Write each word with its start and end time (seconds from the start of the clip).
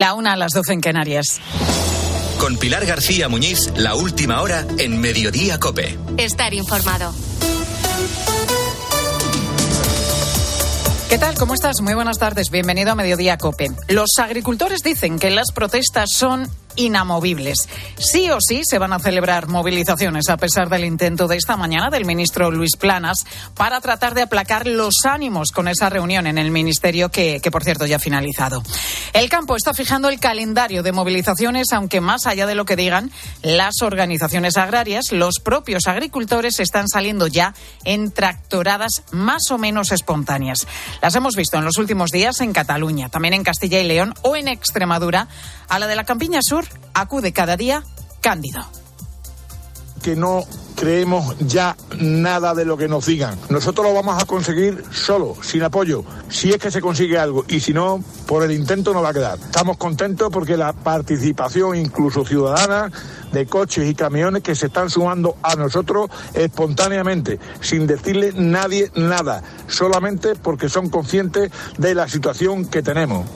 La 0.00 0.14
una 0.14 0.34
a 0.34 0.36
las 0.36 0.52
doce 0.52 0.74
en 0.74 0.80
Canarias. 0.80 1.40
Con 2.38 2.56
Pilar 2.56 2.86
García 2.86 3.28
Muñiz, 3.28 3.72
la 3.74 3.96
última 3.96 4.42
hora 4.42 4.64
en 4.78 5.00
Mediodía 5.00 5.58
Cope. 5.58 5.98
Estar 6.16 6.54
informado. 6.54 7.12
¿Qué 11.08 11.18
tal? 11.18 11.34
¿Cómo 11.34 11.54
estás? 11.54 11.80
Muy 11.80 11.94
buenas 11.94 12.20
tardes. 12.20 12.50
Bienvenido 12.50 12.92
a 12.92 12.94
Mediodía 12.94 13.38
Cope. 13.38 13.72
Los 13.88 14.10
agricultores 14.18 14.84
dicen 14.84 15.18
que 15.18 15.30
las 15.30 15.50
protestas 15.50 16.10
son 16.12 16.48
inamovibles. 16.78 17.68
Sí 17.98 18.30
o 18.30 18.38
sí 18.40 18.62
se 18.64 18.78
van 18.78 18.92
a 18.92 18.98
celebrar 18.98 19.48
movilizaciones 19.48 20.28
a 20.30 20.36
pesar 20.36 20.68
del 20.68 20.84
intento 20.84 21.28
de 21.28 21.36
esta 21.36 21.56
mañana 21.56 21.90
del 21.90 22.06
ministro 22.06 22.50
Luis 22.50 22.76
Planas 22.76 23.26
para 23.54 23.80
tratar 23.80 24.14
de 24.14 24.22
aplacar 24.22 24.66
los 24.66 24.94
ánimos 25.04 25.50
con 25.50 25.68
esa 25.68 25.90
reunión 25.90 26.26
en 26.26 26.38
el 26.38 26.50
ministerio 26.50 27.10
que, 27.10 27.40
por 27.50 27.64
cierto 27.64 27.84
ya 27.84 27.96
ha 27.96 28.00
finalizado. 28.00 28.62
El 29.12 29.28
campo 29.28 29.56
está 29.56 29.74
fijando 29.74 30.08
el 30.08 30.20
calendario 30.20 30.82
de 30.82 30.92
movilizaciones, 30.92 31.72
aunque 31.72 32.00
más 32.00 32.26
allá 32.26 32.46
de 32.46 32.54
lo 32.54 32.64
que 32.64 32.76
digan 32.76 33.10
las 33.42 33.82
organizaciones 33.82 34.56
agrarias, 34.56 35.10
los 35.10 35.40
propios 35.42 35.86
agricultores 35.86 36.60
están 36.60 36.88
saliendo 36.88 37.26
ya 37.26 37.54
en 37.84 38.12
tractoradas 38.12 39.02
más 39.10 39.50
o 39.50 39.58
menos 39.58 39.90
espontáneas. 39.90 40.66
Las 41.02 41.14
hemos 41.16 41.34
visto 41.34 41.58
en 41.58 41.64
los 41.64 41.78
últimos 41.78 42.10
días 42.10 42.40
en 42.40 42.52
Cataluña, 42.52 43.08
también 43.08 43.34
en 43.34 43.42
Castilla 43.42 43.80
y 43.80 43.84
León 43.84 44.14
o 44.22 44.36
en 44.36 44.46
Extremadura, 44.46 45.26
a 45.68 45.78
la 45.78 45.86
de 45.86 45.96
la 45.96 46.04
Campiña 46.04 46.40
Sur 46.42 46.67
acude 46.94 47.32
cada 47.32 47.56
día 47.56 47.84
Cándido. 48.20 48.64
Que 50.02 50.16
no 50.16 50.44
creemos 50.78 51.36
ya 51.40 51.76
nada 51.98 52.54
de 52.54 52.64
lo 52.64 52.76
que 52.76 52.86
nos 52.86 53.06
digan. 53.06 53.36
Nosotros 53.48 53.86
lo 53.86 53.94
vamos 53.94 54.22
a 54.22 54.26
conseguir 54.26 54.84
solo, 54.92 55.36
sin 55.42 55.62
apoyo, 55.64 56.04
si 56.28 56.50
es 56.50 56.58
que 56.58 56.70
se 56.70 56.80
consigue 56.80 57.18
algo 57.18 57.44
y 57.48 57.60
si 57.60 57.72
no, 57.72 58.02
por 58.26 58.44
el 58.44 58.52
intento 58.52 58.92
no 58.92 59.02
va 59.02 59.10
a 59.10 59.12
quedar. 59.12 59.38
Estamos 59.38 59.76
contentos 59.76 60.30
porque 60.32 60.56
la 60.56 60.72
participación 60.72 61.76
incluso 61.76 62.24
ciudadana 62.24 62.92
de 63.32 63.46
coches 63.46 63.88
y 63.88 63.94
camiones 63.94 64.42
que 64.42 64.54
se 64.54 64.66
están 64.66 64.88
sumando 64.88 65.36
a 65.42 65.56
nosotros 65.56 66.10
espontáneamente, 66.32 67.40
sin 67.60 67.86
decirle 67.86 68.32
nadie 68.34 68.90
nada, 68.94 69.42
solamente 69.66 70.36
porque 70.36 70.68
son 70.68 70.90
conscientes 70.90 71.50
de 71.76 71.94
la 71.94 72.08
situación 72.08 72.66
que 72.66 72.82
tenemos. 72.82 73.26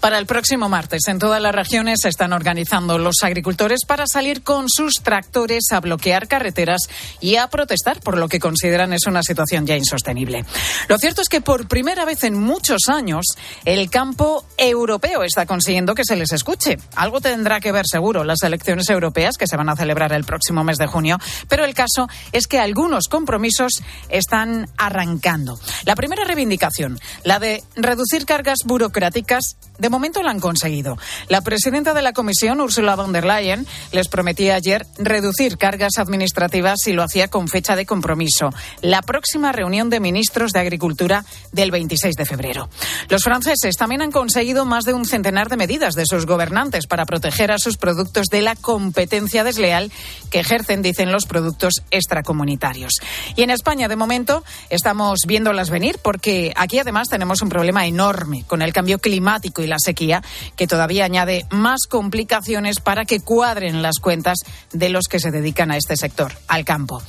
Para 0.00 0.18
el 0.18 0.26
próximo 0.26 0.68
martes, 0.68 1.08
en 1.08 1.18
todas 1.18 1.40
las 1.40 1.54
regiones 1.54 2.00
se 2.02 2.08
están 2.08 2.32
organizando 2.32 2.98
los 2.98 3.16
agricultores 3.22 3.84
para 3.86 4.06
salir 4.06 4.42
con 4.42 4.68
sus 4.68 4.94
tractores 5.02 5.64
a 5.72 5.80
bloquear 5.80 6.28
carreteras 6.28 6.82
y 7.20 7.36
a 7.36 7.48
protestar 7.48 8.00
por 8.00 8.16
lo 8.16 8.28
que 8.28 8.38
consideran 8.38 8.92
es 8.92 9.06
una 9.06 9.22
situación 9.22 9.66
ya 9.66 9.76
insostenible. 9.76 10.44
Lo 10.88 10.98
cierto 10.98 11.22
es 11.22 11.28
que 11.28 11.40
por 11.40 11.66
primera 11.66 12.04
vez 12.04 12.24
en 12.24 12.38
muchos 12.38 12.82
años 12.88 13.24
el 13.64 13.90
campo 13.90 14.44
europeo 14.58 15.22
está 15.22 15.46
consiguiendo 15.46 15.94
que 15.94 16.04
se 16.04 16.16
les 16.16 16.32
escuche. 16.32 16.76
Algo 16.94 17.20
tendrá 17.20 17.58
que 17.60 17.72
ver 17.72 17.86
seguro 17.90 18.22
las 18.22 18.42
elecciones 18.42 18.88
europeas 18.90 19.36
que 19.36 19.46
se 19.46 19.56
van 19.56 19.68
a 19.68 19.76
celebrar 19.76 20.12
el 20.12 20.24
próximo 20.24 20.62
mes 20.62 20.78
de 20.78 20.86
junio, 20.86 21.18
pero 21.48 21.64
el 21.64 21.74
caso 21.74 22.08
es 22.32 22.46
que 22.46 22.60
algunos 22.60 23.08
compromisos 23.08 23.82
están 24.08 24.68
arrancando. 24.76 25.58
La 25.84 25.96
primera 25.96 26.24
reivindicación, 26.24 26.98
la 27.24 27.38
de 27.38 27.62
reducir 27.74 28.26
cargas 28.26 28.58
burocráticas, 28.64 29.56
de 29.78 29.88
momento 29.88 30.22
lo 30.22 30.30
han 30.30 30.40
conseguido. 30.40 30.96
La 31.28 31.40
presidenta 31.40 31.94
de 31.94 32.02
la 32.02 32.12
Comisión, 32.12 32.60
Ursula 32.60 32.96
von 32.96 33.12
der 33.12 33.24
Leyen, 33.24 33.66
les 33.92 34.08
prometía 34.08 34.54
ayer 34.54 34.86
reducir 34.98 35.58
cargas 35.58 35.98
administrativas 35.98 36.86
y 36.86 36.92
lo 36.92 37.02
hacía 37.02 37.28
con 37.28 37.48
fecha 37.48 37.76
de 37.76 37.86
compromiso. 37.86 38.50
La 38.82 39.02
próxima 39.02 39.52
reunión 39.52 39.90
de 39.90 40.00
ministros 40.00 40.52
de 40.52 40.60
Agricultura 40.60 41.24
del 41.52 41.70
26 41.70 42.14
de 42.16 42.24
febrero. 42.24 42.68
Los 43.08 43.22
franceses 43.22 43.76
también 43.76 44.02
han 44.02 44.12
conseguido 44.12 44.64
más 44.64 44.84
de 44.84 44.94
un 44.94 45.04
centenar 45.04 45.48
de 45.48 45.56
medidas 45.56 45.94
de 45.94 46.04
sus 46.06 46.26
gobernantes 46.26 46.86
para 46.86 47.06
proteger 47.06 47.52
a 47.52 47.58
sus 47.58 47.76
productos 47.76 48.26
de 48.26 48.42
la 48.42 48.56
competencia 48.56 49.44
desleal 49.44 49.90
que 50.30 50.40
ejercen, 50.40 50.82
dicen, 50.82 51.12
los 51.12 51.26
productos 51.26 51.82
extracomunitarios. 51.90 53.00
Y 53.34 53.42
en 53.42 53.50
España, 53.50 53.88
de 53.88 53.96
momento, 53.96 54.44
estamos 54.70 55.20
viéndolas 55.26 55.70
venir 55.70 55.98
porque 56.02 56.52
aquí 56.56 56.78
además 56.78 57.08
tenemos 57.08 57.42
un 57.42 57.48
problema 57.48 57.86
enorme 57.86 58.44
con 58.46 58.62
el 58.62 58.72
cambio 58.72 58.98
climático 58.98 59.62
y 59.62 59.65
las 59.66 59.82
sequía 59.84 60.22
que 60.56 60.66
todavía 60.66 61.04
añade 61.04 61.46
más 61.50 61.86
complicaciones 61.88 62.80
para 62.80 63.04
que 63.04 63.20
cuadren 63.20 63.82
las 63.82 63.98
cuentas 64.00 64.38
de 64.72 64.88
los 64.88 65.06
que 65.08 65.20
se 65.20 65.30
dedican 65.30 65.70
a 65.70 65.76
este 65.76 65.96
sector, 65.96 66.32
al 66.48 66.64
campo. 66.64 67.02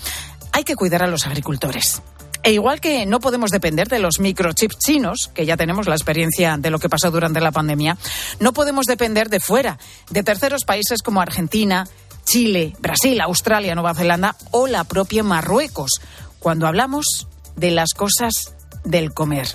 Hay 0.51 0.63
que 0.63 0.75
cuidar 0.75 1.03
a 1.03 1.07
los 1.07 1.25
agricultores. 1.25 2.01
E 2.43 2.53
igual 2.53 2.79
que 2.79 3.05
no 3.05 3.19
podemos 3.19 3.51
depender 3.51 3.89
de 3.89 3.99
los 3.99 4.19
microchips 4.19 4.77
chinos, 4.77 5.29
que 5.33 5.45
ya 5.45 5.57
tenemos 5.57 5.87
la 5.87 5.95
experiencia 5.95 6.55
de 6.57 6.69
lo 6.69 6.79
que 6.79 6.87
pasó 6.87 7.11
durante 7.11 7.41
la 7.41 7.51
pandemia, 7.51 7.97
no 8.39 8.53
podemos 8.53 8.85
depender 8.85 9.29
de 9.29 9.39
fuera, 9.39 9.77
de 10.09 10.23
terceros 10.23 10.63
países 10.63 11.01
como 11.01 11.19
Argentina, 11.19 11.87
Chile, 12.23 12.73
Brasil, 12.79 13.19
Australia, 13.21 13.75
Nueva 13.75 13.95
Zelanda 13.95 14.35
o 14.51 14.67
la 14.67 14.83
propia 14.83 15.23
Marruecos, 15.23 15.99
cuando 16.39 16.67
hablamos 16.67 17.27
de 17.55 17.71
las 17.71 17.89
cosas 17.93 18.53
del 18.87 19.13
comer. 19.13 19.47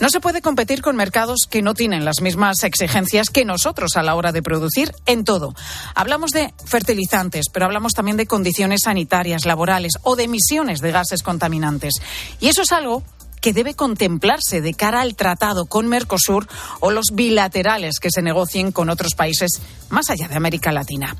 No 0.00 0.08
se 0.08 0.20
puede 0.20 0.42
competir 0.42 0.82
con 0.82 0.96
mercados 0.96 1.46
que 1.48 1.62
no 1.62 1.74
tienen 1.74 2.04
las 2.04 2.20
mismas 2.20 2.62
exigencias 2.64 3.30
que 3.30 3.44
nosotros 3.44 3.96
a 3.96 4.02
la 4.02 4.14
hora 4.14 4.32
de 4.32 4.42
producir 4.42 4.92
en 5.06 5.24
todo. 5.24 5.54
Hablamos 5.94 6.30
de 6.30 6.52
fertilizantes, 6.64 7.46
pero 7.52 7.66
hablamos 7.66 7.92
también 7.92 8.16
de 8.16 8.26
condiciones 8.26 8.82
sanitarias, 8.84 9.44
laborales 9.44 9.94
o 10.02 10.16
de 10.16 10.24
emisiones 10.24 10.80
de 10.80 10.92
gases 10.92 11.22
contaminantes. 11.22 11.94
Y 12.40 12.48
eso 12.48 12.62
es 12.62 12.72
algo 12.72 13.02
que 13.46 13.52
debe 13.52 13.74
contemplarse 13.74 14.60
de 14.60 14.74
cara 14.74 15.02
al 15.02 15.14
tratado 15.14 15.66
con 15.66 15.86
Mercosur 15.86 16.48
o 16.80 16.90
los 16.90 17.10
bilaterales 17.12 18.00
que 18.00 18.10
se 18.10 18.20
negocien 18.20 18.72
con 18.72 18.90
otros 18.90 19.14
países 19.14 19.60
más 19.88 20.10
allá 20.10 20.26
de 20.26 20.34
América 20.34 20.72
Latina. 20.72 21.14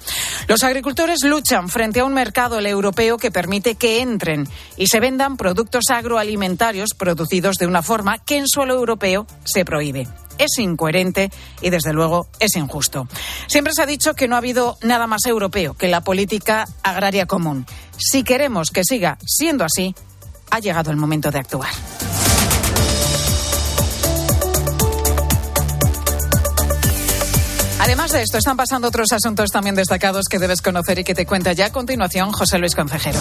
Los 0.48 0.64
agricultores 0.64 1.22
luchan 1.22 1.68
frente 1.68 2.00
a 2.00 2.04
un 2.04 2.14
mercado 2.14 2.58
europeo 2.58 3.16
que 3.16 3.30
permite 3.30 3.76
que 3.76 4.00
entren 4.00 4.48
y 4.76 4.88
se 4.88 4.98
vendan 4.98 5.36
productos 5.36 5.84
agroalimentarios 5.88 6.94
producidos 6.98 7.58
de 7.58 7.68
una 7.68 7.84
forma 7.84 8.18
que 8.18 8.38
en 8.38 8.48
suelo 8.48 8.74
europeo 8.74 9.28
se 9.44 9.64
prohíbe 9.64 10.08
es 10.38 10.58
incoherente 10.58 11.30
y, 11.62 11.70
desde 11.70 11.94
luego, 11.94 12.28
es 12.40 12.56
injusto. 12.56 13.08
Siempre 13.46 13.72
se 13.72 13.82
ha 13.82 13.86
dicho 13.86 14.12
que 14.12 14.28
no 14.28 14.34
ha 14.34 14.38
habido 14.38 14.76
nada 14.82 15.06
más 15.06 15.24
europeo 15.24 15.72
que 15.72 15.88
la 15.88 16.02
política 16.02 16.66
agraria 16.82 17.24
común. 17.24 17.64
Si 17.96 18.22
queremos 18.22 18.70
que 18.70 18.82
siga 18.84 19.16
siendo 19.24 19.64
así, 19.64 19.94
ha 20.50 20.58
llegado 20.60 20.90
el 20.90 20.96
momento 20.96 21.30
de 21.30 21.38
actuar. 21.38 21.70
Además 27.80 28.10
de 28.10 28.22
esto, 28.22 28.38
están 28.38 28.56
pasando 28.56 28.88
otros 28.88 29.12
asuntos 29.12 29.50
también 29.50 29.76
destacados 29.76 30.24
que 30.28 30.38
debes 30.38 30.60
conocer 30.60 30.98
y 30.98 31.04
que 31.04 31.14
te 31.14 31.24
cuenta 31.24 31.52
ya 31.52 31.66
a 31.66 31.72
continuación 31.72 32.32
José 32.32 32.58
Luis 32.58 32.74
Concejero. 32.74 33.20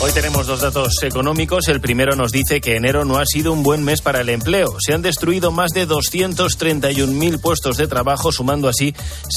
Hoy 0.00 0.12
tenemos 0.12 0.46
dos 0.46 0.60
datos 0.60 1.02
económicos. 1.02 1.68
El 1.68 1.80
primero 1.80 2.14
nos 2.14 2.30
dice 2.30 2.60
que 2.60 2.76
enero 2.76 3.04
no 3.04 3.18
ha 3.18 3.24
sido 3.24 3.52
un 3.52 3.62
buen 3.62 3.84
mes 3.84 4.02
para 4.02 4.20
el 4.20 4.28
empleo. 4.28 4.76
Se 4.84 4.92
han 4.92 5.00
destruido 5.02 5.50
más 5.50 5.72
de 5.72 5.88
231.000 5.88 7.40
puestos 7.40 7.76
de 7.78 7.86
trabajo, 7.86 8.30
sumando 8.30 8.68
así 8.68 8.94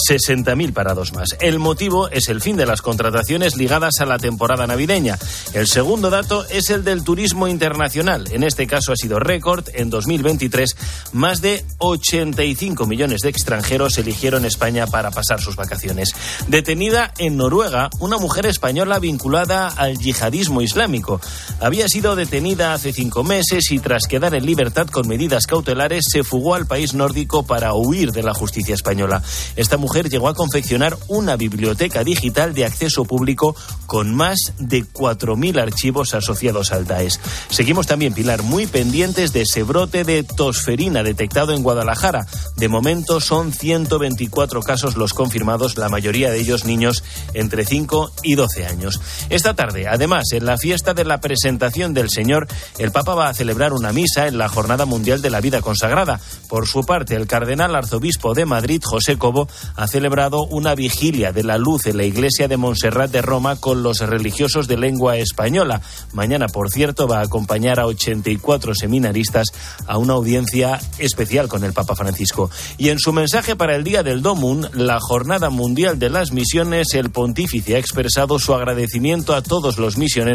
60.000 0.09 0.73
parados 0.73 1.13
más. 1.13 1.37
El 1.39 1.59
motivo 1.59 2.09
es 2.09 2.27
el 2.27 2.41
fin 2.41 2.57
de 2.57 2.65
las 2.65 2.81
contrataciones 2.81 3.55
ligadas 3.55 4.01
a 4.01 4.05
la 4.05 4.17
temporada 4.17 4.67
navideña. 4.67 5.17
El 5.53 5.67
segundo 5.67 6.09
dato 6.09 6.45
es 6.49 6.69
el 6.69 6.83
del 6.83 7.03
turismo 7.03 7.47
internacional. 7.47 8.27
En 8.31 8.43
este 8.43 8.67
caso 8.67 8.91
ha 8.91 8.97
sido 8.97 9.19
récord. 9.19 9.69
En 9.73 9.89
2023, 9.89 10.75
más 11.13 11.39
de 11.41 11.63
85 11.77 12.87
millones 12.87 13.21
de 13.21 13.29
extranjeros 13.29 13.97
eligieron 13.97 14.43
España 14.43 14.87
para 14.87 15.11
pasar 15.11 15.39
sus 15.39 15.55
vacaciones. 15.55 16.09
Detenida 16.47 17.13
en 17.19 17.37
Noruega, 17.37 17.89
una 17.99 18.17
mujer 18.17 18.47
española 18.47 18.99
vinculada 18.99 19.69
al 19.69 19.97
yihadismo 19.97 20.46
islámico. 20.61 21.21
Había 21.59 21.87
sido 21.87 22.15
detenida 22.15 22.73
hace 22.73 22.93
cinco 22.93 23.23
meses 23.23 23.71
y 23.71 23.79
tras 23.79 24.07
quedar 24.07 24.35
en 24.35 24.45
libertad 24.45 24.87
con 24.87 25.07
medidas 25.07 25.45
cautelares 25.47 26.05
se 26.11 26.23
fugó 26.23 26.55
al 26.55 26.67
país 26.67 26.93
nórdico 26.93 27.43
para 27.43 27.73
huir 27.73 28.11
de 28.11 28.23
la 28.23 28.33
justicia 28.33 28.75
española. 28.75 29.21
Esta 29.55 29.77
mujer 29.77 30.09
llegó 30.09 30.27
a 30.29 30.33
confeccionar 30.33 30.97
una 31.07 31.35
biblioteca 31.35 32.03
digital 32.03 32.53
de 32.53 32.65
acceso 32.65 33.05
público 33.05 33.55
con 33.85 34.13
más 34.13 34.37
de 34.59 34.83
4.000 34.83 35.61
archivos 35.61 36.13
asociados 36.13 36.71
al 36.71 36.85
Daesh. 36.85 37.19
Seguimos 37.49 37.87
también, 37.87 38.13
Pilar, 38.13 38.43
muy 38.43 38.67
pendientes 38.67 39.33
de 39.33 39.41
ese 39.41 39.63
brote 39.63 40.03
de 40.03 40.23
tosferina 40.23 41.03
detectado 41.03 41.53
en 41.53 41.63
Guadalajara. 41.63 42.25
De 42.55 42.67
momento 42.67 43.19
son 43.19 43.53
124 43.53 44.61
casos 44.61 44.97
los 44.97 45.13
confirmados, 45.13 45.77
la 45.77 45.89
mayoría 45.89 46.31
de 46.31 46.39
ellos 46.39 46.65
niños 46.65 47.03
entre 47.33 47.65
5 47.65 48.11
y 48.23 48.35
12 48.35 48.65
años. 48.65 48.99
Esta 49.29 49.53
tarde, 49.53 49.87
además, 49.87 50.31
en 50.37 50.45
la 50.45 50.57
fiesta 50.57 50.93
de 50.93 51.03
la 51.03 51.19
presentación 51.19 51.93
del 51.93 52.09
Señor, 52.09 52.47
el 52.77 52.91
Papa 52.91 53.15
va 53.15 53.29
a 53.29 53.33
celebrar 53.33 53.73
una 53.73 53.91
misa 53.91 54.27
en 54.27 54.37
la 54.37 54.49
Jornada 54.49 54.85
Mundial 54.85 55.21
de 55.21 55.29
la 55.29 55.41
Vida 55.41 55.61
Consagrada. 55.61 56.19
Por 56.47 56.67
su 56.67 56.85
parte, 56.85 57.15
el 57.15 57.27
cardenal 57.27 57.75
arzobispo 57.75 58.33
de 58.33 58.45
Madrid, 58.45 58.81
José 58.83 59.17
Cobo, 59.17 59.47
ha 59.75 59.87
celebrado 59.87 60.43
una 60.45 60.75
vigilia 60.75 61.31
de 61.31 61.43
la 61.43 61.57
luz 61.57 61.87
en 61.87 61.97
la 61.97 62.03
iglesia 62.03 62.47
de 62.47 62.57
Montserrat 62.57 63.11
de 63.11 63.21
Roma 63.21 63.55
con 63.55 63.83
los 63.83 63.99
religiosos 63.99 64.67
de 64.67 64.77
lengua 64.77 65.17
española. 65.17 65.81
Mañana, 66.13 66.47
por 66.47 66.69
cierto, 66.69 67.07
va 67.07 67.19
a 67.19 67.23
acompañar 67.23 67.79
a 67.79 67.87
84 67.87 68.75
seminaristas 68.75 69.47
a 69.87 69.97
una 69.97 70.13
audiencia 70.13 70.79
especial 70.99 71.47
con 71.47 71.63
el 71.63 71.73
Papa 71.73 71.95
Francisco. 71.95 72.49
Y 72.77 72.89
en 72.89 72.99
su 72.99 73.11
mensaje 73.11 73.55
para 73.55 73.75
el 73.75 73.83
Día 73.83 74.03
del 74.03 74.21
Domun, 74.21 74.67
la 74.73 74.99
Jornada 74.99 75.49
Mundial 75.49 75.99
de 75.99 76.09
las 76.09 76.31
Misiones, 76.31 76.93
el 76.93 77.09
pontífice 77.09 77.75
ha 77.75 77.79
expresado 77.79 78.39
su 78.39 78.53
agradecimiento 78.53 79.35
a 79.35 79.41
todos 79.41 79.77
los 79.77 79.97
misioneros 79.97 80.26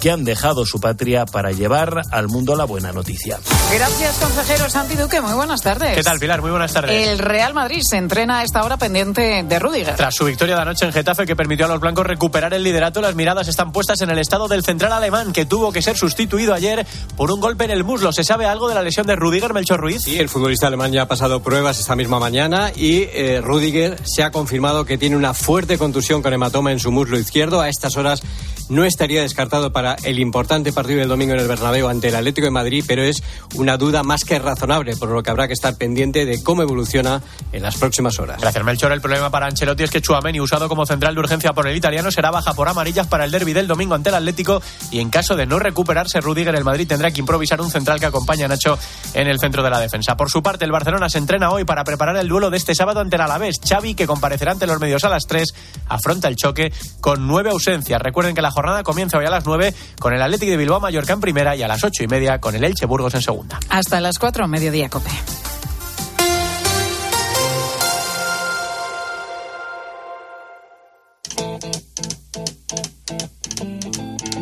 que 0.00 0.10
han 0.10 0.24
dejado 0.24 0.64
su 0.64 0.80
patria 0.80 1.26
para 1.26 1.52
llevar 1.52 2.02
al 2.10 2.28
mundo 2.28 2.56
la 2.56 2.64
buena 2.64 2.92
noticia. 2.92 3.38
Gracias, 3.72 4.16
consejero 4.16 4.68
Santi 4.70 4.94
Duque. 4.94 5.20
Muy 5.20 5.34
buenas 5.34 5.60
tardes. 5.60 5.94
¿Qué 5.94 6.02
tal, 6.02 6.18
Pilar? 6.18 6.40
Muy 6.40 6.50
buenas 6.50 6.72
tardes. 6.72 7.08
El 7.08 7.18
Real 7.18 7.54
Madrid 7.54 7.82
se 7.82 7.98
entrena 7.98 8.40
a 8.40 8.44
esta 8.44 8.64
hora 8.64 8.76
pendiente 8.76 9.44
de 9.44 9.58
Rudiger. 9.58 9.96
Tras 9.96 10.14
su 10.14 10.24
victoria 10.24 10.56
de 10.56 10.62
anoche 10.62 10.86
en 10.86 10.92
Getafe 10.92 11.26
que 11.26 11.36
permitió 11.36 11.66
a 11.66 11.68
los 11.68 11.80
blancos 11.80 12.06
recuperar 12.06 12.54
el 12.54 12.62
liderato, 12.62 13.00
las 13.00 13.14
miradas 13.14 13.48
están 13.48 13.72
puestas 13.72 14.00
en 14.00 14.10
el 14.10 14.18
estado 14.18 14.48
del 14.48 14.64
central 14.64 14.92
alemán 14.92 15.32
que 15.32 15.44
tuvo 15.44 15.70
que 15.70 15.82
ser 15.82 15.96
sustituido 15.96 16.54
ayer 16.54 16.86
por 17.16 17.30
un 17.30 17.40
golpe 17.40 17.64
en 17.64 17.70
el 17.70 17.84
muslo. 17.84 18.12
¿Se 18.12 18.24
sabe 18.24 18.46
algo 18.46 18.68
de 18.68 18.74
la 18.74 18.82
lesión 18.82 19.06
de 19.06 19.16
Rudiger, 19.16 19.52
Melchor 19.52 19.80
Ruiz? 19.80 20.02
Sí, 20.02 20.18
el 20.18 20.28
futbolista 20.28 20.66
alemán 20.66 20.92
ya 20.92 21.02
ha 21.02 21.08
pasado 21.08 21.42
pruebas 21.42 21.78
esta 21.78 21.94
misma 21.94 22.18
mañana 22.18 22.72
y 22.74 23.02
eh, 23.12 23.40
Rudiger 23.42 23.98
se 24.04 24.22
ha 24.22 24.30
confirmado 24.30 24.84
que 24.84 24.98
tiene 24.98 25.16
una 25.16 25.34
fuerte 25.34 25.78
contusión 25.78 26.22
con 26.22 26.32
hematoma 26.32 26.72
en 26.72 26.78
su 26.78 26.90
muslo 26.90 27.18
izquierdo. 27.18 27.60
A 27.60 27.68
estas 27.68 27.96
horas 27.96 28.22
no 28.70 28.84
estaría 28.84 29.22
descartado 29.22 29.72
para 29.72 29.96
el 30.04 30.18
importante 30.18 30.72
partido 30.72 31.00
del 31.00 31.08
domingo 31.08 31.34
en 31.34 31.40
el 31.40 31.48
Bernabéu 31.48 31.88
ante 31.88 32.08
el 32.08 32.14
Atlético 32.14 32.46
de 32.46 32.52
Madrid, 32.52 32.84
pero 32.86 33.02
es 33.02 33.22
una 33.56 33.76
duda 33.76 34.02
más 34.02 34.24
que 34.24 34.38
razonable, 34.38 34.96
por 34.96 35.10
lo 35.10 35.22
que 35.22 35.30
habrá 35.30 35.46
que 35.46 35.52
estar 35.52 35.76
pendiente 35.76 36.24
de 36.24 36.42
cómo 36.42 36.62
evoluciona 36.62 37.20
en 37.52 37.62
las 37.62 37.76
próximas 37.76 38.18
horas. 38.18 38.40
Gracias, 38.40 38.64
Melchor. 38.64 38.92
El 38.92 39.00
problema 39.00 39.30
para 39.30 39.46
Ancelotti 39.46 39.82
es 39.82 39.90
que 39.90 40.00
Chuameni, 40.00 40.40
usado 40.40 40.68
como 40.68 40.86
central 40.86 41.14
de 41.14 41.20
urgencia 41.20 41.52
por 41.52 41.66
el 41.66 41.76
italiano, 41.76 42.10
será 42.10 42.30
baja 42.30 42.54
por 42.54 42.68
amarillas 42.68 43.06
para 43.06 43.24
el 43.24 43.30
derby 43.30 43.52
del 43.52 43.66
domingo 43.66 43.94
ante 43.94 44.08
el 44.08 44.14
Atlético 44.14 44.62
y 44.90 45.00
en 45.00 45.10
caso 45.10 45.36
de 45.36 45.46
no 45.46 45.58
recuperarse 45.58 46.20
Rudiger, 46.20 46.54
el 46.54 46.64
Madrid 46.64 46.86
tendrá 46.86 47.10
que 47.10 47.20
improvisar 47.20 47.60
un 47.60 47.70
central 47.70 47.98
que 47.98 48.06
acompaña 48.06 48.46
a 48.46 48.48
Nacho 48.48 48.78
en 49.14 49.26
el 49.26 49.38
centro 49.40 49.62
de 49.62 49.70
la 49.70 49.80
defensa. 49.80 50.16
Por 50.16 50.30
su 50.30 50.42
parte, 50.42 50.64
el 50.64 50.72
Barcelona 50.72 51.08
se 51.08 51.18
entrena 51.18 51.50
hoy 51.50 51.64
para 51.64 51.84
preparar 51.84 52.16
el 52.16 52.28
duelo 52.28 52.50
de 52.50 52.56
este 52.56 52.74
sábado 52.74 53.00
ante 53.00 53.16
el 53.16 53.22
Alavés. 53.22 53.60
Xavi, 53.66 53.94
que 53.94 54.06
comparecerá 54.06 54.52
ante 54.52 54.66
los 54.66 54.80
medios 54.80 55.04
a 55.04 55.08
las 55.08 55.26
3, 55.26 55.52
afronta 55.88 56.28
el 56.28 56.36
choque 56.36 56.72
con 57.00 57.26
nueve 57.26 57.50
ausencias. 57.50 58.00
Recuerden 58.00 58.34
que 58.34 58.42
la 58.42 58.52
comienza 58.84 59.18
hoy 59.18 59.26
a 59.26 59.30
las 59.30 59.44
9 59.44 59.74
con 59.98 60.12
el 60.12 60.22
Atlético 60.22 60.50
de 60.50 60.56
Bilbao 60.56 60.80
Mallorca 60.80 61.12
en 61.12 61.20
primera 61.20 61.56
y 61.56 61.62
a 61.62 61.68
las 61.68 61.82
ocho 61.84 62.02
y 62.02 62.06
media 62.06 62.40
con 62.40 62.54
el 62.54 62.64
Elche 62.64 62.86
Burgos 62.86 63.14
en 63.14 63.22
segunda. 63.22 63.58
Hasta 63.68 64.00
las 64.00 64.18
4, 64.18 64.48
mediodía, 64.48 64.88
Cope. 64.88 65.10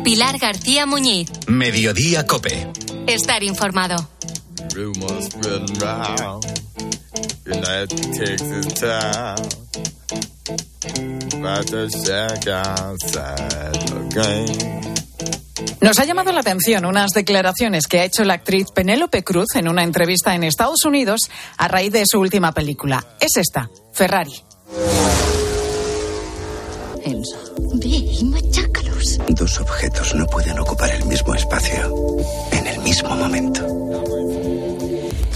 Pilar 0.03 0.39
García 0.39 0.85
Muñiz. 0.85 1.29
Mediodía 1.47 2.25
Cope. 2.25 2.67
Estar 3.05 3.43
informado. 3.43 4.09
Rumors 4.73 5.25
spreading 5.25 5.79
round. 5.79 6.45
United 7.45 7.89
takes 8.13 8.41
its 8.41 8.73
time. 8.79 9.98
Nos 15.81 15.97
ha 15.99 16.05
llamado 16.05 16.31
la 16.31 16.41
atención 16.41 16.85
unas 16.85 17.11
declaraciones 17.11 17.87
que 17.87 17.99
ha 17.99 18.03
hecho 18.03 18.23
la 18.23 18.33
actriz 18.33 18.67
Penélope 18.71 19.23
Cruz 19.23 19.55
en 19.55 19.67
una 19.67 19.83
entrevista 19.83 20.35
en 20.35 20.43
Estados 20.43 20.83
Unidos 20.85 21.21
a 21.57 21.67
raíz 21.67 21.91
de 21.91 22.03
su 22.05 22.19
última 22.19 22.51
película. 22.51 23.05
Es 23.19 23.37
esta, 23.37 23.69
Ferrari. 23.93 24.33
Enzo. 27.03 27.37
Ve 27.75 27.87
y 27.87 28.23
machácalos. 28.25 29.19
Dos 29.29 29.59
objetos 29.59 30.15
no 30.15 30.25
pueden 30.25 30.59
ocupar 30.59 30.89
el 30.91 31.05
mismo 31.05 31.33
espacio 31.33 32.17
en 32.51 32.67
el 32.67 32.79
mismo 32.79 33.15
momento. 33.15 34.18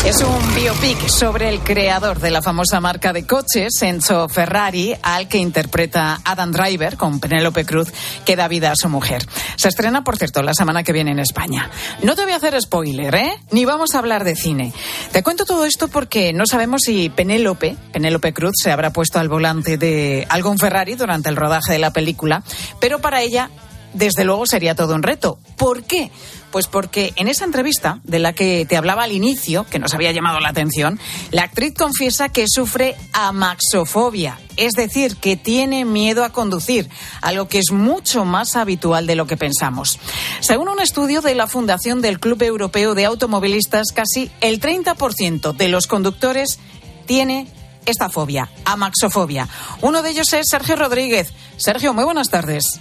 Es 0.05 0.21
un 0.21 0.53
biopic 0.53 1.07
sobre 1.07 1.47
el 1.47 1.61
creador 1.61 2.19
de 2.19 2.29
la 2.29 2.41
famosa 2.41 2.81
marca 2.81 3.13
de 3.13 3.25
coches, 3.25 3.81
Enzo 3.81 4.27
Ferrari, 4.27 4.93
al 5.01 5.29
que 5.29 5.37
interpreta 5.37 6.19
Adam 6.25 6.51
Driver 6.51 6.97
con 6.97 7.21
Penélope 7.21 7.65
Cruz, 7.65 7.87
que 8.25 8.35
da 8.35 8.49
vida 8.49 8.71
a 8.71 8.75
su 8.75 8.89
mujer. 8.89 9.25
Se 9.55 9.69
estrena, 9.69 10.03
por 10.03 10.17
cierto, 10.17 10.43
la 10.43 10.53
semana 10.53 10.83
que 10.83 10.91
viene 10.91 11.11
en 11.11 11.19
España. 11.19 11.71
No 12.01 12.15
te 12.15 12.23
voy 12.23 12.33
a 12.33 12.35
hacer 12.35 12.61
spoiler, 12.61 13.15
¿eh? 13.15 13.31
Ni 13.51 13.63
vamos 13.63 13.95
a 13.95 13.99
hablar 13.99 14.25
de 14.25 14.35
cine. 14.35 14.73
Te 15.13 15.23
cuento 15.23 15.45
todo 15.45 15.63
esto 15.63 15.87
porque 15.87 16.33
no 16.33 16.47
sabemos 16.47 16.81
si 16.81 17.07
Penélope, 17.07 17.77
Penélope 17.93 18.33
Cruz, 18.33 18.55
se 18.61 18.73
habrá 18.73 18.91
puesto 18.91 19.19
al 19.19 19.29
volante 19.29 19.77
de 19.77 20.27
algún 20.29 20.59
Ferrari 20.59 20.95
durante 20.95 21.29
el 21.29 21.37
rodaje 21.37 21.71
de 21.71 21.79
la 21.79 21.93
película, 21.93 22.43
pero 22.81 22.99
para 22.99 23.21
ella 23.21 23.51
desde 23.93 24.25
luego 24.25 24.45
sería 24.47 24.75
todo 24.75 24.95
un 24.95 25.03
reto. 25.03 25.39
¿Por 25.55 25.83
qué? 25.83 26.11
Pues 26.53 26.67
porque 26.67 27.13
en 27.15 27.27
esa 27.27 27.45
entrevista 27.45 27.99
de 28.03 28.19
la 28.19 28.33
que 28.33 28.67
te 28.69 28.77
hablaba 28.77 29.05
al 29.05 29.11
inicio, 29.11 29.65
que 29.65 29.79
nos 29.79 29.95
había 29.95 30.11
llamado 30.11 30.39
la 30.39 30.49
atención, 30.49 30.99
la 31.31 31.41
actriz 31.41 31.73
confiesa 31.73 32.29
que 32.29 32.45
sufre 32.47 32.95
amaxofobia, 33.11 34.39
es 34.55 34.73
decir, 34.73 35.15
que 35.15 35.35
tiene 35.35 35.83
miedo 35.83 36.23
a 36.23 36.29
conducir, 36.29 36.91
algo 37.21 37.47
que 37.47 37.57
es 37.57 37.71
mucho 37.71 38.23
más 38.23 38.55
habitual 38.55 39.07
de 39.07 39.15
lo 39.15 39.25
que 39.25 39.35
pensamos. 39.35 39.97
Según 40.41 40.69
un 40.69 40.79
estudio 40.79 41.21
de 41.21 41.33
la 41.33 41.47
Fundación 41.47 42.03
del 42.03 42.19
Club 42.19 42.43
Europeo 42.43 42.93
de 42.93 43.05
Automovilistas, 43.05 43.87
casi 43.91 44.29
el 44.39 44.61
30% 44.61 45.55
de 45.55 45.67
los 45.69 45.87
conductores 45.87 46.59
tiene 47.07 47.47
esta 47.87 48.09
fobia, 48.09 48.47
amaxofobia. 48.65 49.49
Uno 49.81 50.03
de 50.03 50.11
ellos 50.11 50.31
es 50.33 50.49
Sergio 50.49 50.75
Rodríguez. 50.75 51.33
Sergio, 51.57 51.95
muy 51.95 52.03
buenas 52.03 52.29
tardes. 52.29 52.79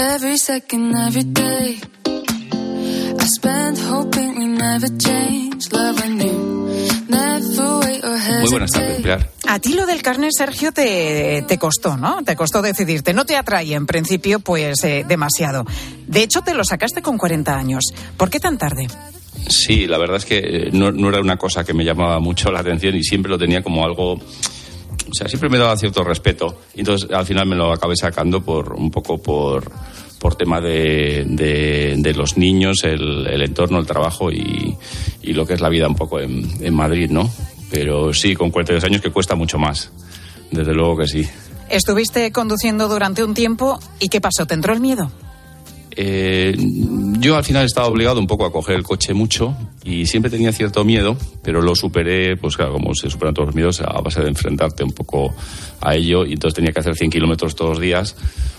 Every 0.00 0.38
second, 0.38 0.96
every 0.96 1.24
day, 1.24 1.78
I 2.06 3.26
spent 3.26 3.78
hoping 3.80 4.38
we 4.38 4.46
never 4.46 4.88
change. 4.96 5.70
Love 5.72 6.00
when 6.00 6.18
you 6.18 7.04
never 7.06 7.80
wait 7.80 8.02
or 8.02 8.16
hesitate. 8.16 8.40
Muy 8.40 8.50
buenas 8.50 8.70
tardes, 8.70 8.96
Pilar. 9.02 9.30
A 9.46 9.58
ti 9.58 9.74
lo 9.74 9.84
del 9.84 10.00
carnet, 10.00 10.30
Sergio, 10.32 10.72
te, 10.72 11.44
te 11.46 11.58
costó, 11.58 11.98
¿no? 11.98 12.24
Te 12.24 12.34
costó 12.34 12.62
decidirte. 12.62 13.12
No 13.12 13.26
te 13.26 13.36
atrae 13.36 13.74
en 13.74 13.84
principio, 13.84 14.40
pues, 14.40 14.82
eh, 14.84 15.04
demasiado. 15.06 15.66
De 16.06 16.22
hecho, 16.22 16.40
te 16.40 16.54
lo 16.54 16.64
sacaste 16.64 17.02
con 17.02 17.18
40 17.18 17.54
años. 17.54 17.84
¿Por 18.16 18.30
qué 18.30 18.40
tan 18.40 18.56
tarde? 18.56 18.86
Sí, 19.48 19.86
la 19.86 19.98
verdad 19.98 20.16
es 20.16 20.24
que 20.24 20.38
eh, 20.38 20.70
no, 20.72 20.92
no 20.92 21.10
era 21.10 21.20
una 21.20 21.36
cosa 21.36 21.62
que 21.62 21.74
me 21.74 21.84
llamaba 21.84 22.20
mucho 22.20 22.50
la 22.50 22.60
atención 22.60 22.96
y 22.96 23.02
siempre 23.02 23.30
lo 23.30 23.36
tenía 23.36 23.62
como 23.62 23.84
algo 23.84 24.18
o 25.10 25.14
sea, 25.14 25.28
siempre 25.28 25.48
me 25.48 25.58
daba 25.58 25.76
cierto 25.76 26.02
respeto. 26.04 26.60
Y 26.74 26.80
entonces 26.80 27.10
al 27.10 27.26
final 27.26 27.46
me 27.46 27.56
lo 27.56 27.72
acabé 27.72 27.96
sacando 27.96 28.40
por 28.40 28.72
un 28.74 28.90
poco 28.90 29.18
por, 29.18 29.70
por 30.18 30.34
tema 30.36 30.60
de, 30.60 31.24
de, 31.26 31.94
de 31.98 32.14
los 32.14 32.36
niños, 32.36 32.84
el, 32.84 33.26
el, 33.26 33.42
entorno, 33.42 33.78
el 33.78 33.86
trabajo 33.86 34.30
y, 34.30 34.76
y, 35.22 35.32
lo 35.32 35.46
que 35.46 35.54
es 35.54 35.60
la 35.60 35.68
vida 35.68 35.88
un 35.88 35.96
poco 35.96 36.20
en, 36.20 36.48
en 36.60 36.74
Madrid, 36.74 37.10
¿no? 37.10 37.30
Pero 37.70 38.12
sí, 38.12 38.34
con 38.34 38.50
42 38.50 38.84
años 38.84 39.00
que 39.00 39.10
cuesta 39.10 39.34
mucho 39.34 39.58
más. 39.58 39.90
Desde 40.50 40.74
luego 40.74 40.98
que 40.98 41.06
sí. 41.06 41.26
Estuviste 41.68 42.32
conduciendo 42.32 42.88
durante 42.88 43.22
un 43.22 43.32
tiempo 43.32 43.78
y 44.00 44.08
¿qué 44.08 44.20
pasó? 44.20 44.46
¿Te 44.46 44.54
entró 44.54 44.72
el 44.72 44.80
miedo? 44.80 45.12
Eh, 45.96 46.54
yo 47.18 47.36
al 47.36 47.44
final 47.44 47.66
estaba 47.66 47.88
obligado 47.88 48.20
un 48.20 48.26
poco 48.26 48.46
a 48.46 48.52
coger 48.52 48.76
el 48.76 48.82
coche 48.82 49.12
mucho 49.12 49.56
y 49.84 50.06
siempre 50.06 50.30
tenía 50.30 50.52
cierto 50.52 50.84
miedo, 50.84 51.16
pero 51.42 51.60
lo 51.60 51.74
superé, 51.74 52.36
pues 52.36 52.56
claro, 52.56 52.74
como 52.74 52.94
se 52.94 53.10
superan 53.10 53.34
todos 53.34 53.48
los 53.48 53.54
miedos, 53.54 53.80
a 53.80 54.00
base 54.00 54.20
de 54.20 54.28
enfrentarte 54.28 54.84
un 54.84 54.92
poco 54.92 55.34
a 55.80 55.94
ello 55.94 56.24
y 56.24 56.32
entonces 56.32 56.54
tenía 56.54 56.72
que 56.72 56.80
hacer 56.80 56.94
100 56.94 57.10
kilómetros 57.10 57.54
todos 57.54 57.72
los 57.72 57.80
días 57.80 58.16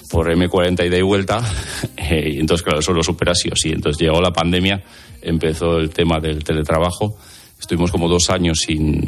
por 0.09 0.27
M40 0.27 0.85
ida 0.85 0.97
y 0.97 1.01
vuelta 1.01 1.41
eh, 1.97 2.33
y 2.35 2.39
entonces 2.39 2.63
claro, 2.63 2.79
eso 2.79 2.93
lo 2.93 3.03
supera 3.03 3.33
sí 3.33 3.49
o 3.51 3.55
sí. 3.55 3.69
Entonces 3.69 4.01
llegó 4.01 4.21
la 4.21 4.33
pandemia, 4.33 4.83
empezó 5.21 5.77
el 5.77 5.89
tema 5.89 6.19
del 6.19 6.43
teletrabajo, 6.43 7.17
estuvimos 7.59 7.91
como 7.91 8.09
dos 8.09 8.29
años 8.29 8.59
sin 8.59 9.01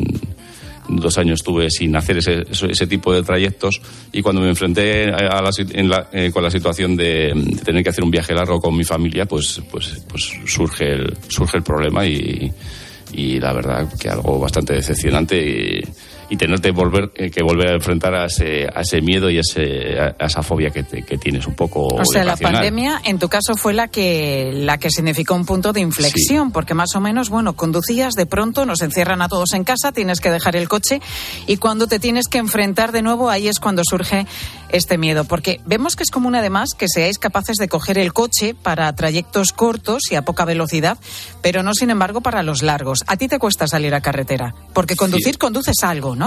dos 0.88 1.18
años 1.18 1.40
estuve 1.40 1.70
sin 1.70 1.96
hacer 1.96 2.18
ese, 2.18 2.44
ese, 2.50 2.88
tipo 2.88 3.14
de 3.14 3.24
trayectos 3.24 3.82
y 4.12 4.22
cuando 4.22 4.42
me 4.42 4.50
enfrenté 4.50 5.06
a 5.06 5.42
la, 5.42 5.52
la, 5.52 6.08
eh, 6.12 6.32
con 6.32 6.44
la 6.44 6.52
situación 6.52 6.96
de, 6.96 7.34
tener 7.64 7.84
que 7.84 7.90
hacer 7.90 8.04
un 8.04 8.12
viaje 8.12 8.34
largo 8.34 8.60
con 8.60 8.76
mi 8.76 8.84
familia, 8.84 9.26
pues, 9.26 9.62
pues, 9.72 10.02
pues 10.08 10.34
surge, 10.46 10.94
el, 10.94 11.18
surge 11.28 11.58
el 11.58 11.64
problema 11.64 12.06
y, 12.06 12.52
y 13.14 13.40
la 13.40 13.54
verdad 13.54 13.88
que 14.00 14.10
algo 14.10 14.40
bastante 14.40 14.74
decepcionante 14.74 15.82
y 16.30 16.38
tenerte 16.38 16.72
volver, 16.72 17.12
eh, 17.16 17.30
que 17.30 17.44
volver 17.44 17.70
a 17.70 17.74
enfrentar 17.76 18.14
a 18.16 18.26
ese, 18.26 18.68
a 18.74 18.82
ese 18.82 19.02
miedo 19.02 19.30
y 19.30 19.40
ese, 19.40 20.00
a, 20.00 20.16
esa 20.20 20.44
fobia 20.44 20.70
que, 20.70 20.84
que, 20.84 21.18
tienes 21.18 21.46
un 21.48 21.56
poco. 21.56 21.88
O 21.88 22.06
sea, 22.06 22.24
la 22.24 22.36
pandemia 22.36 23.02
en 23.06 23.20
tu 23.20 23.30
caso 23.30 23.56
fue 23.56 23.74
la 23.74 23.88
que, 23.88 24.52
la 24.54 24.78
que 24.78 24.90
significó 24.90 25.36
un 25.36 25.46
punto 25.46 25.74
de 25.74 25.82
inflexión, 25.82 26.52
porque 26.52 26.74
más 26.74 26.96
o 26.96 27.02
menos, 27.02 27.30
bueno, 27.30 27.54
conducías, 27.54 28.14
de 28.14 28.26
pronto 28.26 28.66
nos 28.66 28.82
encierran 28.82 29.22
a 29.22 29.30
todos 29.30 29.54
en 29.54 29.64
casa, 29.64 29.92
tienes 29.92 30.20
que 30.20 30.32
dejar 30.32 30.56
el 30.56 30.68
coche 30.68 31.02
y 31.48 31.58
cuando 31.58 31.88
te 31.88 32.00
tienes 32.00 32.28
que 32.28 32.38
enfrentar 32.38 32.92
de 32.92 33.02
nuevo, 33.02 33.30
ahí 33.30 33.48
es 33.48 33.60
cuando 33.60 33.84
surge 33.88 34.26
este 34.70 34.98
miedo, 34.98 35.24
porque 35.24 35.62
vemos 35.66 35.96
que 35.96 36.04
es 36.04 36.10
común 36.10 36.36
además 36.36 36.70
que 36.76 36.88
seáis 36.88 37.20
capaces 37.20 37.58
de 37.58 37.68
coger 37.68 38.00
el 38.00 38.12
coche 38.12 38.56
para 38.56 38.94
trayectos 38.96 39.54
cortos 39.54 40.02
y 40.10 40.16
a 40.16 40.24
poca 40.24 40.46
velocidad, 40.46 40.98
pero 41.42 41.62
no 41.62 41.74
sin 41.74 41.92
embargo 41.92 42.22
para 42.22 42.42
los 42.42 42.64
largos. 42.64 43.04
A 43.08 43.18
ti 43.18 43.28
te 43.28 43.38
cuesta 43.38 43.68
salir 43.68 43.94
a 43.94 44.02
carretera, 44.02 44.56
porque 44.74 44.96
conducir 44.96 45.38
conduces 45.38 45.84
algo, 45.84 46.16
¿no? 46.16 46.23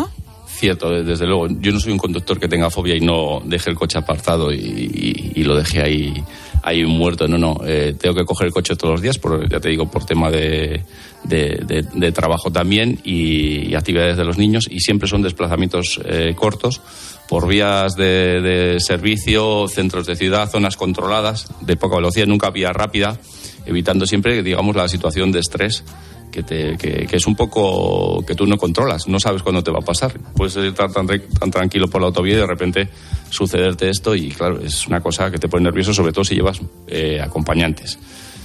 Cierto, 0.46 0.88
desde 0.88 1.26
luego. 1.26 1.48
Yo 1.48 1.70
no 1.70 1.80
soy 1.80 1.92
un 1.92 1.98
conductor 1.98 2.40
que 2.40 2.48
tenga 2.48 2.70
fobia 2.70 2.94
y 2.96 3.00
no 3.00 3.42
deje 3.44 3.68
el 3.68 3.76
coche 3.76 3.98
apartado 3.98 4.50
y, 4.52 5.42
lo 5.44 5.54
deje 5.54 5.82
ahí, 5.82 6.14
ahí 6.62 6.84
muerto. 6.86 7.28
No, 7.28 7.36
no. 7.36 7.60
Eh, 7.66 7.94
tengo 8.00 8.14
que 8.14 8.24
coger 8.24 8.46
el 8.46 8.52
coche 8.54 8.74
todos 8.74 8.92
los 8.92 9.02
días, 9.02 9.18
por, 9.18 9.46
ya 9.50 9.60
te 9.60 9.68
digo, 9.68 9.90
por 9.90 10.06
tema 10.06 10.30
de, 10.30 10.82
de, 11.24 12.12
trabajo 12.12 12.50
también 12.50 13.00
y, 13.04 13.74
actividades 13.74 14.16
de 14.16 14.24
los 14.24 14.38
niños. 14.38 14.66
Y 14.70 14.80
siempre 14.80 15.08
son 15.08 15.20
desplazamientos 15.20 16.00
eh, 16.04 16.34
cortos 16.34 16.80
por 17.28 17.46
vías 17.46 17.94
de, 17.94 18.76
servicio, 18.78 19.68
centros 19.68 20.06
de 20.06 20.16
ciudad, 20.16 20.48
zonas 20.50 20.76
controladas, 20.76 21.48
de 21.60 21.76
poca 21.76 21.96
velocidad, 21.96 22.26
nunca 22.26 22.50
vía 22.50 22.72
rápida, 22.72 23.18
evitando 23.66 24.06
siempre, 24.06 24.42
digamos, 24.42 24.74
la 24.74 24.88
situación 24.88 25.32
de 25.32 25.40
estrés 25.40 25.84
que, 26.30 26.42
te, 26.42 26.76
que, 26.76 27.06
es 27.10 27.26
un 27.26 27.34
poco 27.34 28.24
que 28.26 28.34
tú 28.34 28.46
no 28.46 28.56
controlas, 28.56 29.08
no 29.08 29.18
sabes 29.18 29.42
cuándo 29.42 29.62
te 29.62 29.70
va 29.70 29.78
a 29.78 29.84
pasar. 29.84 30.18
Puedes 30.34 30.56
estar 30.56 30.92
tan, 30.92 31.06
tan 31.06 31.50
tranquilo 31.50 31.88
por 31.88 32.00
la 32.00 32.08
autovía 32.08 32.34
y 32.34 32.38
de 32.38 32.46
repente 32.46 32.88
sucederte 33.30 33.88
esto 33.88 34.14
y 34.14 34.30
claro, 34.30 34.60
es 34.60 34.86
una 34.86 35.00
cosa 35.00 35.30
que 35.30 35.38
te 35.38 35.48
pone 35.48 35.64
nervioso, 35.64 35.92
sobre 35.94 36.12
todo 36.12 36.24
si 36.24 36.34
llevas 36.34 36.60
eh, 36.86 37.20
acompañantes. 37.20 37.98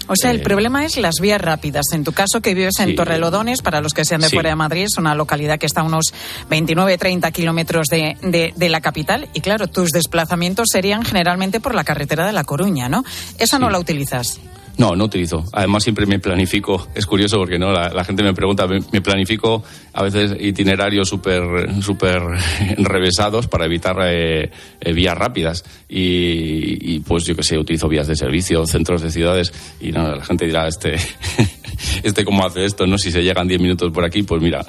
O 0.07 0.15
sea, 0.15 0.31
el 0.31 0.41
eh, 0.41 0.43
problema 0.43 0.83
es 0.83 0.97
las 0.97 1.15
vías 1.21 1.39
rápidas. 1.39 1.85
En 1.93 2.03
tu 2.03 2.11
caso, 2.11 2.41
que 2.41 2.53
vives 2.53 2.79
en 2.79 2.95
Torrelodones, 2.95 3.61
para 3.61 3.79
los 3.79 3.93
que 3.93 4.03
sean 4.03 4.19
de 4.21 4.29
fuera 4.29 4.49
de 4.49 4.55
Madrid, 4.55 4.83
es 4.83 4.97
una 4.97 5.15
localidad 5.15 5.57
que 5.57 5.65
está 5.65 5.81
a 5.81 5.83
unos 5.85 6.13
29-30 6.49 7.31
kilómetros 7.31 7.87
de, 7.87 8.17
de, 8.21 8.53
de, 8.55 8.69
la 8.69 8.81
capital. 8.81 9.29
Y 9.33 9.39
claro, 9.39 9.67
tus 9.67 9.91
desplazamientos 9.91 10.67
serían 10.69 11.05
generalmente 11.05 11.59
por 11.61 11.75
la 11.75 11.83
carretera 11.83 12.25
de 12.25 12.33
La 12.33 12.43
Coruña, 12.43 12.89
¿no? 12.89 13.05
Esa 13.37 13.57
no 13.57 13.69
la 13.69 13.79
utilizas. 13.79 14.41
No, 14.81 14.95
no 14.95 15.05
utilizo. 15.05 15.45
Además, 15.53 15.83
siempre 15.83 16.07
me 16.07 16.17
planifico. 16.17 16.87
Es 16.95 17.05
curioso 17.05 17.37
porque 17.37 17.59
no 17.59 17.71
la, 17.71 18.03
gente 18.03 18.23
me 18.23 18.33
pregunta, 18.33 18.65
me, 18.65 19.01
planifico 19.01 19.63
a 19.93 20.01
veces 20.01 20.35
itinerarios 20.39 21.07
súper 21.07 21.71
super 21.83 22.23
enrevesados 22.77 23.45
para 23.45 23.65
evitar 23.65 23.95
eh, 24.01 24.49
eh, 24.79 24.93
vías 24.93 25.15
rápidas. 25.15 25.63
Y, 25.87 26.99
pues 27.01 27.25
yo 27.25 27.35
que 27.35 27.43
sé, 27.43 27.59
utilizo 27.59 27.87
vías 27.87 28.07
de 28.07 28.15
servicio, 28.15 28.65
centros 28.65 29.03
de 29.03 29.11
ciudades. 29.11 29.53
Y 29.79 29.91
no, 29.91 30.15
la 30.15 30.25
gente 30.25 30.47
dirá, 30.47 30.67
este, 30.67 30.95
este 32.03 32.25
cómo 32.25 32.45
hace 32.45 32.65
esto, 32.65 32.87
¿no? 32.87 32.97
Si 32.97 33.11
se 33.11 33.21
llegan 33.21 33.47
10 33.47 33.61
minutos 33.61 33.91
por 33.91 34.05
aquí, 34.05 34.23
pues 34.23 34.41
mira, 34.41 34.65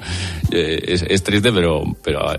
eh, 0.51 0.99
es, 1.09 1.23
triste, 1.23 1.51
pero, 1.51 1.83
pero 2.03 2.33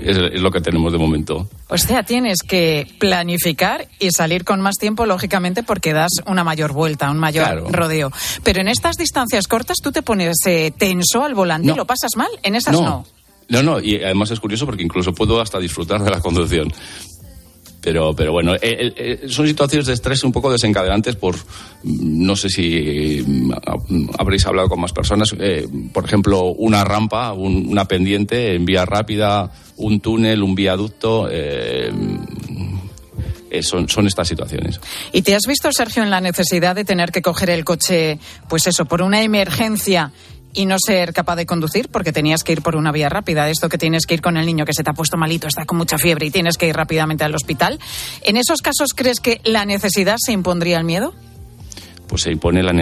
es, 0.00 0.16
es 0.16 0.40
lo 0.40 0.50
que 0.50 0.60
tenemos 0.60 0.92
de 0.92 0.98
momento. 0.98 1.48
O 1.68 1.78
sea, 1.78 2.02
tienes 2.02 2.38
que 2.46 2.86
planificar 2.98 3.88
y 3.98 4.10
salir 4.10 4.44
con 4.44 4.60
más 4.60 4.76
tiempo, 4.76 5.06
lógicamente, 5.06 5.62
porque 5.62 5.92
das 5.92 6.12
una 6.26 6.44
mayor 6.44 6.72
vuelta, 6.72 7.10
un 7.10 7.18
mayor 7.18 7.72
rodeo. 7.72 8.12
Pero 8.42 8.60
en 8.60 8.68
estas 8.68 8.96
distancias 8.96 9.48
cortas, 9.48 9.78
¿tú 9.82 9.92
te 9.92 10.02
pones 10.02 10.36
eh, 10.46 10.72
tenso 10.76 11.24
al 11.24 11.34
volante 11.34 11.72
y 11.72 11.74
lo 11.74 11.86
pasas 11.86 12.16
mal? 12.16 12.28
En 12.42 12.54
esas 12.54 12.74
no. 12.74 13.04
No, 13.48 13.62
no, 13.62 13.80
y 13.80 13.96
además 13.96 14.30
es 14.30 14.40
curioso 14.40 14.64
porque 14.66 14.82
incluso 14.82 15.12
puedo 15.12 15.40
hasta 15.40 15.58
disfrutar 15.58 16.02
de 16.02 16.10
la 16.10 16.20
conducción. 16.20 16.72
Pero, 17.84 18.16
pero 18.16 18.32
bueno, 18.32 18.54
eh, 18.54 18.92
eh, 18.96 19.26
son 19.28 19.46
situaciones 19.46 19.86
de 19.86 19.92
estrés 19.92 20.24
un 20.24 20.32
poco 20.32 20.50
desencadenantes 20.50 21.16
por, 21.16 21.36
mm, 21.36 22.24
no 22.24 22.34
sé 22.34 22.48
si 22.48 23.22
mm, 23.26 23.52
habréis 24.18 24.46
hablado 24.46 24.70
con 24.70 24.80
más 24.80 24.92
personas, 24.92 25.34
por 25.92 26.04
ejemplo, 26.06 26.44
una 26.46 26.82
rampa, 26.82 27.34
una 27.34 27.84
pendiente 27.84 28.54
en 28.54 28.64
vía 28.64 28.86
rápida, 28.86 29.52
un 29.76 30.00
túnel, 30.00 30.42
un 30.42 30.54
viaducto. 30.54 31.28
Eh, 33.54 33.62
son, 33.62 33.88
son 33.88 34.06
estas 34.06 34.26
situaciones. 34.26 34.80
¿Y 35.12 35.22
te 35.22 35.34
has 35.34 35.44
visto, 35.46 35.70
Sergio, 35.70 36.02
en 36.02 36.10
la 36.10 36.20
necesidad 36.20 36.74
de 36.74 36.84
tener 36.84 37.12
que 37.12 37.22
coger 37.22 37.50
el 37.50 37.64
coche, 37.64 38.18
pues 38.48 38.66
eso, 38.66 38.84
por 38.86 39.00
una 39.00 39.22
emergencia 39.22 40.10
y 40.54 40.66
no 40.66 40.76
ser 40.78 41.12
capaz 41.12 41.36
de 41.36 41.46
conducir 41.46 41.88
porque 41.90 42.12
tenías 42.12 42.44
que 42.44 42.52
ir 42.52 42.62
por 42.62 42.76
una 42.76 42.92
vía 42.92 43.08
rápida. 43.08 43.50
Esto 43.50 43.68
que 43.68 43.78
tienes 43.78 44.06
que 44.06 44.14
ir 44.14 44.22
con 44.22 44.36
el 44.36 44.46
niño 44.46 44.64
que 44.64 44.72
se 44.72 44.82
te 44.82 44.90
ha 44.90 44.94
puesto 44.94 45.16
malito, 45.16 45.48
está 45.48 45.66
con 45.66 45.76
mucha 45.76 45.98
fiebre 45.98 46.26
y 46.26 46.30
tienes 46.30 46.56
que 46.56 46.68
ir 46.68 46.74
rápidamente 46.76 47.24
al 47.24 47.34
hospital. 47.34 47.78
¿En 48.22 48.36
esos 48.36 48.62
casos 48.62 48.94
crees 48.94 49.20
que 49.20 49.40
la 49.44 49.64
necesidad 49.64 50.16
se 50.18 50.32
impondría 50.32 50.78
el 50.78 50.84
miedo? 50.84 51.14
Pues 52.06 52.22
se 52.22 52.30
impone 52.30 52.62
la, 52.62 52.72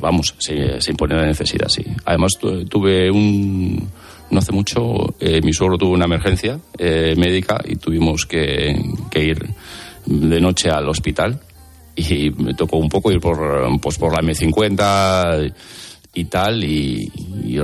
vamos, 0.00 0.34
se, 0.38 0.78
impone 0.88 1.14
la 1.14 1.26
necesidad, 1.26 1.68
sí. 1.68 1.84
Además 2.04 2.38
tuve 2.38 3.10
un, 3.10 3.88
no 4.30 4.38
hace 4.38 4.52
mucho, 4.52 5.14
eh, 5.20 5.40
mi 5.42 5.52
suegro 5.52 5.78
tuvo 5.78 5.92
una 5.92 6.04
emergencia 6.04 6.58
eh, 6.76 7.14
médica 7.16 7.60
y 7.64 7.76
tuvimos 7.76 8.26
que, 8.26 8.76
que 9.10 9.24
ir 9.24 9.46
de 10.04 10.40
noche 10.40 10.70
al 10.70 10.88
hospital 10.88 11.40
y 11.94 12.30
me 12.30 12.54
tocó 12.54 12.76
un 12.76 12.88
poco 12.88 13.10
ir 13.10 13.20
por, 13.20 13.38
pues 13.80 13.98
por 13.98 14.12
la 14.12 14.20
M50 14.20 15.52
y 16.18 16.24
tal, 16.24 16.64
y, 16.64 17.10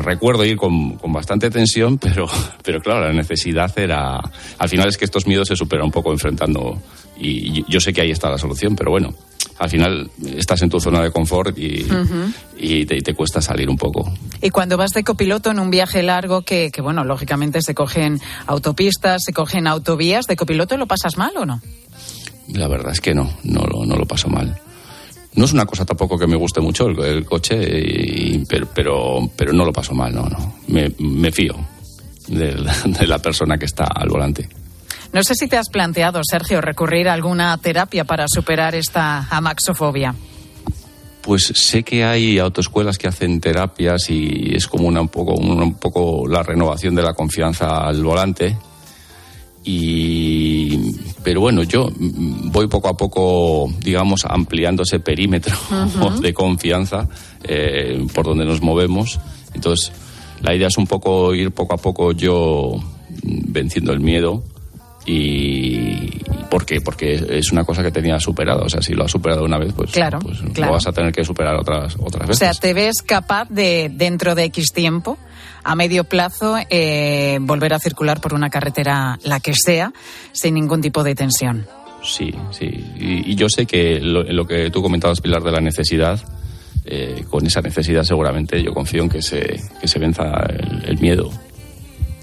recuerdo 0.00 0.44
ir 0.44 0.56
con, 0.56 0.96
con, 0.96 1.12
bastante 1.12 1.50
tensión, 1.50 1.98
pero, 2.02 2.26
pero 2.62 2.80
claro, 2.80 3.06
la 3.06 3.12
necesidad 3.12 3.76
era... 3.78 4.20
Al 4.58 4.68
final 4.68 4.88
es 4.88 4.96
que 4.96 5.04
estos 5.04 5.26
miedos 5.26 5.48
se 5.48 5.56
superan 5.56 5.86
un 5.86 5.92
poco 5.92 6.12
enfrentando, 6.12 6.80
y 7.18 7.64
yo 7.70 7.80
sé 7.80 7.92
que 7.92 8.02
ahí 8.02 8.10
está 8.10 8.30
la 8.30 8.38
solución, 8.38 8.76
pero 8.76 8.90
bueno, 8.90 9.14
al 9.58 9.70
final 9.70 10.10
estás 10.36 10.62
en 10.62 10.70
tu 10.70 10.80
zona 10.80 11.02
de 11.02 11.10
confort 11.10 11.56
y, 11.58 11.86
y, 12.58 12.86
te, 12.86 13.14
cuesta 13.14 13.40
salir 13.40 13.68
un 13.68 13.76
poco. 13.76 14.12
Y 14.40 14.50
cuando 14.50 14.76
vas 14.76 14.90
de 14.92 15.04
copiloto 15.04 15.50
en 15.50 15.58
un 15.58 15.70
viaje 15.70 16.02
largo, 16.02 16.42
que, 16.42 16.70
que 16.72 16.80
bueno, 16.80 17.04
lógicamente 17.04 17.60
se 17.62 17.74
cogen 17.74 18.20
autopistas, 18.46 19.22
se 19.24 19.32
cogen 19.32 19.66
autovías, 19.66 20.26
¿de 20.26 20.36
copiloto 20.36 20.76
lo 20.76 20.86
pasas 20.86 21.16
mal 21.16 21.32
o 21.36 21.46
no? 21.46 21.60
La 22.48 22.68
verdad 22.68 22.92
es 22.92 23.00
que 23.00 23.14
no, 23.14 23.30
no, 23.44 23.64
no 23.86 23.96
lo 23.96 24.06
paso 24.06 24.28
mal. 24.28 24.60
No 25.36 25.44
es 25.44 25.52
una 25.52 25.66
cosa 25.66 25.84
tampoco 25.84 26.16
que 26.16 26.26
me 26.26 26.36
guste 26.36 26.60
mucho 26.60 26.86
el, 26.86 27.24
coche, 27.24 28.44
pero, 28.48 28.68
pero, 28.72 29.30
pero, 29.36 29.52
no 29.52 29.64
lo 29.64 29.72
paso 29.72 29.92
mal, 29.92 30.14
no, 30.14 30.28
no. 30.28 30.54
Me, 30.68 31.32
fío 31.32 31.56
de, 32.28 32.54
de 32.84 33.06
la 33.06 33.18
persona 33.18 33.58
que 33.58 33.64
está 33.64 33.84
al 33.84 34.08
volante. 34.08 34.48
No 35.12 35.22
sé 35.22 35.34
si 35.34 35.48
te 35.48 35.56
has 35.56 35.68
planteado, 35.68 36.20
Sergio, 36.28 36.60
recurrir 36.60 37.08
a 37.08 37.12
alguna 37.12 37.56
terapia 37.58 38.04
para 38.04 38.26
superar 38.28 38.74
esta 38.74 39.28
amaxofobia. 39.30 40.14
Pues 41.22 41.52
sé 41.54 41.82
que 41.82 42.04
hay 42.04 42.38
autoescuelas 42.38 42.98
que 42.98 43.08
hacen 43.08 43.40
terapias 43.40 44.10
y 44.10 44.54
es 44.54 44.66
como 44.66 44.86
una, 44.86 45.00
un, 45.00 45.08
poco, 45.08 45.34
un 45.34 45.74
poco 45.74 46.28
la 46.28 46.42
renovación 46.42 46.94
de 46.94 47.02
la 47.02 47.14
confianza 47.14 47.86
al 47.86 48.02
volante 48.02 48.58
y 49.64 50.92
pero 51.22 51.40
bueno 51.40 51.62
yo 51.62 51.90
voy 51.96 52.66
poco 52.66 52.88
a 52.88 52.96
poco 52.96 53.72
digamos 53.80 54.24
ampliando 54.26 54.82
ese 54.82 55.00
perímetro 55.00 55.56
de 56.20 56.34
confianza 56.34 57.08
eh, 57.42 58.06
por 58.14 58.26
donde 58.26 58.44
nos 58.44 58.60
movemos. 58.60 59.18
Entonces 59.54 59.92
la 60.42 60.54
idea 60.54 60.68
es 60.68 60.76
un 60.76 60.86
poco 60.86 61.34
ir 61.34 61.50
poco 61.50 61.74
a 61.74 61.78
poco 61.78 62.12
yo 62.12 62.74
venciendo 63.22 63.92
el 63.92 64.00
miedo 64.00 64.42
y 65.06 66.20
¿por 66.50 66.64
qué? 66.64 66.80
Porque 66.80 67.14
es 67.28 67.52
una 67.52 67.64
cosa 67.64 67.82
que 67.82 67.90
tenía 67.90 68.18
superado, 68.20 68.64
o 68.64 68.68
sea, 68.68 68.80
si 68.80 68.94
lo 68.94 69.04
has 69.04 69.10
superado 69.10 69.44
una 69.44 69.58
vez, 69.58 69.72
pues, 69.72 69.92
pues 69.92 70.58
lo 70.58 70.70
vas 70.70 70.86
a 70.86 70.92
tener 70.92 71.12
que 71.12 71.24
superar 71.24 71.56
otras 71.56 71.96
otras 71.98 72.28
veces. 72.28 72.48
O 72.48 72.52
sea, 72.52 72.60
te 72.60 72.72
ves 72.74 73.02
capaz 73.04 73.48
de 73.48 73.90
dentro 73.92 74.34
de 74.34 74.44
X 74.44 74.72
tiempo 74.72 75.18
a 75.64 75.74
medio 75.74 76.04
plazo 76.04 76.56
eh, 76.70 77.38
volver 77.40 77.74
a 77.74 77.78
circular 77.78 78.20
por 78.20 78.34
una 78.34 78.50
carretera, 78.50 79.18
la 79.24 79.40
que 79.40 79.54
sea, 79.54 79.92
sin 80.32 80.54
ningún 80.54 80.80
tipo 80.80 81.02
de 81.02 81.14
tensión. 81.14 81.66
Sí, 82.04 82.34
sí. 82.50 82.66
Y, 82.98 83.34
yo 83.34 83.48
sé 83.48 83.66
que 83.66 83.98
lo, 84.00 84.46
que 84.46 84.70
tú 84.70 84.82
comentabas, 84.82 85.20
Pilar, 85.20 85.42
de 85.42 85.50
la 85.50 85.60
necesidad, 85.60 86.20
eh, 86.84 87.24
con 87.30 87.46
esa 87.46 87.62
necesidad 87.62 88.04
seguramente 88.04 88.62
yo 88.62 88.74
confío 88.74 89.02
en 89.02 89.08
que 89.08 89.22
se, 89.22 89.58
que 89.80 89.88
se 89.88 89.98
venza 89.98 90.46
el, 90.84 90.98
miedo. 90.98 91.30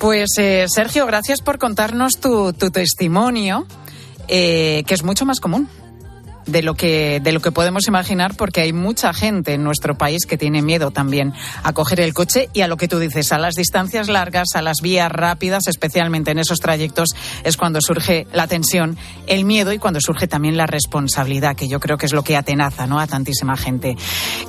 Pues 0.01 0.29
eh, 0.39 0.65
Sergio, 0.67 1.05
gracias 1.05 1.41
por 1.41 1.60
contarnos 1.60 2.20
tu, 2.20 2.53
tu 2.53 2.72
testimonio, 2.72 3.67
que 4.27 4.84
es 4.89 5.03
mucho 5.03 5.27
más 5.27 5.39
común. 5.39 5.70
De 6.45 6.62
lo 6.62 6.75
que 6.75 7.19
de 7.19 7.31
lo 7.31 7.39
que 7.39 7.51
podemos 7.51 7.88
imaginar 7.88 8.36
porque 8.36 8.62
hay 8.62 8.74
mucha 8.74 9.13
gente 9.13 9.53
en 9.53 9.63
nuestro 9.63 9.98
país 9.98 10.25
que 10.25 10.38
tiene 10.38 10.62
miedo 10.62 10.91
también 10.91 11.33
a 11.63 11.74
coger 11.74 12.00
el 12.00 12.13
coche 12.13 12.50
y 12.53 12.62
a 12.62 12.67
lo 12.67 12.77
que 12.77 12.88
tú 12.88 13.00
dices 13.00 13.31
a 13.31 13.38
las 13.38 13.55
distancias 13.55 14.07
largas 14.10 14.50
a 14.55 14.62
las 14.62 14.77
vías 14.81 15.12
rápidas 15.12 15.67
especialmente 15.67 16.31
en 16.31 16.39
esos 16.39 16.60
trayectos 16.60 17.10
es 17.43 17.57
cuando 17.57 17.79
surge 17.81 18.27
la 18.33 18.48
tensión 18.48 18.98
el 19.27 19.45
miedo 19.45 19.74
y 19.74 19.79
cuando 19.79 20.00
surge 20.01 20.27
también 20.27 20.57
la 20.57 20.65
responsabilidad 20.65 21.55
que 21.55 21.67
yo 21.67 21.79
creo 21.79 21.98
que 21.98 22.05
es 22.05 22.13
lo 22.13 22.24
que 22.24 22.38
atenaza 22.38 22.88
no 22.88 23.00
a 23.00 23.07
tantísima 23.07 23.57
gente. 23.57 23.95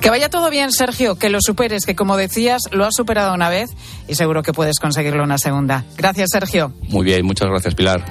Que 0.01 0.09
vaya 0.09 0.29
todo 0.29 0.49
bien 0.49 0.71
Sergio 0.71 1.15
que 1.15 1.29
lo 1.29 1.39
superes 1.41 1.85
que 1.85 1.95
como 1.95 2.17
decías 2.17 2.61
lo 2.71 2.85
has 2.85 2.95
superado 2.95 3.33
una 3.33 3.49
vez 3.49 3.69
y 4.07 4.15
seguro 4.15 4.43
que 4.43 4.53
puedes 4.53 4.79
conseguirlo 4.79 5.23
una 5.23 5.37
segunda. 5.37 5.83
Gracias 5.97 6.29
Sergio. 6.31 6.73
Muy 6.89 7.05
bien 7.05 7.25
muchas 7.25 7.49
gracias 7.49 7.75
Pilar 7.75 8.03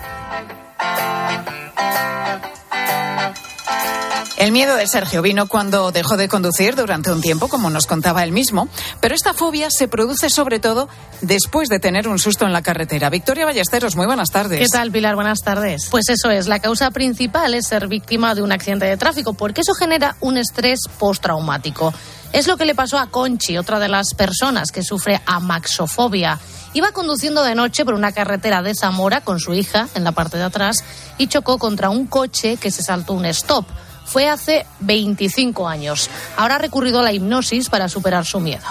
El 4.42 4.50
miedo 4.50 4.74
de 4.74 4.88
Sergio 4.88 5.22
vino 5.22 5.46
cuando 5.46 5.92
dejó 5.92 6.16
de 6.16 6.26
conducir 6.26 6.74
durante 6.74 7.12
un 7.12 7.20
tiempo, 7.20 7.46
como 7.46 7.70
nos 7.70 7.86
contaba 7.86 8.24
él 8.24 8.32
mismo, 8.32 8.66
pero 8.98 9.14
esta 9.14 9.34
fobia 9.34 9.70
se 9.70 9.86
produce 9.86 10.30
sobre 10.30 10.58
todo 10.58 10.88
después 11.20 11.68
de 11.68 11.78
tener 11.78 12.08
un 12.08 12.18
susto 12.18 12.44
en 12.44 12.52
la 12.52 12.60
carretera. 12.60 13.08
Victoria 13.08 13.44
Ballesteros, 13.44 13.94
muy 13.94 14.06
buenas 14.06 14.30
tardes. 14.32 14.58
¿Qué 14.58 14.66
tal, 14.66 14.90
Pilar? 14.90 15.14
Buenas 15.14 15.42
tardes. 15.42 15.86
Pues 15.92 16.08
eso 16.08 16.28
es, 16.28 16.48
la 16.48 16.58
causa 16.58 16.90
principal 16.90 17.54
es 17.54 17.68
ser 17.68 17.86
víctima 17.86 18.34
de 18.34 18.42
un 18.42 18.50
accidente 18.50 18.86
de 18.86 18.96
tráfico, 18.96 19.32
porque 19.32 19.60
eso 19.60 19.74
genera 19.74 20.16
un 20.18 20.36
estrés 20.36 20.80
postraumático. 20.98 21.94
Es 22.32 22.48
lo 22.48 22.56
que 22.56 22.64
le 22.64 22.74
pasó 22.74 22.98
a 22.98 23.10
Conchi, 23.10 23.58
otra 23.58 23.78
de 23.78 23.86
las 23.86 24.12
personas 24.14 24.72
que 24.72 24.82
sufre 24.82 25.22
amaxofobia. 25.24 26.40
Iba 26.72 26.90
conduciendo 26.90 27.44
de 27.44 27.54
noche 27.54 27.84
por 27.84 27.94
una 27.94 28.10
carretera 28.10 28.60
de 28.60 28.74
Zamora 28.74 29.20
con 29.20 29.38
su 29.38 29.54
hija 29.54 29.86
en 29.94 30.02
la 30.02 30.10
parte 30.10 30.36
de 30.36 30.42
atrás 30.42 30.82
y 31.16 31.28
chocó 31.28 31.58
contra 31.58 31.90
un 31.90 32.08
coche 32.08 32.56
que 32.56 32.72
se 32.72 32.82
saltó 32.82 33.12
un 33.12 33.26
stop 33.26 33.66
fue 34.04 34.28
hace 34.28 34.66
25 34.80 35.68
años. 35.68 36.10
Ahora 36.36 36.56
ha 36.56 36.58
recurrido 36.58 37.00
a 37.00 37.02
la 37.02 37.12
hipnosis 37.12 37.68
para 37.68 37.88
superar 37.88 38.24
su 38.24 38.40
miedo. 38.40 38.64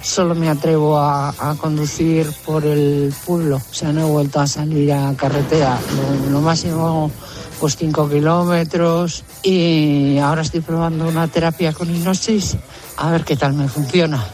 Solo 0.00 0.34
me 0.34 0.48
atrevo 0.48 0.98
a, 0.98 1.56
conducir 1.60 2.30
por 2.44 2.64
el 2.64 3.12
pueblo, 3.24 3.56
o 3.56 3.74
sea, 3.74 3.92
no 3.92 4.06
he 4.06 4.10
vuelto 4.10 4.38
a 4.38 4.46
salir 4.46 4.92
a 4.92 5.12
carretera. 5.16 5.78
Lo, 5.96 6.30
lo 6.30 6.40
máximo, 6.40 7.10
pues 7.58 7.76
5 7.76 8.08
kilómetros. 8.08 9.24
Y 9.42 10.18
ahora 10.18 10.42
estoy 10.42 10.60
probando 10.60 11.08
una 11.08 11.26
terapia 11.26 11.72
con 11.72 11.92
hipnosis, 11.92 12.56
a 12.98 13.10
ver 13.10 13.24
qué 13.24 13.36
tal 13.36 13.54
me 13.54 13.68
funciona. 13.68 14.24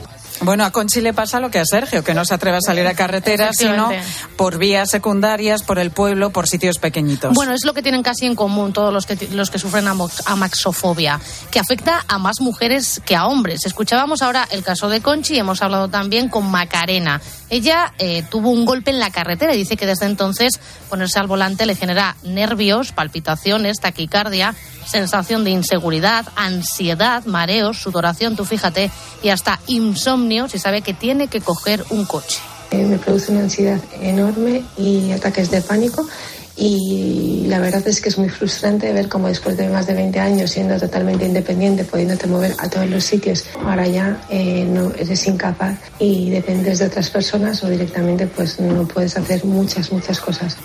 Bueno, 0.42 0.64
a 0.64 0.70
Conchi 0.70 1.00
le 1.00 1.12
pasa 1.12 1.40
lo 1.40 1.50
que 1.50 1.58
a 1.58 1.64
Sergio, 1.64 2.02
que 2.02 2.14
no 2.14 2.24
se 2.24 2.34
atreve 2.34 2.58
a 2.58 2.60
salir 2.60 2.86
a 2.86 2.94
carretera, 2.94 3.52
sino 3.52 3.90
por 4.36 4.58
vías 4.58 4.90
secundarias, 4.90 5.62
por 5.62 5.78
el 5.78 5.90
pueblo, 5.90 6.30
por 6.30 6.48
sitios 6.48 6.78
pequeñitos. 6.78 7.34
Bueno, 7.34 7.52
es 7.52 7.64
lo 7.64 7.74
que 7.74 7.82
tienen 7.82 8.02
casi 8.02 8.26
en 8.26 8.34
común 8.34 8.72
todos 8.72 8.92
los 8.92 9.06
que, 9.06 9.28
los 9.32 9.50
que 9.50 9.58
sufren 9.58 9.86
amaxofobia, 9.86 11.20
que 11.50 11.58
afecta 11.58 12.04
a 12.08 12.18
más 12.18 12.40
mujeres 12.40 13.00
que 13.04 13.16
a 13.16 13.26
hombres. 13.26 13.66
Escuchábamos 13.66 14.22
ahora 14.22 14.46
el 14.50 14.62
caso 14.62 14.88
de 14.88 15.00
Conchi 15.00 15.34
y 15.34 15.38
hemos 15.38 15.62
hablado 15.62 15.88
también 15.88 16.28
con 16.28 16.50
Macarena. 16.50 17.20
Ella 17.52 17.92
eh, 17.98 18.24
tuvo 18.30 18.48
un 18.48 18.64
golpe 18.64 18.90
en 18.90 18.98
la 18.98 19.10
carretera 19.10 19.54
y 19.54 19.58
dice 19.58 19.76
que 19.76 19.84
desde 19.84 20.06
entonces 20.06 20.58
ponerse 20.88 21.18
al 21.18 21.26
volante 21.26 21.66
le 21.66 21.76
genera 21.76 22.16
nervios, 22.22 22.92
palpitaciones, 22.92 23.78
taquicardia 23.78 24.54
sensación 24.86 25.44
de 25.44 25.50
inseguridad, 25.50 26.24
ansiedad, 26.34 27.26
mareos, 27.26 27.76
sudoración, 27.76 28.36
tú 28.36 28.46
fíjate, 28.46 28.90
y 29.22 29.28
hasta 29.28 29.60
insomnio 29.66 30.48
si 30.48 30.58
sabe 30.58 30.80
que 30.80 30.94
tiene 30.94 31.28
que 31.28 31.42
coger 31.42 31.84
un 31.90 32.06
coche. 32.06 32.38
Eh, 32.70 32.86
me 32.86 32.96
produce 32.96 33.32
una 33.32 33.42
ansiedad 33.42 33.80
enorme 34.00 34.64
y 34.78 35.12
ataques 35.12 35.50
de 35.50 35.60
pánico 35.60 36.08
y 36.56 37.44
la 37.46 37.58
verdad 37.58 37.86
es 37.86 38.00
que 38.00 38.08
es 38.08 38.18
muy 38.18 38.28
frustrante 38.28 38.92
ver 38.92 39.08
cómo 39.08 39.28
después 39.28 39.56
de 39.56 39.68
más 39.68 39.86
de 39.86 39.94
20 39.94 40.18
años 40.20 40.50
siendo 40.50 40.78
totalmente 40.78 41.24
independiente, 41.24 41.84
pudiéndote 41.84 42.26
mover 42.26 42.54
a 42.58 42.68
todos 42.68 42.88
los 42.88 43.04
sitios, 43.04 43.44
ahora 43.64 43.86
ya 43.86 44.20
eh, 44.30 44.64
no 44.64 44.92
eres 44.94 45.26
incapaz 45.26 45.78
y 45.98 46.30
dependes 46.30 46.78
de 46.78 46.86
otras 46.86 47.10
personas 47.10 47.62
o 47.64 47.68
directamente 47.68 48.26
pues 48.26 48.60
no 48.60 48.86
puedes 48.86 49.16
hacer 49.16 49.44
muchas, 49.44 49.92
muchas 49.92 50.20
cosas. 50.20 50.56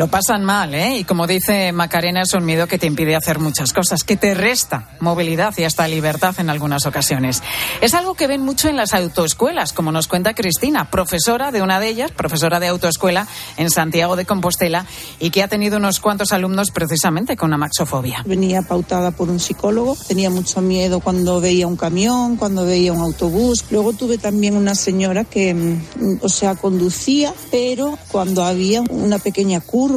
Lo 0.00 0.08
pasan 0.08 0.46
mal, 0.46 0.74
¿eh? 0.74 0.96
Y 0.96 1.04
como 1.04 1.26
dice 1.26 1.72
Macarena, 1.72 2.22
es 2.22 2.32
un 2.32 2.46
miedo 2.46 2.66
que 2.66 2.78
te 2.78 2.86
impide 2.86 3.14
hacer 3.16 3.38
muchas 3.38 3.74
cosas, 3.74 4.02
que 4.02 4.16
te 4.16 4.32
resta 4.32 4.88
movilidad 4.98 5.52
y 5.58 5.64
hasta 5.64 5.86
libertad 5.86 6.34
en 6.38 6.48
algunas 6.48 6.86
ocasiones. 6.86 7.42
Es 7.82 7.92
algo 7.92 8.14
que 8.14 8.26
ven 8.26 8.40
mucho 8.40 8.70
en 8.70 8.76
las 8.76 8.94
autoescuelas, 8.94 9.74
como 9.74 9.92
nos 9.92 10.08
cuenta 10.08 10.32
Cristina, 10.32 10.90
profesora 10.90 11.52
de 11.52 11.60
una 11.60 11.80
de 11.80 11.88
ellas, 11.88 12.12
profesora 12.12 12.60
de 12.60 12.68
autoescuela 12.68 13.26
en 13.58 13.68
Santiago 13.68 14.16
de 14.16 14.24
Compostela, 14.24 14.86
y 15.18 15.28
que 15.28 15.42
ha 15.42 15.48
tenido 15.48 15.76
unos 15.76 16.00
cuantos 16.00 16.32
alumnos 16.32 16.70
precisamente 16.70 17.36
con 17.36 17.52
amaxofobia. 17.52 18.22
Venía 18.24 18.62
pautada 18.62 19.10
por 19.10 19.28
un 19.28 19.38
psicólogo, 19.38 19.98
tenía 20.08 20.30
mucho 20.30 20.62
miedo 20.62 21.00
cuando 21.00 21.42
veía 21.42 21.66
un 21.66 21.76
camión, 21.76 22.38
cuando 22.38 22.64
veía 22.64 22.94
un 22.94 23.02
autobús. 23.02 23.66
Luego 23.70 23.92
tuve 23.92 24.16
también 24.16 24.56
una 24.56 24.74
señora 24.74 25.24
que, 25.24 25.52
mm, 25.52 26.20
o 26.22 26.28
sea, 26.30 26.54
conducía, 26.54 27.34
pero 27.50 27.98
cuando 28.10 28.44
había 28.44 28.80
una 28.88 29.18
pequeña 29.18 29.60
curva, 29.60 29.89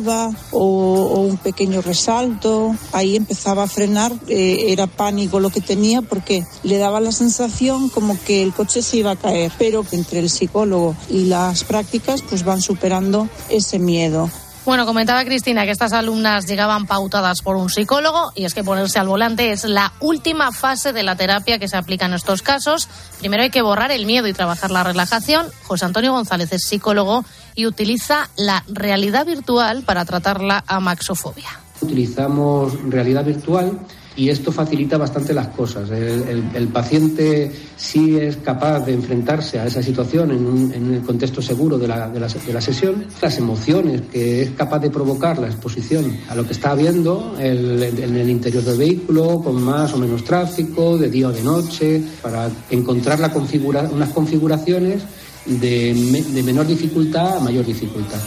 o, 0.51 1.21
un 1.21 1.37
pequeño 1.37 1.81
resalto, 1.81 2.75
ahí 2.91 3.15
empezaba 3.15 3.63
a 3.63 3.67
frenar, 3.67 4.11
eh, 4.27 4.65
era 4.69 4.87
pánico 4.87 5.39
lo 5.39 5.49
que 5.49 5.61
tenía 5.61 6.01
porque 6.01 6.45
le 6.63 6.77
daba 6.77 6.99
la 6.99 7.11
sensación 7.11 7.89
como 7.89 8.17
que 8.25 8.43
el 8.43 8.53
coche 8.53 8.81
se 8.81 8.97
iba 8.97 9.11
a 9.11 9.15
caer, 9.15 9.51
pero 9.57 9.85
entre 9.91 10.19
el 10.19 10.29
psicólogo 10.29 10.95
y 11.09 11.25
las 11.25 11.63
prácticas 11.63 12.21
pues 12.21 12.43
van 12.43 12.61
superando 12.61 13.27
ese 13.49 13.79
miedo. 13.79 14.29
Bueno, 14.65 14.85
comentaba 14.85 15.25
Cristina 15.25 15.65
que 15.65 15.71
estas 15.71 15.91
alumnas 15.91 16.47
llegaban 16.47 16.87
pautadas 16.87 17.41
por 17.41 17.57
un 17.57 17.69
psicólogo 17.69 18.31
y 18.33 18.45
es 18.45 18.53
que 18.53 18.63
ponerse 18.63 18.97
al 18.97 19.09
volante 19.09 19.51
es 19.51 19.65
la 19.65 19.91
última 19.99 20.53
fase 20.53 20.93
de 20.93 21.03
la 21.03 21.17
terapia 21.17 21.59
que 21.59 21.67
se 21.67 21.75
aplica 21.75 22.05
en 22.05 22.13
estos 22.13 22.41
casos. 22.41 22.87
Primero 23.19 23.43
hay 23.43 23.49
que 23.49 23.61
borrar 23.61 23.91
el 23.91 24.05
miedo 24.05 24.25
y 24.29 24.33
trabajar 24.33 24.71
la 24.71 24.83
relajación. 24.83 25.47
José 25.63 25.83
Antonio 25.83 26.13
González 26.13 26.53
es 26.53 26.63
psicólogo 26.63 27.25
y 27.55 27.65
utiliza 27.65 28.29
la 28.37 28.63
realidad 28.69 29.25
virtual 29.25 29.83
para 29.83 30.05
tratar 30.05 30.41
la 30.41 30.63
amaxofobia. 30.65 31.49
Utilizamos 31.81 32.71
realidad 32.89 33.25
virtual 33.25 33.77
y 34.15 34.29
esto 34.29 34.51
facilita 34.51 34.97
bastante 34.97 35.33
las 35.33 35.47
cosas. 35.49 35.89
El, 35.89 36.67
paciente 36.73 37.51
sí 37.75 38.17
es 38.17 38.37
capaz 38.37 38.79
de 38.81 38.93
enfrentarse 38.93 39.59
a 39.59 39.65
esa 39.65 39.83
situación 39.83 40.31
en, 40.31 40.73
en 40.73 40.93
el 40.93 41.01
contexto 41.01 41.41
seguro 41.41 41.77
de 41.77 41.87
la, 41.87 42.09
de, 42.09 42.19
de 42.19 42.53
la, 42.53 42.61
sesión, 42.61 43.05
las 43.21 43.37
emociones 43.37 44.01
que 44.11 44.43
es 44.43 44.51
capaz 44.51 44.79
de 44.79 44.89
provocar 44.89 45.37
la 45.37 45.47
exposición 45.47 46.17
a 46.29 46.35
lo 46.35 46.45
que 46.45 46.53
está 46.53 46.73
viendo 46.73 47.35
en 47.39 47.81
el 47.81 48.29
interior 48.29 48.63
del 48.63 48.77
vehículo, 48.77 49.41
con 49.43 49.61
más 49.61 49.93
o 49.93 49.97
menos 49.97 50.23
tráfico, 50.23 50.97
de 50.97 51.09
día 51.09 51.27
o 51.27 51.31
de 51.31 51.43
noche, 51.43 52.01
para 52.21 52.49
encontrar 52.69 53.19
unas 53.19 54.09
configuraciones 54.09 55.03
de, 55.45 56.23
de 56.33 56.43
menor 56.43 56.65
dificultad 56.65 57.37
a 57.37 57.39
mayor 57.39 57.65
dificultad. 57.65 58.19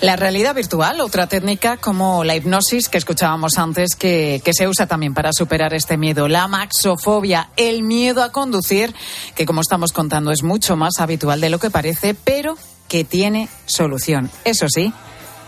La 0.00 0.14
realidad 0.14 0.54
virtual, 0.54 1.00
otra 1.00 1.26
técnica 1.26 1.76
como 1.76 2.22
la 2.22 2.36
hipnosis 2.36 2.88
que 2.88 2.98
escuchábamos 2.98 3.58
antes, 3.58 3.96
que, 3.96 4.40
que, 4.44 4.54
se 4.54 4.68
usa 4.68 4.86
también 4.86 5.12
para 5.12 5.32
superar 5.32 5.74
este 5.74 5.96
miedo. 5.96 6.28
La 6.28 6.46
maxofobia, 6.46 7.50
el 7.56 7.82
miedo 7.82 8.22
a 8.22 8.30
conducir, 8.30 8.94
que 9.34 9.44
como 9.44 9.60
estamos 9.60 9.92
contando 9.92 10.30
es 10.30 10.44
mucho 10.44 10.76
más 10.76 11.00
habitual 11.00 11.40
de 11.40 11.50
lo 11.50 11.58
que 11.58 11.70
parece, 11.70 12.14
pero 12.14 12.56
que 12.86 13.02
tiene 13.02 13.48
solución. 13.66 14.30
Eso 14.44 14.66
sí, 14.68 14.92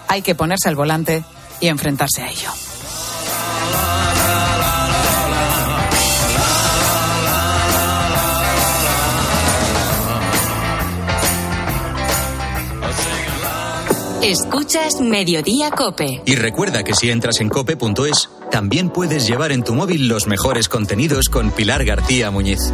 hay 0.09 0.23
que 0.23 0.35
ponerse 0.35 0.69
al 0.69 0.75
volante 0.75 1.25
y 1.61 1.69
enfrentarse 1.69 2.23
a 2.23 2.31
ello. 2.31 2.51
Escuchas 14.22 15.00
Mediodía 15.00 15.70
Cope. 15.70 16.20
Y 16.26 16.35
recuerda 16.37 16.85
que 16.85 16.94
si 16.94 17.11
entras 17.11 17.40
en 17.40 17.48
cope.es, 17.48 18.28
también 18.50 18.90
puedes 18.90 19.26
llevar 19.26 19.50
en 19.50 19.64
tu 19.64 19.74
móvil 19.74 20.09
los 20.09 20.26
mejores 20.26 20.68
contenidos 20.68 21.30
con 21.30 21.50
Pilar 21.50 21.87
García 21.87 22.30
Muñiz. 22.30 22.70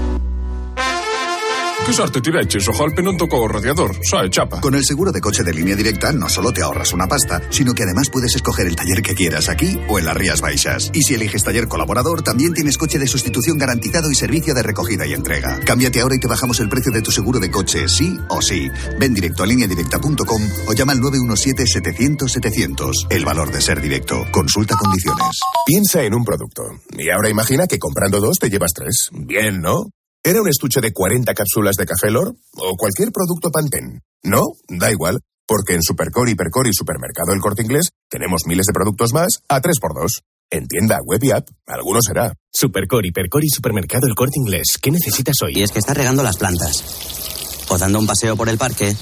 ¿Qué 1.87 1.93
sorte 1.93 2.21
tireches? 2.21 2.67
Ojalá 2.67 2.99
non 2.99 3.15
tocó 3.15 3.47
radiador, 3.47 3.95
sae 4.03 4.27
chapa. 4.27 4.59
Con 4.59 4.75
el 4.75 4.83
seguro 4.83 5.15
de 5.15 5.23
coche 5.23 5.47
de 5.47 5.55
línea 5.55 5.79
directa 5.79 6.11
no 6.11 6.27
solo 6.27 6.51
te 6.51 6.59
ahorras 6.61 6.93
una 6.93 7.07
pasta, 7.07 7.39
sino 7.55 7.79
que 7.79 7.85
además 7.85 8.11
puedes 8.11 8.35
escoger 8.35 8.67
el 8.67 8.75
taller 8.75 9.07
que 9.07 9.15
quieras 9.15 9.49
aquí 9.49 9.79
o 9.87 10.01
en 10.01 10.05
las 10.05 10.17
Rías 10.19 10.41
Baixas. 10.43 10.91
Y 10.93 11.07
si 11.07 11.15
eliges 11.15 11.45
taller 11.45 11.69
colaborador, 11.69 12.27
también 12.27 12.55
tienes 12.55 12.77
coche 12.77 12.99
de 12.99 13.07
sustitución 13.07 13.57
garantizado 13.57 14.11
y 14.11 14.17
servicio 14.17 14.53
de 14.53 14.65
recogida 14.65 15.07
y 15.07 15.15
entrega. 15.15 15.61
Cámbiate 15.63 16.01
ahora 16.01 16.17
y 16.17 16.19
te 16.19 16.27
bajamos 16.27 16.59
el 16.59 16.69
precio 16.69 16.91
de 16.91 17.03
tu 17.03 17.13
seguro 17.13 17.39
de 17.39 17.53
coche, 17.53 17.87
sí 17.87 18.19
o 18.31 18.43
sí. 18.43 18.69
Ven 18.99 19.15
directo 19.15 19.45
a 19.45 19.47
lineadirecta.com 19.47 20.43
o 20.67 20.73
llama 20.73 20.91
al 20.91 20.99
917-700-700. 20.99 23.07
El 23.11 23.25
valor 23.25 23.53
de 23.53 23.61
ser 23.61 23.81
directo. 23.81 24.27
Consulta 24.33 24.75
condiciones. 24.75 25.39
Piensa 25.65 26.03
en 26.03 26.15
un 26.15 26.25
producto. 26.25 26.65
Y 26.99 27.11
ahora 27.11 27.31
imagina 27.31 27.69
que 27.69 27.79
comprando 27.79 28.19
dos 28.19 28.41
te 28.41 28.51
llevas 28.51 28.73
tres. 28.75 29.09
Bien, 29.13 29.61
¿no? 29.61 29.85
¿Era 30.27 30.43
un 30.43 30.49
estuche 30.49 30.81
de 30.81 30.93
40 30.93 31.35
cápsulas 31.35 31.77
de 31.77 31.87
café 31.87 32.11
Lor? 32.11 32.35
¿O 32.55 32.75
cualquier 32.77 33.13
producto 33.13 33.49
Pantene? 33.53 34.01
No, 34.25 34.43
da 34.67 34.91
igual, 34.91 35.21
porque 35.47 35.75
en 35.75 35.83
Supercore, 35.85 36.33
Hipercore 36.33 36.69
y 36.69 36.73
Supermercado 36.73 37.33
El 37.33 37.41
Corte 37.41 37.63
Inglés 37.63 37.91
tenemos 38.11 38.43
miles 38.45 38.67
de 38.67 38.73
productos 38.73 39.13
más 39.13 39.29
a 39.49 39.61
3x2. 39.61 40.25
En 40.51 40.67
tienda, 40.67 40.99
web 41.05 41.23
y 41.23 41.31
app, 41.31 41.47
alguno 41.69 42.01
será. 42.05 42.35
Supercore, 42.53 43.07
Hipercore 43.07 43.47
y 43.47 43.51
Supermercado 43.51 44.09
El 44.09 44.17
Corte 44.17 44.41
Inglés. 44.41 44.79
¿Qué 44.83 44.91
necesitas 44.91 45.37
hoy? 45.45 45.61
Y 45.61 45.63
es 45.63 45.71
que 45.71 45.79
estás 45.79 45.97
regando 45.97 46.25
las 46.25 46.39
plantas. 46.39 46.83
O 47.69 47.79
dando 47.79 48.01
un 48.01 48.09
paseo 48.09 48.37
por 48.37 48.49
el 48.49 48.59
parque. 48.59 48.97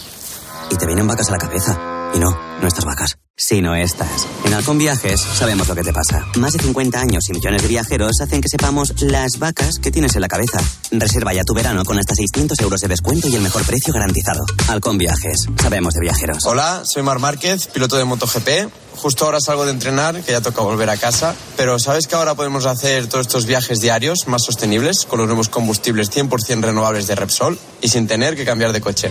Y 0.71 0.77
te 0.77 0.85
vienen 0.85 1.07
vacas 1.07 1.31
a 1.31 1.33
la 1.33 1.39
cabeza. 1.39 1.94
Y 2.15 2.19
no, 2.21 2.31
no 2.61 2.69
estas 2.69 2.85
vacas, 2.85 3.19
sino 3.37 3.75
estas. 3.75 4.29
En 4.45 4.55
Halcón 4.55 4.79
Viajes 4.79 5.21
sabemos 5.21 5.67
lo 5.67 5.75
que 5.75 5.83
te 5.83 5.93
pasa. 5.93 6.25
Más 6.37 6.53
de 6.53 6.61
50 6.61 7.01
años 7.01 7.29
y 7.29 7.33
millones 7.33 7.63
de 7.63 7.69
viajeros 7.69 8.21
hacen 8.23 8.41
que 8.41 8.49
sepamos 8.49 8.95
las 9.03 9.41
vacas 9.41 9.81
que 9.81 9.91
tienes 9.91 10.15
en 10.15 10.21
la 10.21 10.29
cabeza. 10.29 10.61
Reserva 10.93 11.35
ya 11.35 11.43
tu 11.43 11.55
verano 11.55 11.85
con 11.85 11.99
hasta 11.99 12.15
600 12.15 12.61
euros 12.61 12.81
de 12.81 12.89
descuento 12.89 13.27
y 13.27 13.35
el 13.35 13.43
mejor 13.43 13.65
precio 13.65 13.93
garantizado. 13.93 14.45
Halcón 14.69 14.97
Viajes, 14.97 15.49
sabemos 15.61 15.95
de 15.95 16.03
viajeros. 16.03 16.47
Hola, 16.47 16.83
soy 16.85 17.03
Mar 17.03 17.19
Márquez, 17.19 17.67
piloto 17.67 17.97
de 17.97 18.05
MotoGP. 18.05 18.49
Justo 18.95 19.25
ahora 19.25 19.41
salgo 19.41 19.65
de 19.65 19.73
entrenar, 19.73 20.23
que 20.23 20.31
ya 20.31 20.41
toca 20.41 20.63
volver 20.63 20.89
a 20.91 20.97
casa. 20.97 21.35
Pero 21.57 21.81
¿sabes 21.81 22.07
que 22.07 22.15
ahora 22.15 22.37
podemos 22.37 22.65
hacer 22.65 23.09
todos 23.09 23.27
estos 23.27 23.45
viajes 23.45 23.81
diarios 23.81 24.29
más 24.29 24.45
sostenibles 24.45 25.05
con 25.05 25.19
los 25.19 25.27
nuevos 25.27 25.49
combustibles 25.49 26.13
100% 26.13 26.63
renovables 26.63 27.09
de 27.09 27.17
Repsol 27.17 27.59
y 27.83 27.89
sin 27.89 28.07
tener 28.07 28.37
que 28.37 28.45
cambiar 28.45 28.73
de 28.73 28.81
coche? 28.81 29.11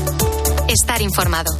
Estar 0.71 1.01
informado. 1.01 1.51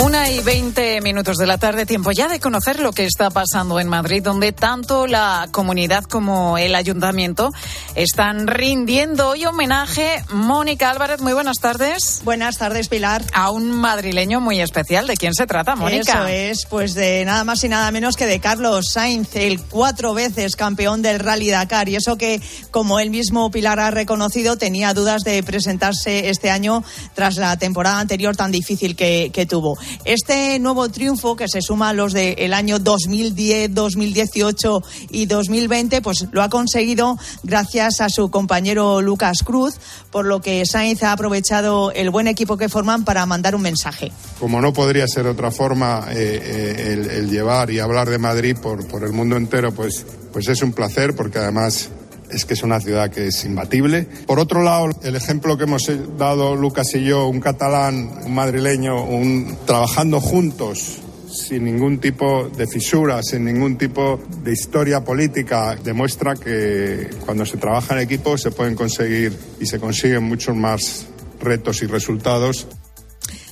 Una 0.00 0.30
y 0.30 0.38
veinte 0.40 1.00
minutos 1.00 1.36
de 1.38 1.46
la 1.46 1.58
tarde, 1.58 1.84
tiempo 1.84 2.12
ya 2.12 2.28
de 2.28 2.38
conocer 2.38 2.78
lo 2.78 2.92
que 2.92 3.04
está 3.04 3.30
pasando 3.30 3.80
en 3.80 3.88
Madrid, 3.88 4.22
donde 4.22 4.52
tanto 4.52 5.08
la 5.08 5.48
comunidad 5.50 6.04
como 6.04 6.56
el 6.56 6.76
ayuntamiento 6.76 7.50
están 7.96 8.46
rindiendo 8.46 9.30
hoy 9.30 9.44
homenaje. 9.44 10.22
Mónica 10.30 10.90
Álvarez, 10.90 11.20
muy 11.20 11.32
buenas 11.32 11.56
tardes. 11.58 12.22
Buenas 12.24 12.58
tardes, 12.58 12.88
Pilar. 12.88 13.24
A 13.34 13.50
un 13.50 13.72
madrileño 13.72 14.40
muy 14.40 14.60
especial. 14.60 15.08
¿De 15.08 15.16
quién 15.16 15.34
se 15.34 15.46
trata, 15.46 15.74
Mónica? 15.74 16.12
Eso 16.12 16.26
es, 16.28 16.66
pues 16.66 16.94
de 16.94 17.24
nada 17.24 17.42
más 17.42 17.64
y 17.64 17.68
nada 17.68 17.90
menos 17.90 18.14
que 18.16 18.26
de 18.26 18.38
Carlos 18.38 18.92
Sainz, 18.92 19.34
el 19.34 19.60
cuatro 19.60 20.14
veces 20.14 20.54
campeón 20.54 21.02
del 21.02 21.18
Rally 21.18 21.50
Dakar. 21.50 21.88
Y 21.88 21.96
eso 21.96 22.16
que, 22.16 22.40
como 22.70 23.00
él 23.00 23.10
mismo 23.10 23.50
Pilar 23.50 23.80
ha 23.80 23.90
reconocido, 23.90 24.56
tenía 24.56 24.94
dudas 24.94 25.22
de 25.22 25.42
presentarse 25.42 26.30
este 26.30 26.50
año 26.50 26.84
tras 27.14 27.36
la 27.36 27.56
temporada 27.56 27.98
anterior 27.98 28.36
tan 28.36 28.52
difícil 28.52 28.94
que, 28.94 29.32
que 29.34 29.44
tuvo. 29.44 29.76
Este 30.04 30.58
nuevo 30.58 30.88
triunfo 30.88 31.36
que 31.36 31.48
se 31.48 31.60
suma 31.62 31.90
a 31.90 31.92
los 31.92 32.12
del 32.12 32.54
año 32.54 32.78
2010, 32.78 33.74
2018 33.74 34.82
y 35.10 35.26
2020, 35.26 36.02
pues 36.02 36.26
lo 36.32 36.42
ha 36.42 36.48
conseguido 36.48 37.18
gracias 37.42 38.00
a 38.00 38.08
su 38.08 38.30
compañero 38.30 39.00
Lucas 39.02 39.38
Cruz, 39.44 39.74
por 40.10 40.26
lo 40.26 40.40
que 40.40 40.64
Sainz 40.66 41.02
ha 41.02 41.12
aprovechado 41.12 41.92
el 41.92 42.10
buen 42.10 42.28
equipo 42.28 42.56
que 42.56 42.68
forman 42.68 43.04
para 43.04 43.26
mandar 43.26 43.54
un 43.54 43.62
mensaje. 43.62 44.12
Como 44.38 44.60
no 44.60 44.72
podría 44.72 45.06
ser 45.06 45.24
de 45.24 45.30
otra 45.30 45.50
forma, 45.50 46.06
eh, 46.10 46.40
eh, 46.42 46.92
el, 46.92 47.10
el, 47.10 47.30
llevar 47.30 47.70
y 47.70 47.78
hablar 47.78 48.08
de 48.08 48.18
Madrid 48.18 48.56
por, 48.60 48.86
por 48.88 49.04
el 49.04 49.12
mundo 49.12 49.36
entero, 49.36 49.72
pues, 49.72 50.04
pues 50.32 50.48
es 50.48 50.62
un 50.62 50.72
placer, 50.72 51.14
porque 51.14 51.38
además 51.38 51.90
es 52.30 52.44
que 52.44 52.54
es 52.54 52.62
una 52.62 52.80
ciudad 52.80 53.10
que 53.10 53.28
es 53.28 53.44
imbatible. 53.44 54.06
Por 54.26 54.38
otro 54.38 54.62
lado, 54.62 54.88
el 55.02 55.16
ejemplo 55.16 55.56
que 55.56 55.64
hemos 55.64 55.90
dado 56.16 56.56
Lucas 56.56 56.94
y 56.94 57.04
yo, 57.04 57.26
un 57.28 57.40
catalán, 57.40 58.20
un 58.24 58.34
madrileño, 58.34 59.04
un, 59.04 59.56
trabajando 59.66 60.20
juntos 60.20 61.00
sin 61.30 61.64
ningún 61.64 61.98
tipo 61.98 62.48
de 62.48 62.66
fisura, 62.66 63.22
sin 63.22 63.44
ningún 63.44 63.76
tipo 63.76 64.20
de 64.42 64.52
historia 64.52 65.04
política, 65.04 65.76
demuestra 65.76 66.34
que 66.34 67.10
cuando 67.24 67.44
se 67.44 67.58
trabaja 67.58 67.94
en 67.94 68.00
equipo 68.00 68.38
se 68.38 68.50
pueden 68.50 68.74
conseguir 68.74 69.36
y 69.60 69.66
se 69.66 69.78
consiguen 69.78 70.24
muchos 70.24 70.56
más 70.56 71.06
retos 71.40 71.82
y 71.82 71.86
resultados. 71.86 72.66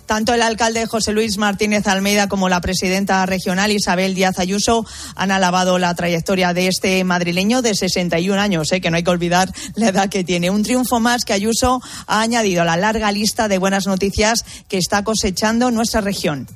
Tanto 0.07 0.33
el 0.35 0.43
alcalde 0.43 0.87
José 0.87 1.13
Luis 1.13 1.37
Martínez 1.37 1.89
Almeida 1.89 2.29
como 2.29 2.49
la 2.49 2.61
presidenta 2.61 3.27
regional 3.27 3.73
Isabel 3.73 4.15
Díaz 4.15 4.39
Ayuso 4.39 4.87
han 5.17 5.33
alabado 5.33 5.81
la 5.81 5.93
trayectoria 5.97 6.55
de 6.55 6.69
este 6.69 7.03
madrileño 7.03 7.61
de 7.61 7.75
61 7.75 8.41
años, 8.41 8.71
¿eh? 8.71 8.81
que 8.81 8.89
no 8.89 8.97
hay 8.97 9.03
que 9.03 9.11
olvidar 9.11 9.53
la 9.75 9.89
edad 9.89 10.09
que 10.09 10.23
tiene. 10.23 10.49
Un 10.49 10.63
triunfo 10.63 11.01
más 11.01 11.25
que 11.25 11.33
Ayuso 11.33 11.83
ha 12.07 12.21
añadido 12.21 12.63
a 12.63 12.65
la 12.65 12.77
larga 12.77 13.11
lista 13.11 13.49
de 13.49 13.59
buenas 13.59 13.89
noticias 13.89 14.45
que 14.69 14.79
está 14.79 15.03
cosechando 15.03 15.73
nuestra 15.73 16.01
región. 16.01 16.47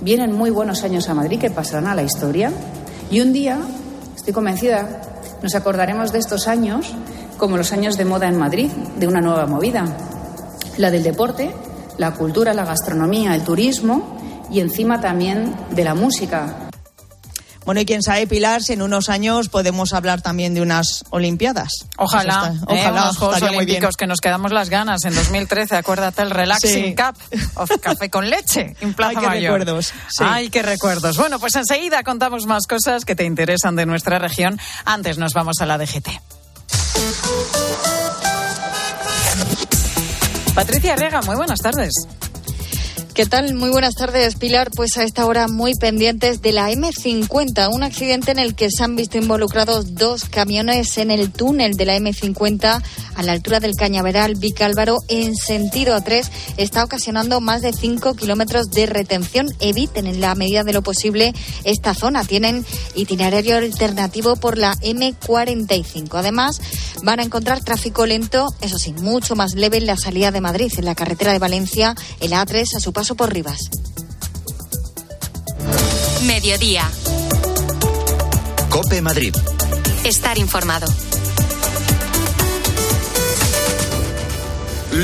Vienen 0.00 0.32
muy 0.32 0.50
buenos 0.50 0.84
años 0.84 1.08
a 1.08 1.14
Madrid 1.14 1.40
que 1.40 1.50
pasarán 1.50 1.88
a 1.88 1.96
la 1.96 2.04
historia 2.04 2.52
y 3.10 3.20
un 3.20 3.32
día, 3.32 3.58
estoy 4.14 4.32
convencida, 4.32 5.02
nos 5.42 5.56
acordaremos 5.56 6.12
de 6.12 6.20
estos 6.20 6.46
años 6.46 6.86
como 7.36 7.56
los 7.56 7.72
años 7.72 7.96
de 7.96 8.04
moda 8.04 8.28
en 8.28 8.38
Madrid, 8.38 8.70
de 8.70 9.08
una 9.08 9.20
nueva 9.20 9.46
movida, 9.46 9.84
la 10.78 10.92
del 10.92 11.02
deporte 11.02 11.52
la 11.98 12.12
cultura, 12.12 12.54
la 12.54 12.64
gastronomía, 12.64 13.34
el 13.34 13.42
turismo 13.42 14.18
y 14.50 14.60
encima 14.60 15.00
también 15.00 15.54
de 15.70 15.84
la 15.84 15.94
música. 15.94 16.68
Bueno, 17.64 17.80
y 17.80 17.86
quién 17.86 18.02
sabe, 18.02 18.26
Pilar, 18.26 18.60
si 18.62 18.72
en 18.72 18.82
unos 18.82 19.08
años 19.08 19.48
podemos 19.48 19.92
hablar 19.92 20.20
también 20.20 20.52
de 20.52 20.62
unas 20.62 21.04
Olimpiadas. 21.10 21.70
Ojalá, 21.96 22.32
está, 22.32 22.66
ojalá, 22.66 22.88
eh, 22.88 22.90
unos 22.90 23.18
Juegos 23.18 23.42
Olímpicos 23.42 23.96
que 23.96 24.06
nos 24.08 24.18
quedamos 24.20 24.52
las 24.52 24.68
ganas 24.68 25.04
en 25.04 25.14
2013. 25.14 25.76
Acuérdate 25.76 26.22
el 26.22 26.30
Relaxing 26.30 26.84
sí. 26.84 26.94
Cup 26.96 27.16
of 27.54 27.70
Café 27.80 28.10
con 28.10 28.28
Leche 28.28 28.74
en 28.80 28.94
Plaza 28.94 29.10
Ay, 29.10 29.16
qué 29.20 29.26
Mayor. 29.26 29.60
recuerdos. 29.60 29.92
Sí. 30.08 30.24
Ay, 30.26 30.50
qué 30.50 30.62
recuerdos. 30.62 31.16
Bueno, 31.16 31.38
pues 31.38 31.54
enseguida 31.54 32.02
contamos 32.02 32.46
más 32.46 32.66
cosas 32.66 33.04
que 33.04 33.14
te 33.14 33.24
interesan 33.24 33.76
de 33.76 33.86
nuestra 33.86 34.18
región. 34.18 34.58
Antes 34.84 35.18
nos 35.18 35.32
vamos 35.32 35.60
a 35.60 35.66
la 35.66 35.78
DGT. 35.78 36.08
Patricia 40.54 40.96
Rega, 40.96 41.22
muy 41.22 41.34
buenas 41.36 41.60
tardes. 41.60 41.94
¿Qué 43.14 43.26
tal? 43.26 43.52
Muy 43.52 43.68
buenas 43.68 43.94
tardes, 43.94 44.36
Pilar. 44.36 44.70
Pues 44.74 44.96
a 44.96 45.04
esta 45.04 45.26
hora 45.26 45.46
muy 45.46 45.74
pendientes 45.74 46.40
de 46.40 46.52
la 46.52 46.70
M50, 46.70 47.68
un 47.70 47.82
accidente 47.82 48.30
en 48.30 48.38
el 48.38 48.54
que 48.54 48.70
se 48.70 48.82
han 48.82 48.96
visto 48.96 49.18
involucrados 49.18 49.96
dos 49.96 50.24
camiones 50.24 50.96
en 50.96 51.10
el 51.10 51.30
túnel 51.30 51.74
de 51.74 51.84
la 51.84 51.98
M50 51.98 52.82
a 53.14 53.22
la 53.22 53.32
altura 53.32 53.60
del 53.60 53.74
Cañaveral 53.74 54.36
Vicálvaro 54.36 54.96
en 55.08 55.36
sentido 55.36 55.94
A3. 55.94 56.26
Está 56.56 56.84
ocasionando 56.84 57.42
más 57.42 57.60
de 57.60 57.74
5 57.74 58.14
kilómetros 58.14 58.70
de 58.70 58.86
retención. 58.86 59.46
Eviten 59.60 60.06
en 60.06 60.22
la 60.22 60.34
medida 60.34 60.64
de 60.64 60.72
lo 60.72 60.80
posible 60.80 61.34
esta 61.64 61.92
zona. 61.92 62.24
Tienen 62.24 62.64
itinerario 62.94 63.58
alternativo 63.58 64.36
por 64.36 64.56
la 64.56 64.74
M45. 64.76 66.08
Además, 66.14 66.62
van 67.02 67.20
a 67.20 67.24
encontrar 67.24 67.62
tráfico 67.62 68.06
lento, 68.06 68.48
eso 68.62 68.78
sí, 68.78 68.94
mucho 68.94 69.36
más 69.36 69.54
leve 69.54 69.76
en 69.76 69.86
la 69.86 69.98
salida 69.98 70.30
de 70.30 70.40
Madrid, 70.40 70.72
en 70.78 70.86
la 70.86 70.94
carretera 70.94 71.32
de 71.32 71.38
Valencia, 71.38 71.94
el 72.20 72.32
A3 72.32 72.76
a 72.76 72.80
su 72.80 72.92
paso 72.94 73.01
por 73.08 73.32
Rivas. 73.32 73.68
Mediodía. 76.22 76.88
Cope 78.70 79.02
Madrid. 79.02 79.34
Estar 80.04 80.38
informado. 80.38 80.86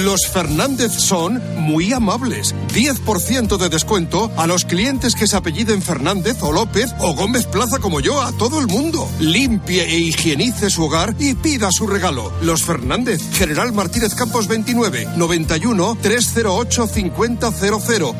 Los 0.05 0.29
Fernández 0.29 0.93
son 0.93 1.43
muy 1.57 1.93
amables. 1.93 2.55
10% 2.73 3.57
de 3.57 3.69
descuento 3.69 4.31
a 4.37 4.47
los 4.47 4.65
clientes 4.65 5.17
que 5.17 5.27
se 5.27 5.37
apelliden 5.37 5.83
Fernández 5.83 6.37
o 6.41 6.53
López 6.53 6.95
o 7.01 7.15
Gómez 7.15 7.47
Plaza 7.47 7.81
como 7.81 7.99
yo, 7.99 8.23
a 8.23 8.31
todo 8.31 8.61
el 8.61 8.69
mundo. 8.69 9.09
Limpie 9.19 9.83
e 9.83 9.99
higienice 9.99 10.71
su 10.71 10.85
hogar 10.85 11.17
y 11.19 11.35
pida 11.35 11.73
su 11.73 11.89
regalo. 11.89 12.33
Los 12.43 12.63
Fernández, 12.63 13.21
General 13.33 13.73
Martínez 13.73 14.15
Campos 14.15 14.47
29, 14.47 15.09
91 15.17 15.99
308 16.01 16.87
5000. 16.87 17.39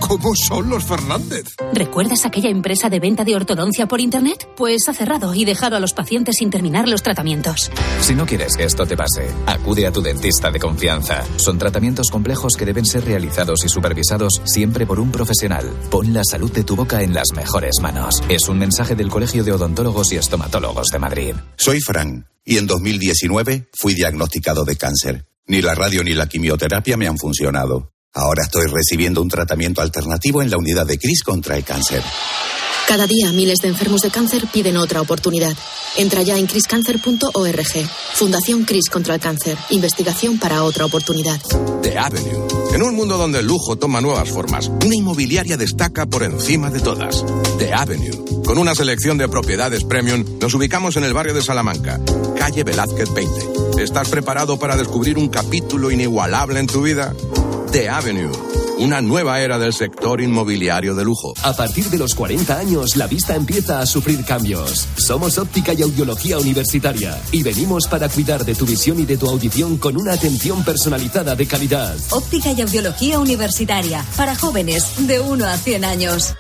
¿Cómo 0.01 0.35
son 0.35 0.71
los 0.71 0.85
Fernández? 0.85 1.55
¿Recuerdas 1.73 2.27
aquella 2.27 2.51
empresa 2.51 2.91
de 2.91 2.99
venta 2.99 3.25
de 3.25 3.37
ortodoncia 3.37 3.87
por 3.87 4.01
Internet? 4.01 4.49
Pues 4.57 4.89
ha 4.89 4.95
cerrado 4.95 5.33
y 5.33 5.45
dejado 5.45 5.77
a 5.77 5.81
los 5.81 5.93
pacientes 5.93 6.37
sin 6.39 6.51
terminar 6.51 6.89
los 6.89 7.05
tratamientos. 7.05 7.71
Si 8.01 8.17
no 8.17 8.27
quieres 8.27 8.57
que 8.57 8.65
esto 8.65 8.85
te 8.85 8.97
pase, 8.97 9.31
acude 9.47 9.87
a 9.87 9.93
tu 9.93 10.03
dentista 10.03 10.51
de 10.51 10.59
confianza. 10.59 11.23
Son 11.37 11.57
tratamientos 11.69 12.09
complejos 12.11 12.55
que 12.57 12.65
deben 12.65 12.87
ser 12.87 13.05
realizados 13.05 13.59
y 13.63 13.69
supervisados 13.69 14.41
siempre 14.47 14.87
por 14.87 14.99
un 14.99 15.13
profesional. 15.13 15.71
Pon 15.91 16.15
la 16.15 16.23
salud 16.25 16.51
de 16.51 16.65
tu 16.65 16.75
boca 16.77 17.03
en 17.03 17.13
las 17.13 17.33
mejores 17.37 17.75
manos. 17.83 18.23
Es 18.31 18.49
un 18.49 18.59
mensaje 18.59 18.95
del 18.95 19.11
Colegio 19.11 19.45
de 19.45 19.53
Odontólogos 19.53 20.11
y 20.13 20.17
Estomatólogos 20.17 20.87
de 20.89 20.99
Madrid. 20.99 21.35
Soy 21.59 21.81
Fran 21.81 22.27
y 22.43 22.57
en 22.57 22.67
2019 22.67 23.69
fui 23.79 23.93
diagnosticado 23.93 24.65
de 24.65 24.77
cáncer. 24.77 25.27
Ni 25.47 25.61
la 25.61 25.75
radio 25.75 26.03
ni 26.03 26.15
la 26.15 26.27
quimioterapia 26.27 26.97
me 26.97 27.07
han 27.07 27.19
funcionado. 27.19 27.93
Ahora 28.15 28.45
estoy 28.45 28.65
recibiendo 28.67 29.21
un 29.21 29.29
tratamiento 29.29 29.83
alternativo 29.83 30.41
en 30.41 30.49
la 30.49 30.57
unidad 30.57 30.87
de 30.87 30.97
CRIS 30.97 31.23
contra 31.23 31.59
el 31.59 31.65
cáncer. 31.65 32.03
Cada 32.89 33.07
día 33.07 33.31
miles 33.33 33.59
de 33.59 33.69
enfermos 33.69 34.01
de 34.01 34.09
cáncer 34.09 34.47
piden 34.51 34.79
otra 34.79 35.03
oportunidad. 35.03 35.55
Entra 35.99 36.23
ya 36.23 36.39
en 36.39 36.47
criscancer.org. 36.47 37.91
Fundación 38.15 38.65
Cris 38.65 38.89
contra 38.89 39.15
el 39.15 39.21
cáncer. 39.21 39.59
Investigación 39.69 40.39
para 40.39 40.65
otra 40.65 40.87
oportunidad. 40.87 41.39
The 41.83 41.99
Avenue. 41.99 42.49
En 42.73 42.83
un 42.83 42.97
mundo 42.97 43.19
donde 43.19 43.41
el 43.41 43.47
lujo 43.47 43.77
toma 43.77 44.01
nuevas 44.01 44.31
formas, 44.31 44.71
una 44.87 44.97
inmobiliaria 44.97 45.59
destaca 45.59 46.07
por 46.07 46.23
encima 46.23 46.71
de 46.71 46.81
todas. 46.81 47.27
The 47.59 47.75
Avenue. 47.75 48.25
Con 48.47 48.57
una 48.57 48.75
selección 48.75 49.19
de 49.19 49.29
propiedades 49.29 49.85
premium, 49.85 50.25
nos 50.41 50.55
ubicamos 50.55 50.97
en 50.97 51.05
el 51.05 51.13
barrio 51.13 51.35
de 51.35 51.43
Salamanca, 51.43 52.01
calle 52.39 52.65
Velázquez 52.65 53.13
20. 53.13 53.83
¿Estás 53.83 54.09
preparado 54.09 54.59
para 54.59 54.79
descubrir 54.79 55.19
un 55.19 55.29
capítulo 55.29 55.91
inigualable 55.91 56.59
en 56.59 56.67
tu 56.67 56.81
vida? 56.81 57.15
The 57.71 57.91
Avenue 57.91 58.58
una 58.79 59.01
nueva 59.01 59.41
era 59.41 59.59
del 59.59 59.73
sector 59.73 60.21
inmobiliario 60.21 60.95
de 60.95 61.05
lujo. 61.05 61.35
A 61.43 61.53
partir 61.55 61.87
de 61.91 61.99
los 61.99 62.15
40 62.15 62.59
años, 62.59 62.97
la 62.97 63.07
vista 63.07 63.35
empieza 63.35 63.81
a 63.81 63.87
sufrir 63.87 64.25
cambios. 64.25 64.87
Somos 64.97 65.39
óptica 65.39 65.73
y 65.75 65.83
audiología 65.83 66.39
universitaria 66.39 67.21
y 67.33 67.43
venimos 67.43 67.89
para 67.89 68.09
cuidar 68.09 68.45
de 68.45 68.55
tu 68.55 68.67
visión 68.67 69.01
y 69.01 69.05
de 69.05 69.17
tu 69.17 69.29
audición 69.29 69.79
con 69.79 69.97
una 69.97 70.13
atención 70.13 70.65
personalizada 70.65 71.35
de 71.35 71.47
calidad. 71.47 71.97
Óptica 72.11 72.53
y 72.53 72.61
audiología 72.61 73.19
universitaria 73.19 74.05
para 74.17 74.37
jóvenes 74.37 75.07
de 75.07 75.21
1 75.21 75.45
a 75.45 75.57
100 75.57 75.85
años. 75.85 76.35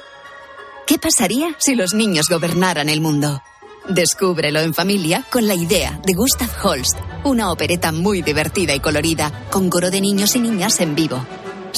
¿Qué 0.87 0.98
pasaría 0.98 1.55
si 1.59 1.74
los 1.74 1.92
niños 1.92 2.29
gobernaran 2.29 2.88
el 2.88 3.01
mundo? 3.01 3.42
Descúbrelo 3.88 4.61
en 4.61 4.74
familia 4.74 5.24
con 5.31 5.46
la 5.46 5.55
idea 5.55 6.01
de 6.07 6.12
Gustav 6.12 6.51
Holst, 6.62 6.98
una 7.24 7.51
opereta 7.51 7.90
muy 7.90 8.22
divertida 8.22 8.74
y 8.74 8.81
colorida, 8.81 9.46
con 9.51 9.70
coro 9.70 9.90
de 9.90 10.01
niños 10.01 10.37
y 10.37 10.40
niñas 10.40 10.81
en 10.81 10.94
vivo. 10.94 11.24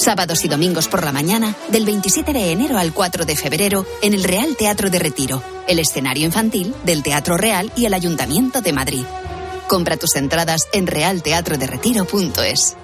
Sábados 0.01 0.43
y 0.45 0.47
domingos 0.47 0.87
por 0.87 1.05
la 1.05 1.11
mañana, 1.11 1.55
del 1.69 1.85
27 1.85 2.33
de 2.33 2.51
enero 2.51 2.79
al 2.79 2.91
4 2.91 3.23
de 3.23 3.35
febrero, 3.35 3.85
en 4.01 4.15
el 4.15 4.23
Real 4.23 4.57
Teatro 4.57 4.89
de 4.89 4.97
Retiro, 4.97 5.43
el 5.67 5.77
escenario 5.77 6.25
infantil 6.25 6.73
del 6.83 7.03
Teatro 7.03 7.37
Real 7.37 7.71
y 7.75 7.85
el 7.85 7.93
Ayuntamiento 7.93 8.61
de 8.61 8.73
Madrid. 8.73 9.03
Compra 9.67 9.97
tus 9.97 10.15
entradas 10.15 10.67
en 10.73 10.87
realteatroderetiro.es. 10.87 12.77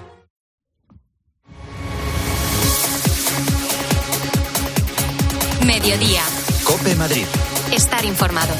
Mediodía. 5.66 6.22
Cope 6.62 6.94
Madrid. 6.94 7.26
Estar 7.72 8.04
informado. 8.04 8.54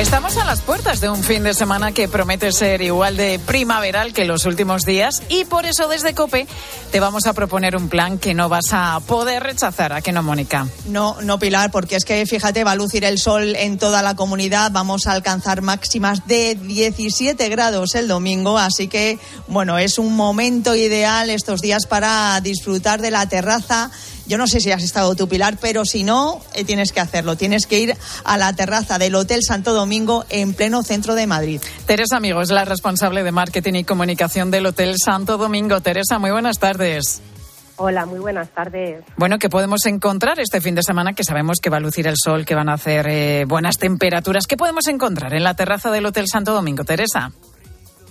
Estamos 0.00 0.38
a 0.38 0.46
las 0.46 0.62
puertas 0.62 1.02
de 1.02 1.10
un 1.10 1.22
fin 1.22 1.42
de 1.42 1.52
semana 1.52 1.92
que 1.92 2.08
promete 2.08 2.52
ser 2.52 2.80
igual 2.80 3.18
de 3.18 3.38
primaveral 3.38 4.14
que 4.14 4.24
los 4.24 4.46
últimos 4.46 4.84
días 4.84 5.22
y 5.28 5.44
por 5.44 5.66
eso 5.66 5.88
desde 5.88 6.14
COPE 6.14 6.48
te 6.90 7.00
vamos 7.00 7.26
a 7.26 7.34
proponer 7.34 7.76
un 7.76 7.90
plan 7.90 8.18
que 8.18 8.32
no 8.32 8.48
vas 8.48 8.72
a 8.72 8.98
poder 9.06 9.42
rechazar. 9.42 9.92
¿A 9.92 10.00
que 10.00 10.10
no, 10.10 10.22
Mónica? 10.22 10.66
No, 10.86 11.20
no, 11.20 11.38
Pilar, 11.38 11.70
porque 11.70 11.96
es 11.96 12.06
que 12.06 12.24
fíjate, 12.24 12.64
va 12.64 12.72
a 12.72 12.76
lucir 12.76 13.04
el 13.04 13.18
sol 13.18 13.54
en 13.54 13.76
toda 13.76 14.00
la 14.00 14.16
comunidad. 14.16 14.72
Vamos 14.72 15.06
a 15.06 15.12
alcanzar 15.12 15.60
máximas 15.60 16.26
de 16.26 16.54
17 16.54 17.50
grados 17.50 17.94
el 17.94 18.08
domingo, 18.08 18.56
así 18.56 18.88
que, 18.88 19.18
bueno, 19.48 19.76
es 19.76 19.98
un 19.98 20.16
momento 20.16 20.74
ideal 20.74 21.28
estos 21.28 21.60
días 21.60 21.84
para 21.84 22.40
disfrutar 22.40 23.02
de 23.02 23.10
la 23.10 23.28
terraza 23.28 23.90
yo 24.30 24.38
no 24.38 24.46
sé 24.46 24.60
si 24.60 24.70
has 24.70 24.84
estado 24.84 25.16
tú, 25.16 25.28
Pilar, 25.28 25.56
pero 25.60 25.84
si 25.84 26.04
no, 26.04 26.40
eh, 26.54 26.64
tienes 26.64 26.92
que 26.92 27.00
hacerlo. 27.00 27.34
Tienes 27.34 27.66
que 27.66 27.80
ir 27.80 27.96
a 28.22 28.38
la 28.38 28.52
terraza 28.52 28.96
del 28.96 29.16
Hotel 29.16 29.40
Santo 29.42 29.74
Domingo 29.74 30.24
en 30.28 30.54
pleno 30.54 30.84
centro 30.84 31.16
de 31.16 31.26
Madrid. 31.26 31.60
Teresa 31.84 32.18
Amigo 32.18 32.40
es 32.40 32.50
la 32.50 32.64
responsable 32.64 33.24
de 33.24 33.32
marketing 33.32 33.74
y 33.74 33.84
comunicación 33.84 34.52
del 34.52 34.66
Hotel 34.66 34.94
Santo 35.04 35.36
Domingo. 35.36 35.80
Teresa, 35.80 36.20
muy 36.20 36.30
buenas 36.30 36.60
tardes. 36.60 37.20
Hola, 37.74 38.06
muy 38.06 38.20
buenas 38.20 38.48
tardes. 38.50 39.02
Bueno, 39.16 39.40
¿qué 39.40 39.48
podemos 39.48 39.84
encontrar 39.86 40.38
este 40.38 40.60
fin 40.60 40.76
de 40.76 40.84
semana? 40.84 41.12
Que 41.12 41.24
sabemos 41.24 41.58
que 41.60 41.68
va 41.68 41.78
a 41.78 41.80
lucir 41.80 42.06
el 42.06 42.14
sol, 42.16 42.44
que 42.44 42.54
van 42.54 42.68
a 42.68 42.74
hacer 42.74 43.08
eh, 43.08 43.46
buenas 43.48 43.78
temperaturas. 43.78 44.46
¿Qué 44.46 44.56
podemos 44.56 44.86
encontrar 44.86 45.34
en 45.34 45.42
la 45.42 45.54
terraza 45.54 45.90
del 45.90 46.06
Hotel 46.06 46.26
Santo 46.28 46.52
Domingo, 46.52 46.84
Teresa? 46.84 47.32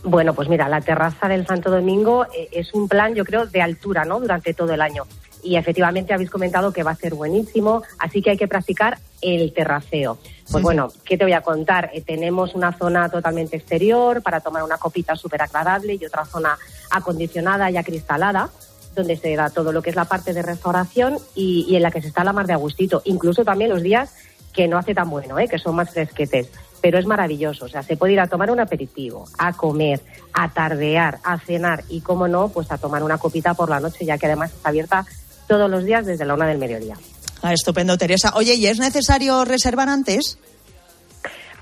Bueno, 0.03 0.33
pues 0.33 0.49
mira, 0.49 0.67
la 0.67 0.81
terraza 0.81 1.29
del 1.29 1.47
Santo 1.47 1.71
Domingo 1.71 2.25
eh, 2.25 2.49
es 2.51 2.73
un 2.73 2.89
plan, 2.89 3.15
yo 3.15 3.23
creo, 3.23 3.45
de 3.45 3.61
altura, 3.61 4.03
¿no? 4.03 4.19
Durante 4.19 4.53
todo 4.53 4.73
el 4.73 4.81
año 4.81 5.05
y 5.43 5.55
efectivamente 5.55 6.13
habéis 6.13 6.29
comentado 6.29 6.71
que 6.71 6.83
va 6.83 6.91
a 6.91 6.95
ser 6.95 7.15
buenísimo, 7.15 7.83
así 7.97 8.21
que 8.21 8.31
hay 8.31 8.37
que 8.37 8.47
practicar 8.47 8.97
el 9.21 9.53
terraceo. 9.53 10.17
Pues 10.51 10.63
bueno, 10.63 10.89
¿qué 11.05 11.17
te 11.17 11.23
voy 11.23 11.33
a 11.33 11.41
contar? 11.41 11.91
Eh, 11.93 12.01
tenemos 12.01 12.55
una 12.55 12.73
zona 12.73 13.09
totalmente 13.09 13.57
exterior 13.57 14.21
para 14.21 14.39
tomar 14.39 14.63
una 14.63 14.77
copita 14.77 15.15
súper 15.15 15.41
agradable 15.41 15.95
y 15.95 16.05
otra 16.05 16.25
zona 16.25 16.57
acondicionada 16.89 17.69
y 17.69 17.77
acristalada 17.77 18.49
donde 18.95 19.17
se 19.17 19.35
da 19.35 19.49
todo 19.49 19.71
lo 19.71 19.81
que 19.81 19.91
es 19.91 19.95
la 19.95 20.05
parte 20.05 20.33
de 20.33 20.41
restauración 20.41 21.17
y, 21.35 21.75
en 21.75 21.83
la 21.83 21.91
que 21.91 22.01
se 22.01 22.07
está 22.07 22.23
la 22.23 22.33
mar 22.33 22.47
de 22.47 22.53
agustito, 22.53 23.01
incluso 23.05 23.45
también 23.45 23.69
los 23.69 23.81
días 23.81 24.13
que 24.53 24.67
no 24.67 24.77
hace 24.77 24.95
tan 24.95 25.09
bueno, 25.09 25.37
¿eh? 25.39 25.47
que 25.47 25.59
son 25.59 25.75
más 25.75 25.91
fresquetes, 25.91 26.49
pero 26.81 26.97
es 26.97 27.05
maravilloso, 27.05 27.65
o 27.65 27.69
sea, 27.69 27.83
se 27.83 27.97
puede 27.97 28.13
ir 28.13 28.19
a 28.19 28.27
tomar 28.27 28.49
un 28.51 28.59
aperitivo, 28.59 29.25
a 29.37 29.53
comer, 29.53 30.01
a 30.33 30.49
tardear, 30.49 31.19
a 31.23 31.37
cenar 31.39 31.83
y, 31.87 32.01
como 32.01 32.27
no, 32.27 32.49
pues 32.49 32.71
a 32.71 32.77
tomar 32.77 33.03
una 33.03 33.17
copita 33.17 33.53
por 33.53 33.69
la 33.69 33.79
noche, 33.79 34.05
ya 34.05 34.17
que 34.17 34.25
además 34.25 34.51
está 34.51 34.69
abierta 34.69 35.05
todos 35.49 35.69
los 35.69 35.83
días 35.83 36.05
desde 36.05 36.25
la 36.25 36.35
una 36.35 36.47
del 36.47 36.59
mediodía. 36.59 36.95
Ah, 37.41 37.53
estupendo, 37.53 37.97
Teresa. 37.97 38.33
Oye, 38.35 38.53
¿y 38.53 38.67
es 38.67 38.79
necesario 38.79 39.43
reservar 39.43 39.89
antes? 39.89 40.37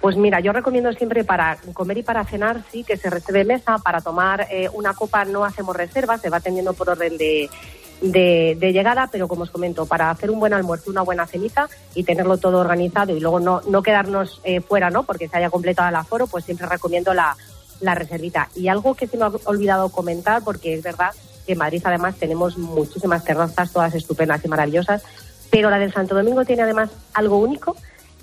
Pues 0.01 0.17
mira, 0.17 0.41
yo 0.41 0.51
recomiendo 0.51 0.91
siempre 0.91 1.23
para 1.23 1.57
comer 1.73 1.99
y 1.99 2.03
para 2.03 2.25
cenar, 2.25 2.63
sí, 2.71 2.83
que 2.83 2.97
se 2.97 3.09
reserve 3.09 3.45
mesa. 3.45 3.77
Para 3.79 4.01
tomar 4.01 4.45
eh, 4.51 4.69
una 4.73 4.93
copa 4.93 5.23
no 5.25 5.45
hacemos 5.45 5.75
reservas, 5.75 6.21
se 6.21 6.29
va 6.29 6.37
atendiendo 6.37 6.73
por 6.73 6.89
orden 6.89 7.17
de, 7.17 7.49
de, 8.01 8.73
llegada, 8.73 9.07
pero 9.09 9.27
como 9.29 9.43
os 9.43 9.51
comento, 9.51 9.85
para 9.85 10.09
hacer 10.11 10.29
un 10.29 10.39
buen 10.39 10.53
almuerzo, 10.53 10.91
una 10.91 11.01
buena 11.01 11.25
cenita 11.25 11.69
y 11.95 12.03
tenerlo 12.03 12.37
todo 12.37 12.59
organizado 12.59 13.15
y 13.15 13.21
luego 13.21 13.39
no, 13.39 13.61
no 13.69 13.81
quedarnos 13.81 14.41
eh, 14.43 14.59
fuera, 14.59 14.89
¿no? 14.89 15.03
Porque 15.03 15.29
se 15.29 15.37
haya 15.37 15.49
completado 15.49 15.87
el 15.89 15.95
aforo, 15.95 16.27
pues 16.27 16.43
siempre 16.43 16.67
recomiendo 16.67 17.13
la, 17.13 17.35
la 17.79 17.95
reservita. 17.95 18.49
Y 18.53 18.67
algo 18.67 18.95
que 18.95 19.07
se 19.07 19.17
me 19.17 19.25
ha 19.25 19.31
olvidado 19.45 19.89
comentar, 19.89 20.43
porque 20.43 20.73
es 20.73 20.83
verdad 20.83 21.11
en 21.53 21.59
Madrid 21.59 21.81
además 21.83 22.15
tenemos 22.15 22.57
muchísimas 22.57 23.23
terrazas, 23.23 23.71
todas 23.71 23.93
estupendas 23.95 24.43
y 24.43 24.47
maravillosas, 24.47 25.03
pero 25.49 25.69
la 25.69 25.79
del 25.79 25.93
Santo 25.93 26.15
Domingo 26.15 26.45
tiene 26.45 26.63
además 26.63 26.89
algo 27.13 27.37
único 27.37 27.75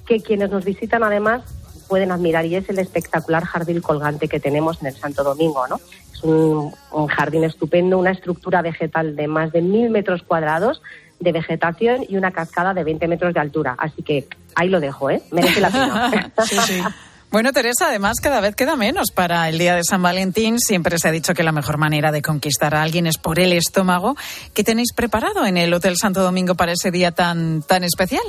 que 0.06 0.20
quienes 0.20 0.50
nos 0.50 0.64
visitan 0.64 1.02
además 1.02 1.42
pueden 1.88 2.12
admirar 2.12 2.46
y 2.46 2.56
es 2.56 2.68
el 2.68 2.78
espectacular 2.78 3.44
jardín 3.44 3.80
colgante 3.80 4.28
que 4.28 4.40
tenemos 4.40 4.80
en 4.80 4.88
el 4.88 4.96
Santo 4.96 5.22
Domingo, 5.22 5.66
¿no? 5.68 5.80
Es 6.12 6.22
un, 6.22 6.72
jardín 7.08 7.44
estupendo, 7.44 7.98
una 7.98 8.10
estructura 8.10 8.62
vegetal 8.62 9.16
de 9.16 9.28
más 9.28 9.52
de 9.52 9.62
mil 9.62 9.90
metros 9.90 10.22
cuadrados 10.22 10.82
de 11.20 11.32
vegetación 11.32 12.04
y 12.08 12.16
una 12.16 12.32
cascada 12.32 12.74
de 12.74 12.84
20 12.84 13.08
metros 13.08 13.34
de 13.34 13.40
altura. 13.40 13.74
Así 13.78 14.02
que 14.02 14.26
ahí 14.54 14.68
lo 14.68 14.80
dejo, 14.80 15.10
¿eh? 15.10 15.22
Merece 15.30 15.60
la 15.60 15.70
pena. 15.70 16.10
Bueno, 17.35 17.53
Teresa, 17.53 17.88
además 17.88 18.20
cada 18.23 18.40
vez 18.40 18.55
queda 18.55 18.77
menos 18.77 19.11
para 19.11 19.49
el 19.49 19.59
día 19.59 19.75
de 19.75 19.83
San 19.83 20.01
Valentín. 20.01 20.61
Siempre 20.61 21.01
se 21.01 21.09
ha 21.09 21.11
dicho 21.11 21.35
que 21.35 21.42
la 21.42 21.51
mejor 21.51 21.79
manera 21.79 22.12
de 22.12 22.23
conquistar 22.23 22.77
a 22.77 22.83
alguien 22.83 23.09
es 23.09 23.18
por 23.18 23.40
el 23.40 23.53
estómago. 23.53 24.14
¿Qué 24.55 24.62
tenéis 24.62 24.92
preparado 24.92 25.44
en 25.44 25.57
el 25.57 25.75
Hotel 25.75 25.97
Santo 25.97 26.23
Domingo 26.23 26.55
para 26.55 26.70
ese 26.70 26.92
día 26.92 27.11
tan, 27.11 27.62
tan 27.62 27.83
especial? 27.83 28.23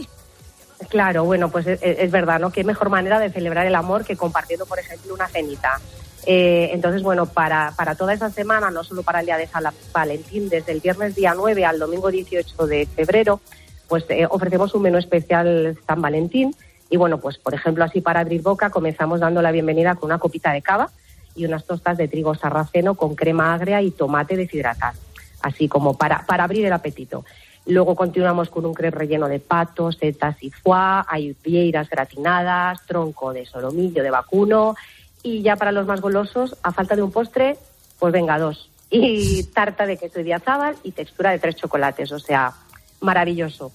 Claro, 0.89 1.23
bueno, 1.23 1.51
pues 1.51 1.67
es, 1.67 2.09
verdad, 2.09 2.39
¿no? 2.39 2.49
Qué 2.49 2.63
mejor 2.63 2.89
manera 2.89 3.19
de 3.19 3.29
celebrar 3.29 3.67
el 3.67 3.75
amor 3.75 4.05
que 4.05 4.17
compartiendo, 4.17 4.65
por 4.65 4.79
ejemplo, 4.79 5.13
una 5.13 5.27
cenita. 5.27 5.79
Eh, 6.25 6.71
entonces, 6.73 7.03
bueno, 7.03 7.27
para, 7.27 7.73
para 7.77 7.93
toda 7.93 8.11
esa 8.11 8.31
semana, 8.31 8.71
no 8.71 8.83
solo 8.83 9.03
para 9.03 9.19
el 9.19 9.27
día 9.27 9.37
de 9.37 9.45
San 9.45 9.65
Valentín, 9.93 10.49
desde 10.49 10.71
el 10.71 10.79
viernes 10.79 11.13
día 11.13 11.35
9 11.37 11.63
al 11.63 11.77
domingo 11.77 12.09
18 12.09 12.65
de 12.65 12.87
febrero, 12.87 13.39
pues 13.87 14.03
eh, 14.09 14.25
ofrecemos 14.27 14.73
un 14.73 14.81
menú 14.81 14.97
especial 14.97 15.77
San 15.85 16.01
Valentín 16.01 16.55
y 16.89 16.97
bueno, 16.97 17.19
pues 17.19 17.37
por 17.37 17.53
ejemplo, 17.53 17.83
así 17.83 18.01
para 18.01 18.19
abrir 18.19 18.41
boca, 18.41 18.69
comenzamos 18.69 19.19
dando 19.19 19.41
la 19.41 19.51
bienvenida 19.51 19.95
con 19.95 20.07
una 20.07 20.19
copita 20.19 20.51
de 20.51 20.61
cava 20.61 20.89
y 21.35 21.45
unas 21.45 21.65
tostas 21.65 21.97
de 21.97 22.07
trigo 22.07 22.35
sarraceno 22.35 22.95
con 22.95 23.15
crema 23.15 23.53
agria 23.53 23.81
y 23.81 23.91
tomate 23.91 24.35
deshidratado, 24.35 24.97
así 25.41 25.67
como 25.67 25.97
para, 25.97 26.25
para 26.25 26.43
abrir 26.43 26.65
el 26.65 26.73
apetito. 26.73 27.25
Luego 27.67 27.95
continuamos 27.95 28.49
con 28.49 28.65
un 28.65 28.73
crepe 28.73 28.97
relleno 28.97 29.27
de 29.27 29.39
pato, 29.39 29.91
setas 29.91 30.41
y 30.41 30.51
foie, 30.51 31.03
hay 31.07 31.33
pieiras 31.33 31.89
gratinadas, 31.89 32.85
tronco 32.85 33.33
de 33.33 33.45
solomillo 33.45 34.03
de 34.03 34.11
vacuno 34.11 34.75
y 35.23 35.41
ya 35.41 35.55
para 35.55 35.71
los 35.71 35.87
más 35.87 36.01
golosos, 36.01 36.55
a 36.61 36.71
falta 36.71 36.95
de 36.95 37.01
un 37.01 37.11
postre, 37.11 37.57
pues 37.97 38.13
venga 38.13 38.37
dos. 38.37 38.69
Y 38.91 39.43
tarta 39.55 39.87
de 39.87 39.97
queso 39.97 40.19
y 40.19 40.23
diazábal 40.23 40.75
y 40.83 40.91
textura 40.91 41.31
de 41.31 41.39
tres 41.39 41.55
chocolates, 41.55 42.11
o 42.11 42.19
sea, 42.19 42.53
maravilloso. 43.01 43.71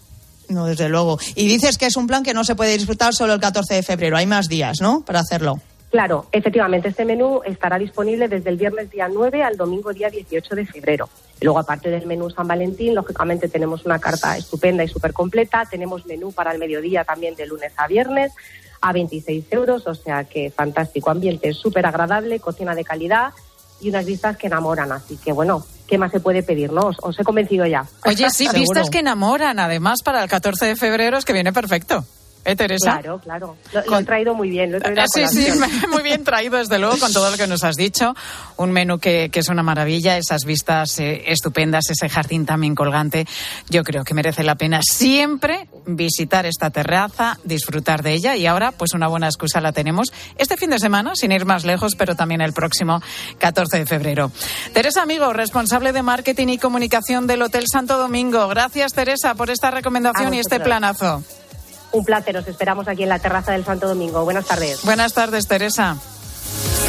No, 0.51 0.67
desde 0.67 0.89
luego. 0.89 1.19
Y 1.37 1.47
dices 1.47 1.79
que 1.79 1.87
es 1.87 1.97
un 1.97 2.07
plan 2.07 2.23
que 2.23 2.35
no 2.35 2.45
se 2.45 2.57
puede 2.57 2.77
disfrutar 2.77 3.15
solo 3.15 3.35
el 3.35 3.41
14 3.41 3.75
de 3.75 3.83
febrero. 3.83 4.17
Hay 4.17 4.27
más 4.27 4.49
días, 4.49 4.81
¿no? 4.81 5.03
Para 5.05 5.21
hacerlo. 5.21 5.61
Claro, 5.91 6.27
efectivamente, 6.31 6.89
este 6.89 7.05
menú 7.05 7.41
estará 7.45 7.77
disponible 7.79 8.29
desde 8.29 8.51
el 8.51 8.57
viernes 8.57 8.91
día 8.91 9.09
9 9.09 9.43
al 9.43 9.57
domingo 9.57 9.93
día 9.93 10.09
18 10.09 10.55
de 10.55 10.67
febrero. 10.67 11.09
luego, 11.41 11.59
aparte 11.59 11.91
del 11.91 12.07
menú 12.07 12.31
San 12.31 12.47
Valentín, 12.47 12.95
lógicamente 12.95 13.49
tenemos 13.49 13.85
una 13.87 13.99
carta 13.99 14.37
estupenda 14.37 14.85
y 14.85 14.89
súper 14.89 15.13
completa. 15.13 15.67
Tenemos 15.69 16.07
menú 16.07 16.33
para 16.33 16.53
el 16.53 16.59
mediodía 16.59 17.03
también 17.05 17.35
de 17.35 17.47
lunes 17.47 17.73
a 17.77 17.89
viernes 17.89 18.33
a 18.81 18.93
26 18.93 19.45
euros, 19.51 19.87
o 19.87 19.95
sea 19.95 20.25
que 20.25 20.51
fantástico 20.51 21.11
ambiente, 21.11 21.53
súper 21.53 21.87
agradable, 21.87 22.41
cocina 22.41 22.75
de 22.75 22.85
calidad 22.85 23.33
y 23.81 23.88
unas 23.88 24.05
vistas 24.07 24.37
que 24.37 24.47
enamoran. 24.47 24.93
Así 24.93 25.16
que 25.16 25.33
bueno, 25.33 25.64
¿qué 25.87 25.99
más 25.99 26.11
se 26.11 26.21
puede 26.21 26.43
pedir? 26.43 26.73
¿no? 26.73 26.90
Os, 27.03 27.19
he 27.19 27.25
convencido 27.25 27.66
ya. 27.66 27.85
Oye, 28.07 28.31
sí, 28.31 28.49
vistas 28.55 28.90
que 28.90 29.01
enamoran. 29.01 29.59
Además, 29.59 30.03
para 30.03 30.23
el 30.23 30.29
14 30.29 30.66
de 30.66 30.77
febrero 30.77 31.19
es 31.19 31.25
que 31.25 31.33
viene 31.33 31.53
perfecto. 31.53 32.05
¿Eh, 32.44 32.57
Teresa? 32.57 32.92
Claro, 32.92 33.20
claro. 33.20 33.57
Lo, 33.72 33.98
he 33.98 34.05
traído 34.05 34.35
muy 34.35 34.48
bien. 34.48 34.72
Lo 34.72 34.79
he 34.79 34.81
traído 34.81 35.05
sí, 35.12 35.26
sí, 35.29 35.48
muy 35.90 36.03
bien 36.03 36.24
traído, 36.24 36.57
desde 36.57 36.79
luego, 36.79 36.98
con 36.98 37.12
todo 37.12 37.31
lo 37.31 37.37
que 37.37 37.46
nos 37.46 37.64
has 37.64 37.76
dicho. 37.76 38.14
Un 38.57 38.72
menú 38.72 38.98
que, 38.98 39.31
es 39.33 39.48
una 39.48 39.62
maravilla, 39.62 40.16
esas 40.16 40.44
vistas 40.44 40.98
eh, 41.00 41.24
estupendas, 41.26 41.90
ese 41.90 42.09
jardín 42.09 42.46
también 42.46 42.74
colgante. 42.74 43.26
Yo 43.68 43.85
creo 43.85 44.05
que 44.05 44.14
merece 44.14 44.42
la 44.42 44.55
pena 44.55 44.81
siempre 44.83 45.68
visitar 45.87 46.46
esta 46.46 46.70
terraza, 46.70 47.38
disfrutar 47.44 48.03
de 48.03 48.12
ella 48.12 48.37
y 48.37 48.46
ahora, 48.46 48.72
pues 48.72 48.94
una 48.94 49.09
buena 49.09 49.26
excusa 49.26 49.61
la 49.61 49.72
tenemos 49.72 50.12
este 50.37 50.57
fin 50.57 50.70
de 50.70 50.79
semana, 50.79 51.14
sin 51.14 51.33
ir 51.33 51.44
más 51.44 51.64
lejos, 51.64 51.94
pero 51.96 52.14
también 52.14 52.40
el 52.40 52.53
próximo 52.53 53.03
14 53.38 53.79
de 53.79 53.87
febrero. 53.87 54.33
Teresa 54.72 55.03
Amigo, 55.03 55.33
responsable 55.33 55.92
de 55.92 56.03
marketing 56.03 56.48
y 56.48 56.59
comunicación 56.59 57.26
del 57.26 57.42
Hotel 57.42 57.64
Santo 57.70 57.98
Domingo. 57.98 58.48
Gracias, 58.48 58.92
Teresa, 58.92 59.35
por 59.35 59.50
esta 59.50 59.70
recomendación 59.70 60.33
y 60.35 60.38
este 60.38 60.61
planazo. 60.61 61.22
Un 61.92 62.05
placer, 62.05 62.37
os 62.37 62.46
esperamos 62.46 62.87
aquí 62.88 63.03
en 63.03 63.09
la 63.09 63.18
terraza 63.18 63.53
del 63.53 63.64
Santo 63.64 63.88
Domingo. 63.88 64.24
Buenas 64.24 64.46
tardes. 64.46 64.83
Buenas 64.85 65.12
tardes, 65.12 65.46
Teresa. 65.46 65.96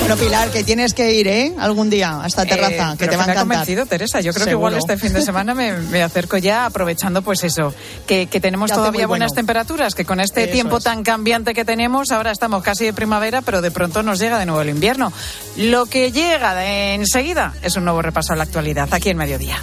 Bueno, 0.01 0.17
Pilar, 0.17 0.49
que 0.49 0.63
tienes 0.63 0.93
que 0.95 1.13
ir, 1.13 1.27
¿eh? 1.27 1.53
Algún 1.59 1.89
día 1.89 2.21
a 2.23 2.27
esta 2.27 2.43
terraza, 2.43 2.93
eh, 2.93 2.97
que 2.97 3.07
te 3.07 3.15
va 3.15 3.23
a 3.23 3.25
encantar. 3.25 3.45
Me 3.45 3.53
ha 3.53 3.57
convencido, 3.57 3.85
Teresa. 3.85 4.19
Yo 4.19 4.33
creo 4.33 4.45
que 4.45 4.51
igual 4.51 4.75
este 4.75 4.97
fin 4.97 5.13
de 5.13 5.21
semana 5.21 5.53
me, 5.53 6.01
acerco 6.01 6.37
ya, 6.37 6.65
aprovechando, 6.65 7.21
pues 7.21 7.43
eso, 7.43 7.73
que, 8.07 8.25
tenemos 8.25 8.71
todavía 8.71 9.05
buenas 9.05 9.33
temperaturas, 9.33 9.93
que 9.93 10.03
con 10.03 10.19
este 10.19 10.47
tiempo 10.47 10.79
tan 10.79 11.03
cambiante 11.03 11.53
que 11.53 11.65
tenemos, 11.65 12.11
ahora 12.11 12.31
estamos 12.31 12.63
casi 12.63 12.85
de 12.85 12.93
primavera, 12.93 13.41
pero 13.41 13.61
de 13.61 13.69
pronto 13.69 14.01
nos 14.01 14.19
llega 14.19 14.39
de 14.39 14.47
nuevo 14.47 14.61
el 14.61 14.69
invierno. 14.69 15.13
Lo 15.55 15.85
que 15.85 16.11
llega 16.11 16.55
de 16.55 16.95
enseguida 16.95 17.53
es 17.61 17.75
un 17.75 17.85
nuevo 17.85 18.01
repaso 18.01 18.33
a 18.33 18.35
la 18.35 18.43
actualidad, 18.43 18.89
aquí 18.91 19.09
en 19.09 19.17
Mediodía. 19.17 19.61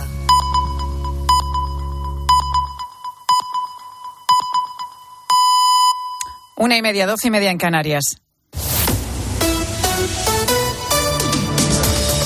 Una 6.60 6.76
y 6.76 6.82
media, 6.82 7.06
doce 7.06 7.28
y 7.28 7.30
media 7.30 7.52
en 7.52 7.56
Canarias. 7.56 8.02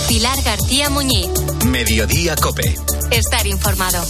Pilar 0.09 0.42
García 0.42 0.88
Muñiz. 0.88 1.29
Mediodía 1.66 2.35
Cope. 2.37 2.75
Estar 3.11 3.47
informado. 3.47 4.03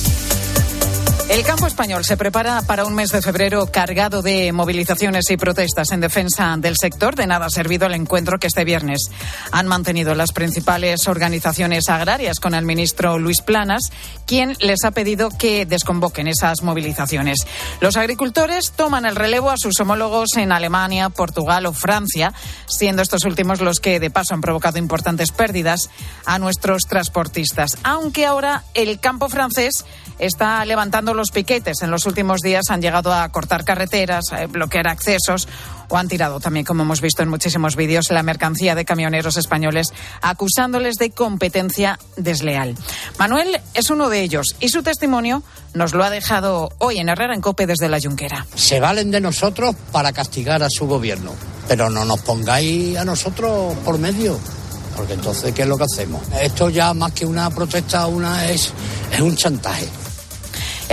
El 1.33 1.45
campo 1.45 1.67
español 1.67 2.05
se 2.05 2.19
prepara 2.19 2.61
para 2.61 2.85
un 2.85 2.95
mes 2.95 3.09
de 3.09 3.23
febrero 3.23 3.67
cargado 3.73 4.21
de 4.21 4.53
movilizaciones 4.53 5.31
y 5.31 5.39
protestas 5.39 5.91
en 5.91 6.03
defensa 6.03 6.55
del 6.59 6.77
sector. 6.79 7.17
De 7.17 7.27
nada 7.27 7.47
ha 7.47 7.49
servido 7.49 7.87
el 7.87 7.95
encuentro 7.95 8.39
que 8.39 8.49
este 8.49 8.67
viernes 8.67 9.01
han 9.51 9.67
mantenido 9.67 10.15
las 10.15 10.33
principales 10.33 11.09
organizaciones 11.09 11.89
agrarias 11.89 12.39
con 12.39 12.53
el 12.53 12.67
ministro 12.67 13.19
Luis 13.19 13.41
Planas, 13.41 13.81
quien 14.27 14.59
les 14.61 14.85
ha 14.85 14.91
pedido 14.91 15.31
que 15.31 15.65
desconvoquen 15.65 16.29
esas 16.29 16.63
movilizaciones. 16.63 17.47
Los 17.81 17.97
agricultores 17.97 18.73
toman 18.73 19.07
el 19.07 19.17
relevo 19.17 19.49
a 19.49 19.57
sus 19.57 19.81
homólogos 19.81 20.37
en 20.37 20.53
Alemania, 20.53 21.09
Portugal 21.09 21.65
o 21.65 21.73
Francia, 21.73 22.35
siendo 22.67 23.01
estos 23.01 23.25
últimos 23.25 23.63
los 23.63 23.81
que 23.81 24.01
de 24.01 24.11
paso 24.11 24.35
han 24.35 24.43
provocado 24.43 24.77
importantes 24.77 25.33
pérdidas 25.33 25.89
a 26.27 26.39
nuestros 26.39 26.83
transportistas. 26.83 27.79
Aunque 27.85 28.27
ahora 28.27 28.65
el 28.75 29.01
campo 29.01 29.31
francés 29.31 29.87
está 30.19 30.65
levantando 30.65 31.15
los 31.15 31.31
piquetes. 31.31 31.83
En 31.83 31.91
los 31.91 32.07
últimos 32.07 32.41
días 32.41 32.71
han 32.71 32.83
llegado 32.83 33.13
a 33.13 33.29
cortar 33.31 33.65
carreteras, 33.65 34.33
a 34.33 34.47
bloquear 34.47 34.89
accesos 34.89 35.49
o 35.89 35.99
han 35.99 36.09
tirado 36.09 36.41
también, 36.41 36.65
como 36.65 36.83
hemos 36.85 37.01
visto 37.01 37.23
en 37.23 37.29
muchísimos 37.29 37.77
vídeos, 37.77 38.11
la 38.11 38.23
mercancía 38.23 38.75
de 38.75 38.85
camioneros 38.85 39.37
españoles, 39.37 39.89
acusándoles 40.23 40.97
de 40.97 41.11
competencia 41.11 41.99
desleal. 42.17 42.77
Manuel 43.19 43.61
es 43.75 43.91
uno 43.91 44.09
de 44.09 44.23
ellos 44.23 44.57
y 44.59 44.71
su 44.71 44.83
testimonio 44.83 45.43
nos 45.75 45.93
lo 45.93 46.03
ha 46.03 46.11
dejado 46.11 46.71
hoy 46.79 46.99
en 46.99 47.11
Herrera 47.11 47.35
en 47.35 47.43
Cope 47.43 47.67
desde 47.67 47.89
la 47.89 48.01
Junquera. 48.01 48.47
Se 48.55 48.81
valen 48.81 49.11
de 49.11 49.21
nosotros 49.21 49.77
para 49.93 50.13
castigar 50.13 50.63
a 50.63 50.71
su 50.71 50.87
gobierno, 50.87 51.35
pero 51.69 51.91
no 51.91 52.05
nos 52.05 52.21
pongáis 52.21 52.97
a 52.97 53.05
nosotros 53.05 53.77
por 53.85 53.99
medio 53.99 54.39
porque 54.97 55.15
entonces 55.15 55.53
¿qué 55.55 55.63
es 55.63 55.69
lo 55.69 55.79
que 55.79 55.85
hacemos? 55.85 56.23
Esto 56.41 56.69
ya 56.69 56.93
más 56.95 57.13
que 57.13 57.25
una 57.25 57.51
protesta, 57.51 58.07
una 58.07 58.49
es, 58.49 58.73
es 59.11 59.21
un 59.21 59.37
chantaje. 59.37 59.89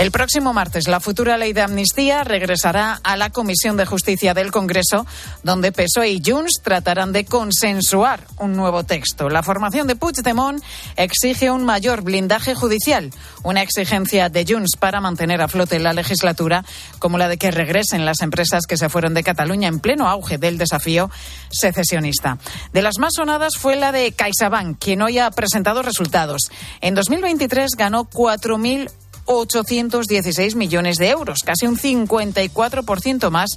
El 0.00 0.12
próximo 0.12 0.54
martes, 0.54 0.88
la 0.88 0.98
futura 0.98 1.36
ley 1.36 1.52
de 1.52 1.60
amnistía 1.60 2.24
regresará 2.24 2.98
a 3.04 3.18
la 3.18 3.28
Comisión 3.28 3.76
de 3.76 3.84
Justicia 3.84 4.32
del 4.32 4.50
Congreso, 4.50 5.04
donde 5.42 5.72
PSOE 5.72 6.08
y 6.08 6.22
Junts 6.24 6.62
tratarán 6.62 7.12
de 7.12 7.26
consensuar 7.26 8.26
un 8.38 8.56
nuevo 8.56 8.82
texto. 8.82 9.28
La 9.28 9.42
formación 9.42 9.86
de 9.86 9.96
Puigdemont 9.96 10.64
exige 10.96 11.50
un 11.50 11.66
mayor 11.66 12.00
blindaje 12.00 12.54
judicial, 12.54 13.10
una 13.42 13.60
exigencia 13.60 14.30
de 14.30 14.46
Junts 14.48 14.78
para 14.78 15.02
mantener 15.02 15.42
a 15.42 15.48
flote 15.48 15.78
la 15.78 15.92
legislatura, 15.92 16.64
como 16.98 17.18
la 17.18 17.28
de 17.28 17.36
que 17.36 17.50
regresen 17.50 18.06
las 18.06 18.22
empresas 18.22 18.64
que 18.66 18.78
se 18.78 18.88
fueron 18.88 19.12
de 19.12 19.22
Cataluña 19.22 19.68
en 19.68 19.80
pleno 19.80 20.08
auge 20.08 20.38
del 20.38 20.56
desafío 20.56 21.10
secesionista. 21.50 22.38
De 22.72 22.80
las 22.80 22.96
más 22.98 23.12
sonadas 23.16 23.58
fue 23.58 23.76
la 23.76 23.92
de 23.92 24.12
CaixaBank, 24.12 24.78
quien 24.78 25.02
hoy 25.02 25.18
ha 25.18 25.30
presentado 25.30 25.82
resultados. 25.82 26.50
En 26.80 26.94
2023 26.94 27.72
ganó 27.76 28.08
4.000 28.08 28.90
816 29.32 30.56
millones 30.56 30.96
de 30.96 31.08
euros, 31.10 31.42
casi 31.44 31.66
un 31.66 31.78
54% 31.78 33.30
más, 33.30 33.50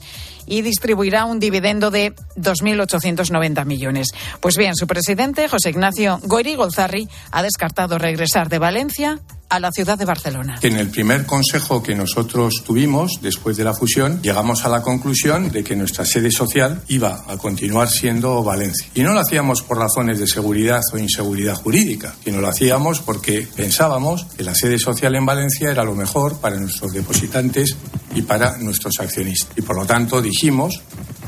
y 0.45 0.61
distribuirá 0.61 1.25
un 1.25 1.39
dividendo 1.39 1.89
de 1.89 2.13
2.890 2.35 3.65
millones. 3.65 4.09
Pues 4.39 4.55
bien, 4.55 4.75
su 4.75 4.85
presidente, 4.85 5.47
José 5.47 5.71
Ignacio 5.71 6.19
Goiri 6.23 6.55
Golzarri, 6.55 7.07
ha 7.31 7.41
descartado 7.41 7.97
regresar 7.97 8.49
de 8.49 8.59
Valencia 8.59 9.19
a 9.53 9.59
la 9.59 9.71
ciudad 9.71 9.99
de 9.99 10.05
Barcelona. 10.05 10.57
En 10.63 10.77
el 10.77 10.89
primer 10.89 11.27
consejo 11.27 11.83
que 11.83 11.93
nosotros 11.93 12.63
tuvimos 12.65 13.19
después 13.21 13.55
de 13.55 13.63
la 13.63 13.75
fusión, 13.75 14.19
llegamos 14.23 14.65
a 14.65 14.69
la 14.69 14.81
conclusión 14.81 15.51
de 15.51 15.63
que 15.63 15.75
nuestra 15.75 16.05
sede 16.05 16.31
social 16.31 16.81
iba 16.87 17.23
a 17.27 17.37
continuar 17.37 17.87
siendo 17.87 18.43
Valencia. 18.43 18.87
Y 18.95 19.03
no 19.03 19.13
lo 19.13 19.19
hacíamos 19.19 19.61
por 19.61 19.77
razones 19.77 20.17
de 20.17 20.25
seguridad 20.25 20.81
o 20.91 20.97
inseguridad 20.97 21.53
jurídica, 21.53 22.15
sino 22.23 22.41
lo 22.41 22.47
hacíamos 22.47 23.01
porque 23.01 23.47
pensábamos 23.55 24.25
que 24.35 24.41
la 24.41 24.55
sede 24.55 24.79
social 24.79 25.13
en 25.13 25.25
Valencia 25.27 25.69
era 25.69 25.83
lo 25.83 25.93
mejor 25.93 26.39
para 26.39 26.57
nuestros 26.57 26.91
depositantes 26.91 27.75
y 28.15 28.23
para 28.23 28.57
nuestros 28.57 28.95
accionistas. 28.99 29.55
Y 29.55 29.61
por 29.61 29.75
lo 29.75 29.85
tanto 29.85 30.19
dijimos 30.19 30.81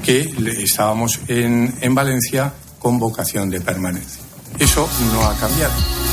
que 0.03 0.33
estábamos 0.63 1.19
en, 1.27 1.75
en 1.79 1.93
Valencia 1.93 2.51
con 2.79 2.97
vocación 2.97 3.51
de 3.51 3.61
permanencia. 3.61 4.23
Eso 4.57 4.89
no 5.13 5.27
ha 5.27 5.35
cambiado. 5.35 6.04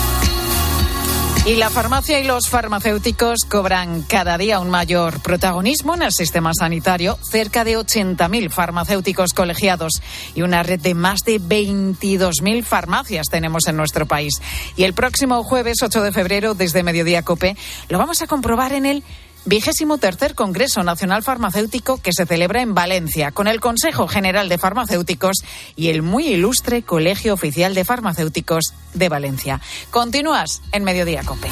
Y 1.44 1.56
la 1.56 1.70
farmacia 1.70 2.20
y 2.20 2.24
los 2.24 2.48
farmacéuticos 2.48 3.40
cobran 3.48 4.02
cada 4.02 4.38
día 4.38 4.60
un 4.60 4.70
mayor 4.70 5.20
protagonismo 5.20 5.96
en 5.96 6.02
el 6.02 6.12
sistema 6.12 6.52
sanitario. 6.54 7.18
Cerca 7.20 7.64
de 7.64 7.76
80.000 7.76 8.48
farmacéuticos 8.48 9.32
colegiados 9.32 10.00
y 10.36 10.42
una 10.42 10.62
red 10.62 10.78
de 10.78 10.94
más 10.94 11.24
de 11.24 11.40
22.000 11.40 12.62
farmacias 12.62 13.26
tenemos 13.28 13.66
en 13.66 13.76
nuestro 13.76 14.06
país. 14.06 14.34
Y 14.76 14.84
el 14.84 14.94
próximo 14.94 15.42
jueves 15.42 15.82
8 15.82 16.02
de 16.02 16.12
febrero, 16.12 16.54
desde 16.54 16.84
Mediodía 16.84 17.22
Cope, 17.22 17.56
lo 17.88 17.98
vamos 17.98 18.22
a 18.22 18.28
comprobar 18.28 18.72
en 18.72 18.86
el 18.86 19.02
vigésimo 19.44 19.98
tercer 19.98 20.34
Congreso 20.34 20.82
Nacional 20.82 21.22
Farmacéutico 21.22 21.98
que 21.98 22.12
se 22.12 22.26
celebra 22.26 22.62
en 22.62 22.74
Valencia 22.74 23.30
con 23.32 23.48
el 23.48 23.60
Consejo 23.60 24.08
General 24.08 24.48
de 24.48 24.58
Farmacéuticos 24.58 25.38
y 25.76 25.88
el 25.88 26.02
muy 26.02 26.26
ilustre 26.26 26.82
Colegio 26.82 27.34
Oficial 27.34 27.74
de 27.74 27.84
Farmacéuticos 27.84 28.74
de 28.94 29.08
Valencia. 29.08 29.60
Continúas 29.90 30.62
en 30.72 30.84
Mediodía 30.84 31.22
Cope. 31.24 31.48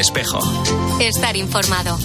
Espejo. 0.00 0.40
Estar 0.98 1.36
informado. 1.36 1.98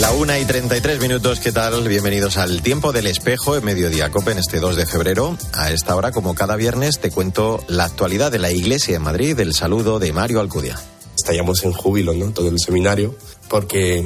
La 0.00 0.10
una 0.14 0.40
y 0.40 0.44
33 0.44 1.00
minutos, 1.00 1.38
¿qué 1.38 1.52
tal? 1.52 1.86
Bienvenidos 1.86 2.38
al 2.38 2.60
Tiempo 2.60 2.90
del 2.90 3.06
Espejo 3.06 3.56
en 3.56 3.64
Mediodía 3.64 4.10
Cope 4.10 4.32
en 4.32 4.38
este 4.38 4.58
2 4.58 4.74
de 4.74 4.84
febrero. 4.84 5.38
A 5.52 5.70
esta 5.70 5.94
hora, 5.94 6.10
como 6.10 6.34
cada 6.34 6.56
viernes, 6.56 6.98
te 6.98 7.12
cuento 7.12 7.62
la 7.68 7.84
actualidad 7.84 8.32
de 8.32 8.40
la 8.40 8.50
Iglesia 8.50 8.96
en 8.96 9.02
Madrid, 9.02 9.38
el 9.38 9.54
saludo 9.54 10.00
de 10.00 10.12
Mario 10.12 10.40
Alcudia. 10.40 10.76
Estallamos 11.14 11.62
en 11.62 11.72
júbilo, 11.72 12.14
¿no? 12.14 12.32
Todo 12.32 12.48
el 12.48 12.58
seminario, 12.58 13.16
porque 13.48 14.00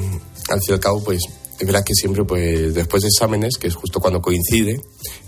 al 0.51 0.61
fin 0.61 0.69
y 0.69 0.73
al 0.73 0.81
cabo, 0.81 1.03
pues 1.03 1.23
es 1.59 1.66
verdad 1.66 1.85
que 1.85 1.95
siempre, 1.95 2.25
pues 2.25 2.75
después 2.75 3.03
de 3.03 3.09
exámenes, 3.09 3.57
que 3.57 3.69
es 3.69 3.75
justo 3.75 4.01
cuando 4.01 4.21
coincide 4.21 4.81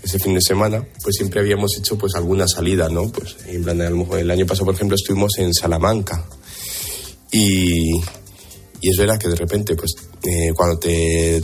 ese 0.03 0.19
fin 0.19 0.33
de 0.33 0.41
semana, 0.41 0.85
pues 1.03 1.15
siempre 1.15 1.39
habíamos 1.39 1.77
hecho 1.77 1.97
pues 1.97 2.15
alguna 2.15 2.47
salida, 2.47 2.89
¿no? 2.89 3.09
Pues 3.11 3.37
en 3.47 3.63
plan, 3.63 3.81
el 3.81 4.31
año 4.31 4.45
pasado, 4.45 4.65
por 4.65 4.75
ejemplo, 4.75 4.95
estuvimos 4.95 5.31
en 5.37 5.53
Salamanca 5.53 6.25
y, 7.31 7.91
y 8.81 8.89
es 8.89 8.97
verdad 8.97 9.17
que 9.17 9.27
de 9.27 9.35
repente, 9.35 9.75
pues 9.75 9.95
eh, 10.23 10.51
cuando 10.55 10.77
te 10.77 11.41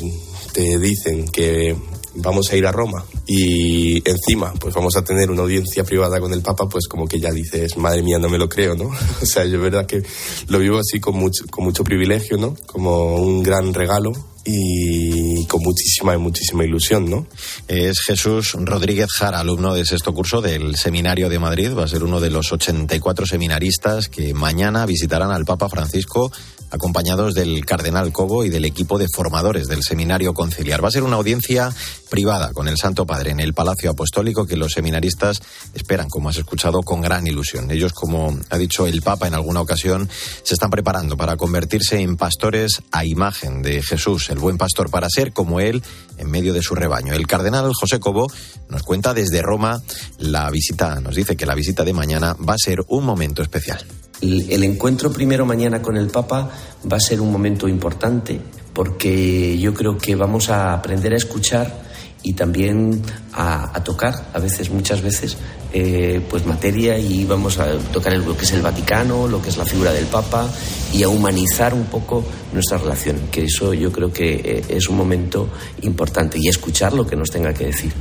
te 0.55 0.79
dicen 0.79 1.27
que 1.27 1.75
vamos 2.15 2.49
a 2.49 2.55
ir 2.55 2.65
a 2.65 2.71
Roma 2.71 3.03
y 3.27 3.97
encima 4.09 4.53
pues 4.53 4.73
vamos 4.73 4.95
a 4.95 5.03
tener 5.03 5.29
una 5.29 5.41
audiencia 5.41 5.83
privada 5.83 6.17
con 6.21 6.31
el 6.31 6.41
Papa, 6.41 6.69
pues 6.69 6.87
como 6.87 7.09
que 7.09 7.19
ya 7.19 7.29
dices, 7.29 7.75
madre 7.75 8.01
mía, 8.03 8.17
no 8.19 8.29
me 8.29 8.37
lo 8.37 8.47
creo, 8.47 8.73
¿no? 8.73 8.85
o 9.21 9.25
sea, 9.25 9.43
yo 9.43 9.59
verdad 9.59 9.85
que 9.85 10.01
lo 10.47 10.59
vivo 10.59 10.79
así 10.79 11.01
con 11.01 11.17
mucho, 11.17 11.43
con 11.51 11.65
mucho 11.65 11.83
privilegio, 11.83 12.37
¿no? 12.37 12.55
Como 12.67 13.17
un 13.17 13.43
gran 13.43 13.73
regalo 13.73 14.13
y 14.45 15.45
con 15.47 15.61
muchísima, 15.63 16.17
muchísima 16.19 16.63
ilusión, 16.63 17.09
¿no? 17.09 17.27
Es 17.67 17.99
Jesús 18.01 18.53
Rodríguez 18.53 19.07
Jara, 19.11 19.39
alumno 19.39 19.73
de 19.73 19.85
sexto 19.85 20.13
curso 20.13 20.39
del 20.39 20.75
Seminario 20.75 21.29
de 21.29 21.39
Madrid. 21.39 21.71
Va 21.75 21.85
a 21.85 21.87
ser 21.87 22.03
uno 22.03 22.19
de 22.19 22.29
los 22.29 22.51
84 22.51 23.25
seminaristas 23.25 24.07
que 24.07 24.35
mañana 24.35 24.85
visitarán 24.85 25.31
al 25.31 25.45
Papa 25.45 25.67
Francisco 25.67 26.31
acompañados 26.71 27.33
del 27.33 27.65
Cardenal 27.65 28.11
Cobo 28.11 28.43
y 28.43 28.49
del 28.49 28.65
equipo 28.65 28.97
de 28.97 29.07
formadores 29.07 29.67
del 29.67 29.83
Seminario 29.83 30.33
Conciliar. 30.33 30.83
Va 30.83 30.89
a 30.89 30.91
ser 30.91 31.03
una 31.03 31.15
audiencia 31.15 31.73
privada 32.09 32.53
con 32.53 32.67
el 32.67 32.77
Santo 32.77 33.05
Padre 33.05 33.31
en 33.31 33.39
el 33.39 33.53
Palacio 33.53 33.91
Apostólico 33.91 34.45
que 34.45 34.57
los 34.57 34.73
seminaristas 34.73 35.41
esperan, 35.73 36.09
como 36.09 36.29
has 36.29 36.37
escuchado, 36.37 36.81
con 36.81 37.01
gran 37.01 37.27
ilusión. 37.27 37.71
Ellos, 37.71 37.93
como 37.93 38.37
ha 38.49 38.57
dicho 38.57 38.87
el 38.87 39.01
Papa 39.01 39.27
en 39.27 39.33
alguna 39.33 39.61
ocasión, 39.61 40.09
se 40.43 40.53
están 40.53 40.69
preparando 40.69 41.17
para 41.17 41.37
convertirse 41.37 41.99
en 42.01 42.17
pastores 42.17 42.81
a 42.91 43.05
imagen 43.05 43.61
de 43.61 43.81
Jesús, 43.81 44.29
el 44.29 44.39
buen 44.39 44.57
pastor, 44.57 44.89
para 44.89 45.09
ser 45.09 45.33
como 45.33 45.59
él 45.59 45.83
en 46.17 46.29
medio 46.29 46.53
de 46.53 46.61
su 46.61 46.75
rebaño. 46.75 47.13
El 47.13 47.27
cardenal 47.27 47.71
José 47.73 47.99
Cobo 47.99 48.27
nos 48.69 48.83
cuenta 48.83 49.13
desde 49.13 49.41
Roma 49.41 49.81
la 50.17 50.49
visita, 50.49 50.99
nos 51.01 51.15
dice 51.15 51.35
que 51.35 51.45
la 51.45 51.55
visita 51.55 51.83
de 51.83 51.93
mañana 51.93 52.35
va 52.47 52.53
a 52.53 52.57
ser 52.57 52.83
un 52.87 53.05
momento 53.05 53.41
especial. 53.41 53.85
El, 54.21 54.63
encuentro 54.63 55.11
primero 55.11 55.45
mañana 55.45 55.81
con 55.81 55.97
el 55.97 56.07
Papa 56.07 56.49
va 56.91 56.97
a 56.97 56.99
ser 56.99 57.21
un 57.21 57.31
momento 57.31 57.67
importante 57.67 58.39
porque 58.73 59.57
yo 59.57 59.73
creo 59.73 59.97
que 59.97 60.15
vamos 60.15 60.49
a 60.49 60.73
aprender 60.73 61.13
a 61.13 61.17
escuchar 61.17 61.85
y 62.23 62.33
también 62.33 63.03
a, 63.33 63.83
tocar, 63.83 64.29
a 64.33 64.39
veces, 64.39 64.71
muchas 64.71 65.01
veces, 65.01 65.37
eh, 65.71 66.25
pues 66.27 66.45
materia 66.45 66.97
y 66.97 67.23
vamos 67.23 67.59
a 67.59 67.77
tocar 67.93 68.13
lo 68.17 68.35
que 68.35 68.45
es 68.45 68.51
el 68.53 68.63
Vaticano, 68.63 69.27
lo 69.27 69.41
que 69.41 69.49
es 69.49 69.57
la 69.57 69.65
figura 69.65 69.93
del 69.93 70.05
Papa 70.05 70.49
y 70.91 71.03
a 71.03 71.09
humanizar 71.09 71.75
un 71.75 71.85
poco 71.85 72.25
nuestra 72.51 72.79
relación, 72.79 73.27
que 73.31 73.43
eso 73.43 73.75
yo 73.75 73.91
creo 73.91 74.11
que 74.11 74.33
eh, 74.43 74.63
es 74.69 74.89
un 74.89 74.97
momento 74.97 75.49
importante 75.83 76.39
y 76.41 76.47
escuchar 76.47 76.93
lo 76.93 77.05
que 77.05 77.15
nos 77.15 77.29
tenga 77.29 77.53
que 77.53 77.65
decir. 77.65 77.93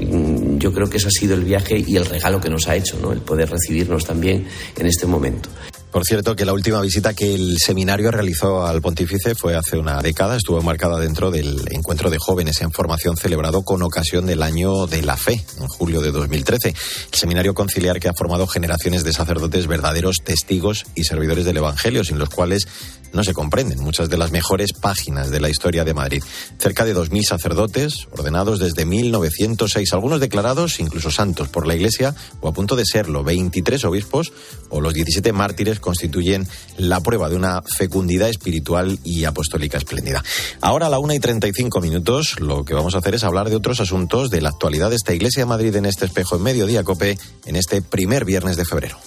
Mm, 0.00 0.58
yo 0.58 0.72
creo 0.72 0.88
que 0.88 0.96
ese 0.96 1.08
ha 1.08 1.10
sido 1.10 1.34
el 1.34 1.44
viaje 1.44 1.82
y 1.84 1.96
el 1.96 2.06
regalo 2.06 2.40
que 2.40 2.50
nos 2.50 2.68
ha 2.68 2.76
hecho, 2.76 2.98
¿no? 3.00 3.12
el 3.12 3.20
poder 3.20 3.50
recibirnos 3.50 4.04
también 4.04 4.46
en 4.76 4.86
este 4.86 5.06
momento. 5.06 5.48
Por 5.90 6.04
cierto, 6.04 6.36
que 6.36 6.44
la 6.44 6.52
última 6.52 6.80
visita 6.80 7.14
que 7.14 7.34
el 7.34 7.56
seminario 7.58 8.12
realizó 8.12 8.64
al 8.64 8.80
pontífice 8.80 9.34
fue 9.34 9.56
hace 9.56 9.76
una 9.76 10.00
década, 10.00 10.36
estuvo 10.36 10.62
marcada 10.62 11.00
dentro 11.00 11.32
del 11.32 11.64
encuentro 11.72 12.10
de 12.10 12.18
jóvenes 12.18 12.60
en 12.60 12.70
formación 12.70 13.16
celebrado 13.16 13.62
con 13.62 13.82
ocasión 13.82 14.24
del 14.24 14.44
año 14.44 14.86
de 14.86 15.02
la 15.02 15.16
fe, 15.16 15.44
en 15.58 15.66
julio 15.66 16.00
de 16.00 16.12
2013. 16.12 16.68
El 16.68 17.18
seminario 17.18 17.54
conciliar 17.54 17.98
que 17.98 18.08
ha 18.08 18.14
formado 18.14 18.46
generaciones 18.46 19.02
de 19.02 19.12
sacerdotes 19.12 19.66
verdaderos 19.66 20.18
testigos 20.24 20.86
y 20.94 21.02
servidores 21.02 21.44
del 21.44 21.56
Evangelio, 21.56 22.04
sin 22.04 22.20
los 22.20 22.30
cuales 22.30 22.68
no 23.12 23.24
se 23.24 23.34
comprenden 23.34 23.80
muchas 23.80 24.08
de 24.08 24.16
las 24.16 24.30
mejores 24.30 24.72
páginas 24.72 25.30
de 25.30 25.40
la 25.40 25.50
historia 25.50 25.84
de 25.84 25.94
Madrid. 25.94 26.22
Cerca 26.58 26.84
de 26.84 26.94
2.000 26.94 27.24
sacerdotes, 27.24 28.06
ordenados 28.12 28.60
desde 28.60 28.84
1906, 28.84 29.92
algunos 29.92 30.20
declarados 30.20 30.78
incluso 30.78 31.10
santos 31.10 31.48
por 31.48 31.66
la 31.66 31.74
Iglesia 31.74 32.14
o 32.40 32.48
a 32.48 32.52
punto 32.52 32.76
de 32.76 32.84
serlo, 32.86 33.24
23 33.24 33.84
obispos 33.84 34.32
o 34.68 34.80
los 34.80 34.94
17 34.94 35.32
mártires 35.32 35.79
constituyen 35.80 36.46
la 36.76 37.00
prueba 37.00 37.28
de 37.28 37.36
una 37.36 37.62
fecundidad 37.62 38.28
espiritual 38.28 38.98
y 39.04 39.24
apostólica 39.24 39.78
espléndida. 39.78 40.22
Ahora 40.60 40.86
a 40.86 40.90
la 40.90 40.98
una 40.98 41.14
y 41.14 41.20
35 41.20 41.80
minutos 41.80 42.40
lo 42.40 42.64
que 42.64 42.74
vamos 42.74 42.94
a 42.94 42.98
hacer 42.98 43.14
es 43.14 43.24
hablar 43.24 43.50
de 43.50 43.56
otros 43.56 43.80
asuntos 43.80 44.30
de 44.30 44.40
la 44.40 44.50
actualidad 44.50 44.90
de 44.90 44.96
esta 44.96 45.14
Iglesia 45.14 45.42
de 45.42 45.46
Madrid 45.46 45.74
en 45.76 45.86
este 45.86 46.06
espejo 46.06 46.36
en 46.36 46.42
mediodía 46.42 46.84
cope 46.84 47.18
en 47.46 47.56
este 47.56 47.82
primer 47.82 48.24
viernes 48.24 48.56
de 48.56 48.64
febrero. 48.64 48.98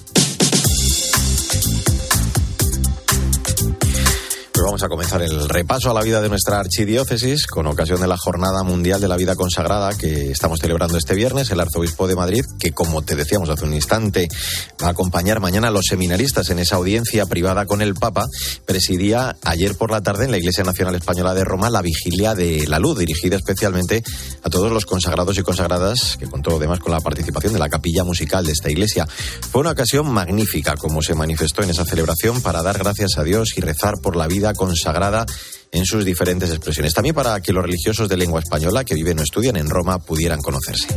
Vamos 4.74 4.82
a 4.82 4.90
comenzar 4.90 5.22
el 5.22 5.50
repaso 5.50 5.92
a 5.92 5.94
la 5.94 6.02
vida 6.02 6.20
de 6.20 6.30
nuestra 6.30 6.60
archidiócesis 6.60 7.46
con 7.46 7.68
ocasión 7.68 8.02
de 8.02 8.08
la 8.08 8.18
Jornada 8.18 8.64
Mundial 8.64 9.00
de 9.00 9.08
la 9.08 9.18
Vida 9.18 9.36
Consagrada 9.36 9.96
que 9.96 10.32
estamos 10.32 10.58
celebrando 10.60 10.98
este 10.98 11.14
viernes. 11.14 11.52
El 11.52 11.60
arzobispo 11.60 12.08
de 12.08 12.16
Madrid, 12.16 12.44
que 12.60 12.72
como 12.72 13.04
te 13.04 13.16
decíamos 13.16 13.52
hace 13.52 13.66
un 13.66 13.76
instante, 13.76 14.30
va 14.82 14.88
a 14.88 14.90
acompañar 14.90 15.40
mañana 15.40 15.68
a 15.68 15.72
los 15.72 15.86
seminaristas 15.86 16.50
en 16.50 16.58
esa 16.58 16.78
audiencia 16.78 17.28
privada 17.28 17.68
con 17.68 17.84
el 17.84 17.94
Papa, 17.94 18.26
presidía 18.66 19.36
ayer 19.44 19.76
por 19.76 19.92
la 19.92 20.02
tarde 20.02 20.26
en 20.26 20.32
la 20.32 20.40
Iglesia 20.40 20.64
Nacional 20.64 20.96
Española 20.96 21.36
de 21.36 21.44
Roma 21.44 21.70
la 21.70 21.84
Vigilia 21.84 22.34
de 22.34 22.66
la 22.66 22.80
Luz, 22.80 22.98
dirigida 22.98 23.36
especialmente 23.36 24.02
a 24.42 24.50
todos 24.50 24.72
los 24.72 24.88
consagrados 24.88 25.38
y 25.38 25.44
consagradas, 25.44 26.18
que 26.18 26.26
contó 26.26 26.58
además 26.58 26.80
con 26.80 26.94
la 26.94 27.00
participación 27.00 27.54
de 27.54 27.60
la 27.60 27.70
capilla 27.70 28.04
musical 28.04 28.44
de 28.44 28.54
esta 28.54 28.72
iglesia. 28.72 29.06
Fue 29.52 29.62
una 29.62 29.74
ocasión 29.74 30.12
magnífica, 30.12 30.76
como 30.78 31.04
se 31.04 31.14
manifestó 31.14 31.62
en 31.62 31.70
esa 31.70 31.86
celebración, 31.86 32.42
para 32.42 32.64
dar 32.64 32.80
gracias 32.80 33.20
a 33.20 33.24
Dios 33.24 33.50
y 33.56 33.62
rezar 33.62 34.00
por 34.02 34.16
la 34.16 34.26
vida 34.26 34.56
consagrada 34.66 35.26
en 35.72 35.86
sus 35.86 36.06
diferentes 36.06 36.50
expresiones. 36.50 36.94
También 36.94 37.16
para 37.16 37.42
que 37.42 37.52
los 37.52 37.64
religiosos 37.64 38.08
de 38.08 38.18
lengua 38.18 38.40
española 38.40 38.86
que 38.86 38.96
viven 38.96 39.20
o 39.20 39.24
estudian 39.24 39.58
en 39.58 39.70
Roma 39.70 40.00
pudieran 40.00 40.42
conocerse. 40.42 40.88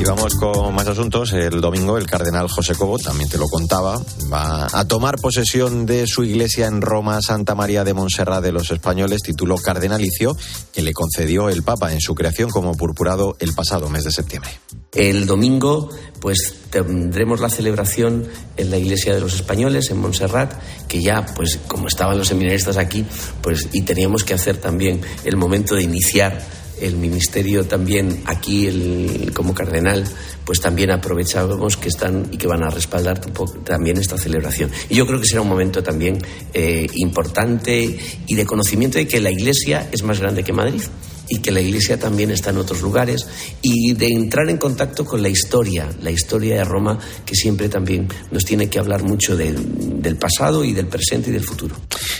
Y 0.00 0.04
vamos 0.04 0.36
con 0.36 0.72
más 0.76 0.86
asuntos. 0.86 1.32
El 1.32 1.60
domingo 1.60 1.98
el 1.98 2.06
cardenal 2.06 2.48
José 2.48 2.76
Cobo, 2.76 3.00
también 3.00 3.28
te 3.28 3.36
lo 3.36 3.46
contaba, 3.48 4.00
va 4.32 4.68
a 4.72 4.86
tomar 4.86 5.16
posesión 5.20 5.86
de 5.86 6.06
su 6.06 6.22
iglesia 6.22 6.66
en 6.66 6.80
Roma, 6.80 7.20
Santa 7.20 7.56
María 7.56 7.82
de 7.82 7.94
Montserrat 7.94 8.42
de 8.42 8.52
los 8.52 8.70
Españoles, 8.70 9.22
título 9.22 9.56
cardenalicio 9.56 10.36
que 10.72 10.82
le 10.82 10.92
concedió 10.92 11.48
el 11.48 11.64
Papa 11.64 11.92
en 11.92 12.00
su 12.00 12.14
creación 12.14 12.48
como 12.48 12.76
purpurado 12.76 13.36
el 13.40 13.54
pasado 13.54 13.88
mes 13.88 14.04
de 14.04 14.12
septiembre. 14.12 14.50
El 14.94 15.26
domingo, 15.26 15.90
pues 16.20 16.54
tendremos 16.70 17.40
la 17.40 17.50
celebración 17.50 18.28
en 18.56 18.70
la 18.70 18.78
iglesia 18.78 19.12
de 19.14 19.20
los 19.20 19.34
españoles, 19.34 19.90
en 19.90 19.98
Montserrat, 19.98 20.54
que 20.86 21.02
ya, 21.02 21.26
pues 21.34 21.58
como 21.66 21.88
estaban 21.88 22.16
los 22.16 22.28
seminaristas 22.28 22.76
aquí, 22.76 23.04
pues 23.42 23.68
y 23.72 23.82
teníamos 23.82 24.22
que 24.22 24.34
hacer 24.34 24.58
también 24.58 25.00
el 25.24 25.36
momento 25.36 25.74
de 25.74 25.82
iniciar 25.82 26.57
el 26.80 26.96
ministerio 26.96 27.64
también 27.64 28.22
aquí 28.26 28.66
el, 28.66 29.32
como 29.34 29.54
cardenal 29.54 30.04
pues 30.44 30.60
también 30.60 30.90
aprovechamos 30.90 31.76
que 31.76 31.88
están 31.88 32.28
y 32.30 32.36
que 32.36 32.46
van 32.46 32.62
a 32.62 32.70
respaldar 32.70 33.20
también 33.64 33.98
esta 33.98 34.16
celebración 34.16 34.70
y 34.88 34.96
yo 34.96 35.06
creo 35.06 35.20
que 35.20 35.26
será 35.26 35.42
un 35.42 35.48
momento 35.48 35.82
también 35.82 36.18
eh, 36.54 36.86
importante 36.94 37.98
y 38.26 38.34
de 38.34 38.46
conocimiento 38.46 38.98
de 38.98 39.06
que 39.06 39.20
la 39.20 39.30
iglesia 39.30 39.88
es 39.92 40.02
más 40.02 40.20
grande 40.20 40.42
que 40.42 40.52
Madrid 40.52 40.82
y 41.28 41.38
que 41.40 41.50
la 41.50 41.60
Iglesia 41.60 41.98
también 41.98 42.30
está 42.30 42.50
en 42.50 42.58
otros 42.58 42.80
lugares 42.80 43.26
y 43.62 43.92
de 43.92 44.06
entrar 44.06 44.48
en 44.48 44.56
contacto 44.56 45.04
con 45.04 45.22
la 45.22 45.28
historia, 45.28 45.88
la 46.02 46.10
historia 46.10 46.56
de 46.56 46.64
Roma 46.64 46.98
que 47.24 47.34
siempre 47.34 47.68
también 47.68 48.08
nos 48.30 48.44
tiene 48.44 48.68
que 48.68 48.78
hablar 48.78 49.02
mucho 49.02 49.36
del 49.36 50.16
pasado 50.18 50.64
y 50.64 50.72
del 50.72 50.86
presente 50.86 51.30
y 51.30 51.32
del 51.32 51.44
futuro. 51.44 51.76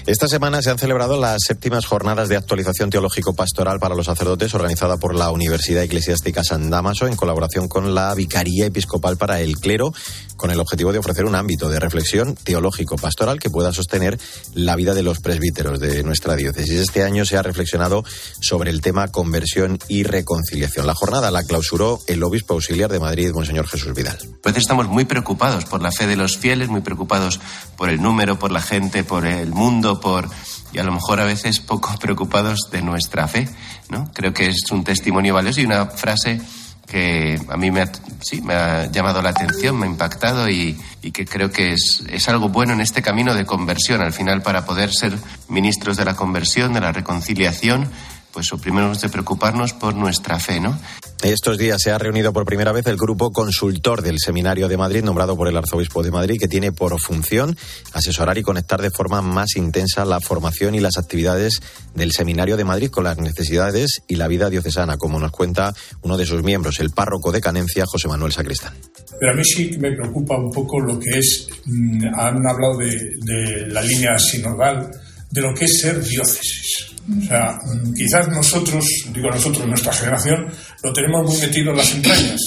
Esta 0.08 0.26
semana 0.26 0.62
se 0.62 0.70
han 0.70 0.78
celebrado 0.78 1.20
las 1.20 1.36
séptimas 1.46 1.84
jornadas 1.84 2.30
de 2.30 2.36
actualización 2.38 2.88
teológico-pastoral 2.88 3.78
para 3.78 3.94
los 3.94 4.06
sacerdotes 4.06 4.54
organizada 4.54 4.96
por 4.96 5.14
la 5.14 5.30
Universidad 5.30 5.82
Eclesiástica 5.82 6.42
San 6.42 6.70
Damaso 6.70 7.06
en 7.06 7.14
colaboración 7.14 7.68
con 7.68 7.94
la 7.94 8.14
Vicaría 8.14 8.64
Episcopal 8.64 9.18
para 9.18 9.42
el 9.42 9.58
Clero 9.58 9.92
con 10.38 10.50
el 10.50 10.60
objetivo 10.60 10.92
de 10.92 11.00
ofrecer 11.00 11.26
un 11.26 11.34
ámbito 11.34 11.68
de 11.68 11.78
reflexión 11.78 12.34
teológico-pastoral 12.36 13.38
que 13.38 13.50
pueda 13.50 13.72
sostener 13.72 14.18
la 14.54 14.76
vida 14.76 14.94
de 14.94 15.02
los 15.02 15.18
presbíteros 15.18 15.78
de 15.78 16.02
nuestra 16.04 16.36
diócesis. 16.36 16.80
Este 16.80 17.02
año 17.02 17.26
se 17.26 17.36
ha 17.36 17.42
reflexionado 17.42 18.04
sobre 18.40 18.70
el 18.70 18.80
tema 18.80 19.08
conversión 19.08 19.78
y 19.88 20.04
reconciliación. 20.04 20.86
La 20.86 20.94
jornada 20.94 21.30
la 21.30 21.42
clausuró 21.42 22.00
el 22.06 22.22
obispo 22.22 22.54
auxiliar 22.54 22.90
de 22.90 23.00
Madrid, 23.00 23.32
Monseñor 23.34 23.66
Jesús 23.66 23.92
Vidal. 23.94 24.16
Pues 24.42 24.56
estamos 24.56 24.88
muy 24.88 25.04
preocupados 25.04 25.64
por 25.66 25.82
la 25.82 25.90
fe 25.90 26.06
de 26.06 26.16
los 26.16 26.38
fieles, 26.38 26.68
muy 26.68 26.80
preocupados 26.80 27.40
por 27.76 27.90
el 27.90 28.00
número, 28.00 28.38
por 28.38 28.52
la 28.52 28.62
gente, 28.62 29.02
por 29.02 29.26
el 29.26 29.50
mundo, 29.50 29.97
por 30.00 30.28
y 30.72 30.78
a 30.78 30.84
lo 30.84 30.92
mejor 30.92 31.20
a 31.20 31.24
veces 31.24 31.60
poco 31.60 31.94
preocupados 31.98 32.68
de 32.70 32.82
nuestra 32.82 33.26
fe, 33.26 33.48
¿no? 33.88 34.10
Creo 34.12 34.32
que 34.32 34.48
es 34.48 34.70
un 34.70 34.84
testimonio 34.84 35.34
valioso 35.34 35.60
y 35.60 35.64
una 35.64 35.86
frase 35.86 36.40
que 36.86 37.38
a 37.48 37.56
mí 37.56 37.70
me 37.70 37.82
ha, 37.82 37.92
sí, 38.20 38.40
me 38.40 38.54
ha 38.54 38.90
llamado 38.90 39.20
la 39.20 39.30
atención, 39.30 39.78
me 39.78 39.86
ha 39.86 39.90
impactado 39.90 40.48
y, 40.48 40.78
y 41.02 41.10
que 41.10 41.26
creo 41.26 41.50
que 41.50 41.72
es, 41.74 42.02
es, 42.08 42.28
algo 42.28 42.48
bueno 42.48 42.72
en 42.72 42.80
este 42.80 43.02
camino 43.02 43.34
de 43.34 43.44
conversión. 43.44 44.00
Al 44.00 44.14
final, 44.14 44.40
para 44.42 44.64
poder 44.64 44.90
ser 44.92 45.16
ministros 45.48 45.98
de 45.98 46.06
la 46.06 46.16
conversión, 46.16 46.72
de 46.72 46.80
la 46.80 46.92
reconciliación, 46.92 47.90
pues 48.32 48.50
primero 48.62 48.86
hemos 48.86 49.00
de 49.02 49.10
preocuparnos 49.10 49.74
por 49.74 49.94
nuestra 49.94 50.38
fe, 50.38 50.60
¿no? 50.60 50.78
Estos 51.22 51.58
días 51.58 51.82
se 51.82 51.90
ha 51.90 51.98
reunido 51.98 52.32
por 52.32 52.44
primera 52.44 52.70
vez 52.70 52.86
el 52.86 52.96
grupo 52.96 53.32
consultor 53.32 54.02
del 54.02 54.20
Seminario 54.20 54.68
de 54.68 54.76
Madrid, 54.76 55.02
nombrado 55.02 55.36
por 55.36 55.48
el 55.48 55.56
Arzobispo 55.56 56.04
de 56.04 56.12
Madrid, 56.12 56.36
que 56.38 56.46
tiene 56.46 56.70
por 56.70 56.98
función 57.00 57.56
asesorar 57.92 58.38
y 58.38 58.42
conectar 58.42 58.80
de 58.80 58.92
forma 58.92 59.20
más 59.20 59.56
intensa 59.56 60.04
la 60.04 60.20
formación 60.20 60.76
y 60.76 60.80
las 60.80 60.96
actividades 60.96 61.60
del 61.96 62.12
Seminario 62.12 62.56
de 62.56 62.64
Madrid 62.64 62.90
con 62.90 63.02
las 63.02 63.18
necesidades 63.18 64.02
y 64.06 64.14
la 64.14 64.28
vida 64.28 64.48
diocesana, 64.48 64.96
como 64.96 65.18
nos 65.18 65.32
cuenta 65.32 65.74
uno 66.02 66.16
de 66.16 66.24
sus 66.24 66.44
miembros, 66.44 66.78
el 66.78 66.90
párroco 66.90 67.32
de 67.32 67.40
Canencia, 67.40 67.84
José 67.84 68.06
Manuel 68.06 68.32
Sacristán. 68.32 68.74
Pero 69.18 69.32
a 69.32 69.36
mí 69.36 69.44
sí 69.44 69.76
me 69.80 69.90
preocupa 69.90 70.36
un 70.38 70.52
poco 70.52 70.78
lo 70.78 71.00
que 71.00 71.18
es, 71.18 71.48
mm, 71.64 72.04
han 72.14 72.46
hablado 72.46 72.76
de, 72.78 73.16
de 73.24 73.66
la 73.66 73.82
línea 73.82 74.16
sinodal, 74.18 74.88
de 75.30 75.40
lo 75.40 75.52
que 75.52 75.64
es 75.64 75.80
ser 75.80 76.00
diócesis. 76.00 76.94
O 77.08 77.26
sea, 77.26 77.58
mm, 77.64 77.94
quizás 77.94 78.28
nosotros, 78.28 78.84
digo 79.12 79.30
nosotros, 79.30 79.66
nuestra 79.66 79.92
generación, 79.92 80.46
lo 80.82 80.92
tenemos 80.92 81.26
muy 81.26 81.40
metido 81.40 81.70
en 81.70 81.76
las 81.76 81.92
entrañas. 81.92 82.40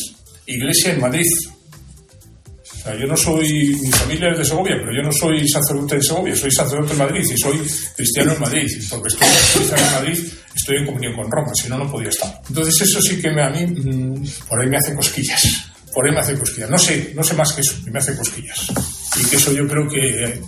Iglesia 0.45 0.93
en 0.93 1.01
Madrid. 1.01 1.27
O 2.63 2.83
sea, 2.83 2.95
yo 2.97 3.05
no 3.05 3.15
soy, 3.15 3.77
mi 3.79 3.91
familia 3.91 4.31
es 4.31 4.39
de 4.39 4.45
Segovia, 4.45 4.75
pero 4.79 4.91
yo 4.91 5.03
no 5.03 5.11
soy 5.11 5.47
sacerdote 5.47 5.97
de 5.97 6.03
Segovia, 6.03 6.35
soy 6.35 6.51
sacerdote 6.51 6.93
en 6.93 6.97
Madrid 6.97 7.21
y 7.21 7.37
soy 7.37 7.61
cristiano 7.95 8.33
en 8.33 8.39
Madrid. 8.39 8.67
Porque 8.89 9.09
estoy 9.09 9.27
cristiano 9.27 9.85
en 9.85 9.93
Madrid, 9.93 10.33
estoy 10.55 10.77
en 10.77 10.85
comunión 10.85 11.15
con 11.15 11.31
Roma, 11.31 11.51
si 11.53 11.69
no, 11.69 11.77
no 11.77 11.91
podía 11.91 12.09
estar. 12.09 12.41
Entonces 12.47 12.81
eso 12.81 13.01
sí 13.01 13.21
que 13.21 13.29
me, 13.29 13.43
a 13.43 13.49
mí, 13.49 13.65
mm, 13.67 14.23
por 14.47 14.61
ahí 14.61 14.67
me 14.67 14.77
hace 14.77 14.95
cosquillas. 14.95 15.41
Por 15.93 16.07
ahí 16.07 16.13
me 16.13 16.21
hace 16.21 16.39
cosquillas. 16.39 16.69
No 16.69 16.79
sé, 16.79 17.11
no 17.13 17.23
sé 17.23 17.33
más 17.35 17.53
que 17.53 17.61
eso, 17.61 17.75
me 17.85 17.99
hace 17.99 18.15
cosquillas. 18.15 18.67
Y 19.19 19.25
que 19.25 19.35
eso 19.35 19.51
yo 19.51 19.67
creo 19.67 19.87
que, 19.87 20.41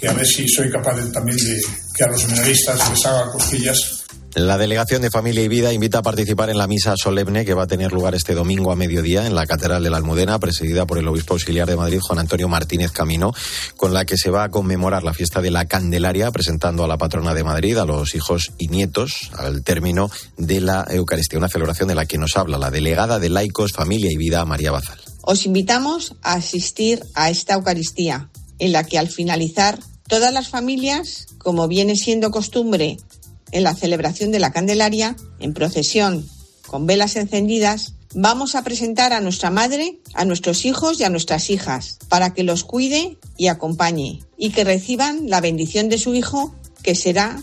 que 0.00 0.08
a 0.08 0.12
ver 0.14 0.26
si 0.26 0.48
soy 0.48 0.70
capaz 0.70 0.96
de, 0.96 1.10
también 1.12 1.36
de 1.36 1.60
que 1.94 2.04
a 2.04 2.08
los 2.08 2.22
seminaristas 2.22 2.90
les 2.90 3.04
haga 3.04 3.32
cosquillas 3.32 3.95
la 4.36 4.58
Delegación 4.58 5.00
de 5.00 5.10
Familia 5.10 5.42
y 5.42 5.48
Vida 5.48 5.72
invita 5.72 6.00
a 6.00 6.02
participar 6.02 6.50
en 6.50 6.58
la 6.58 6.66
misa 6.66 6.94
solemne 6.94 7.46
que 7.46 7.54
va 7.54 7.62
a 7.62 7.66
tener 7.66 7.92
lugar 7.92 8.14
este 8.14 8.34
domingo 8.34 8.70
a 8.70 8.76
mediodía 8.76 9.26
en 9.26 9.34
la 9.34 9.46
Catedral 9.46 9.82
de 9.82 9.88
la 9.88 9.96
Almudena, 9.96 10.38
presidida 10.38 10.86
por 10.86 10.98
el 10.98 11.08
obispo 11.08 11.32
auxiliar 11.32 11.66
de 11.66 11.74
Madrid, 11.74 12.00
Juan 12.02 12.18
Antonio 12.18 12.46
Martínez 12.46 12.92
Camino, 12.92 13.32
con 13.78 13.94
la 13.94 14.04
que 14.04 14.18
se 14.18 14.28
va 14.28 14.44
a 14.44 14.50
conmemorar 14.50 15.04
la 15.04 15.14
fiesta 15.14 15.40
de 15.40 15.50
la 15.50 15.64
Candelaria, 15.64 16.30
presentando 16.32 16.84
a 16.84 16.86
la 16.86 16.98
patrona 16.98 17.32
de 17.32 17.44
Madrid, 17.44 17.78
a 17.78 17.86
los 17.86 18.14
hijos 18.14 18.52
y 18.58 18.68
nietos, 18.68 19.30
al 19.38 19.64
término 19.64 20.10
de 20.36 20.60
la 20.60 20.86
Eucaristía, 20.90 21.38
una 21.38 21.48
celebración 21.48 21.88
de 21.88 21.94
la 21.94 22.04
que 22.04 22.18
nos 22.18 22.36
habla 22.36 22.58
la 22.58 22.70
delegada 22.70 23.18
de 23.18 23.30
Laicos, 23.30 23.72
Familia 23.72 24.12
y 24.12 24.18
Vida, 24.18 24.44
María 24.44 24.70
Bazal. 24.70 25.00
Os 25.22 25.46
invitamos 25.46 26.14
a 26.20 26.34
asistir 26.34 27.02
a 27.14 27.30
esta 27.30 27.54
Eucaristía, 27.54 28.28
en 28.58 28.72
la 28.72 28.84
que 28.84 28.98
al 28.98 29.08
finalizar 29.08 29.78
todas 30.08 30.34
las 30.34 30.48
familias, 30.48 31.26
como 31.38 31.68
viene 31.68 31.96
siendo 31.96 32.30
costumbre 32.30 32.98
en 33.52 33.62
la 33.62 33.74
celebración 33.74 34.32
de 34.32 34.38
la 34.38 34.52
Candelaria, 34.52 35.16
en 35.38 35.54
procesión, 35.54 36.28
con 36.66 36.86
velas 36.86 37.16
encendidas, 37.16 37.94
vamos 38.14 38.54
a 38.54 38.62
presentar 38.62 39.12
a 39.12 39.20
nuestra 39.20 39.50
madre, 39.50 39.98
a 40.14 40.24
nuestros 40.24 40.64
hijos 40.64 41.00
y 41.00 41.04
a 41.04 41.10
nuestras 41.10 41.50
hijas, 41.50 41.98
para 42.08 42.34
que 42.34 42.42
los 42.42 42.64
cuide 42.64 43.18
y 43.36 43.48
acompañe, 43.48 44.20
y 44.36 44.50
que 44.50 44.64
reciban 44.64 45.28
la 45.28 45.40
bendición 45.40 45.88
de 45.88 45.98
su 45.98 46.14
hijo, 46.14 46.54
que 46.82 46.94
será 46.94 47.42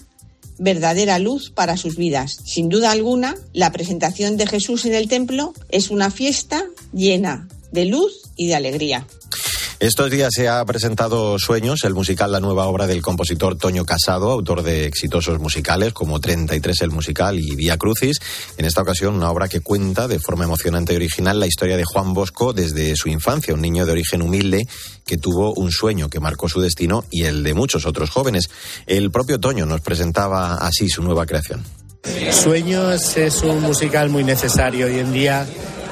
verdadera 0.57 1.19
luz 1.19 1.51
para 1.51 1.77
sus 1.77 1.95
vidas. 1.95 2.37
Sin 2.45 2.69
duda 2.69 2.91
alguna, 2.91 3.35
la 3.53 3.71
presentación 3.71 4.37
de 4.37 4.47
Jesús 4.47 4.85
en 4.85 4.93
el 4.93 5.07
templo 5.07 5.53
es 5.69 5.89
una 5.89 6.11
fiesta 6.11 6.65
llena 6.93 7.47
de 7.71 7.85
luz 7.85 8.29
y 8.35 8.47
de 8.47 8.55
alegría. 8.55 9.07
Estos 9.83 10.09
días 10.09 10.29
se 10.33 10.47
ha 10.47 10.63
presentado 10.63 11.37
Sueños, 11.37 11.83
el 11.83 11.93
musical, 11.93 12.31
la 12.31 12.39
nueva 12.39 12.67
obra 12.67 12.87
del 12.87 13.01
compositor 13.01 13.57
Toño 13.57 13.83
Casado, 13.83 14.31
autor 14.31 14.63
de 14.63 14.85
exitosos 14.85 15.41
musicales 15.41 15.91
como 15.91 16.21
33 16.21 16.83
el 16.83 16.91
musical 16.91 17.37
y 17.37 17.53
Vía 17.57 17.75
Crucis. 17.75 18.19
En 18.55 18.63
esta 18.63 18.81
ocasión, 18.81 19.13
una 19.13 19.29
obra 19.29 19.49
que 19.49 19.59
cuenta 19.59 20.07
de 20.07 20.21
forma 20.21 20.45
emocionante 20.45 20.93
y 20.93 20.95
original 20.95 21.37
la 21.37 21.47
historia 21.47 21.75
de 21.75 21.83
Juan 21.83 22.13
Bosco 22.13 22.53
desde 22.53 22.95
su 22.95 23.09
infancia, 23.09 23.53
un 23.53 23.59
niño 23.59 23.85
de 23.85 23.91
origen 23.91 24.21
humilde 24.21 24.65
que 25.05 25.17
tuvo 25.17 25.53
un 25.53 25.69
sueño 25.69 26.09
que 26.09 26.21
marcó 26.21 26.47
su 26.47 26.61
destino 26.61 27.03
y 27.11 27.25
el 27.25 27.43
de 27.43 27.53
muchos 27.53 27.85
otros 27.85 28.09
jóvenes. 28.09 28.49
El 28.87 29.11
propio 29.11 29.41
Toño 29.41 29.65
nos 29.65 29.81
presentaba 29.81 30.59
así 30.65 30.87
su 30.87 31.03
nueva 31.03 31.25
creación. 31.25 31.61
Sueños 32.31 33.17
es 33.17 33.41
un 33.41 33.59
musical 33.59 34.09
muy 34.09 34.23
necesario 34.23 34.85
hoy 34.85 34.99
en 34.99 35.11
día 35.11 35.45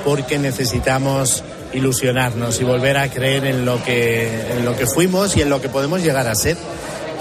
porque 0.05 0.39
necesitamos 0.39 1.43
ilusionarnos 1.73 2.59
y 2.59 2.63
volver 2.63 2.97
a 2.97 3.09
creer 3.09 3.45
en 3.45 3.65
lo 3.65 3.83
que, 3.83 4.51
en 4.51 4.65
lo 4.65 4.75
que 4.75 4.85
fuimos 4.87 5.35
y 5.37 5.41
en 5.41 5.49
lo 5.49 5.61
que 5.61 5.69
podemos 5.69 6.01
llegar 6.01 6.27
a 6.27 6.35
ser. 6.35 6.57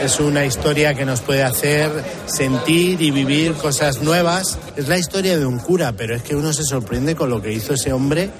Es 0.00 0.18
una 0.18 0.46
historia 0.46 0.94
que 0.94 1.04
nos 1.04 1.20
puede 1.20 1.42
hacer 1.42 1.90
sentir 2.26 3.02
y 3.02 3.10
vivir 3.10 3.52
cosas 3.52 4.00
nuevas. 4.00 4.58
Es 4.76 4.88
la 4.88 4.96
historia 4.96 5.38
de 5.38 5.44
un 5.44 5.58
cura, 5.58 5.92
pero 5.92 6.16
es 6.16 6.22
que 6.22 6.34
uno 6.34 6.54
se 6.54 6.64
sorprende 6.64 7.14
con 7.14 7.28
lo 7.28 7.42
que 7.42 7.52
hizo 7.52 7.74
ese 7.74 7.92
hombre 7.92 8.30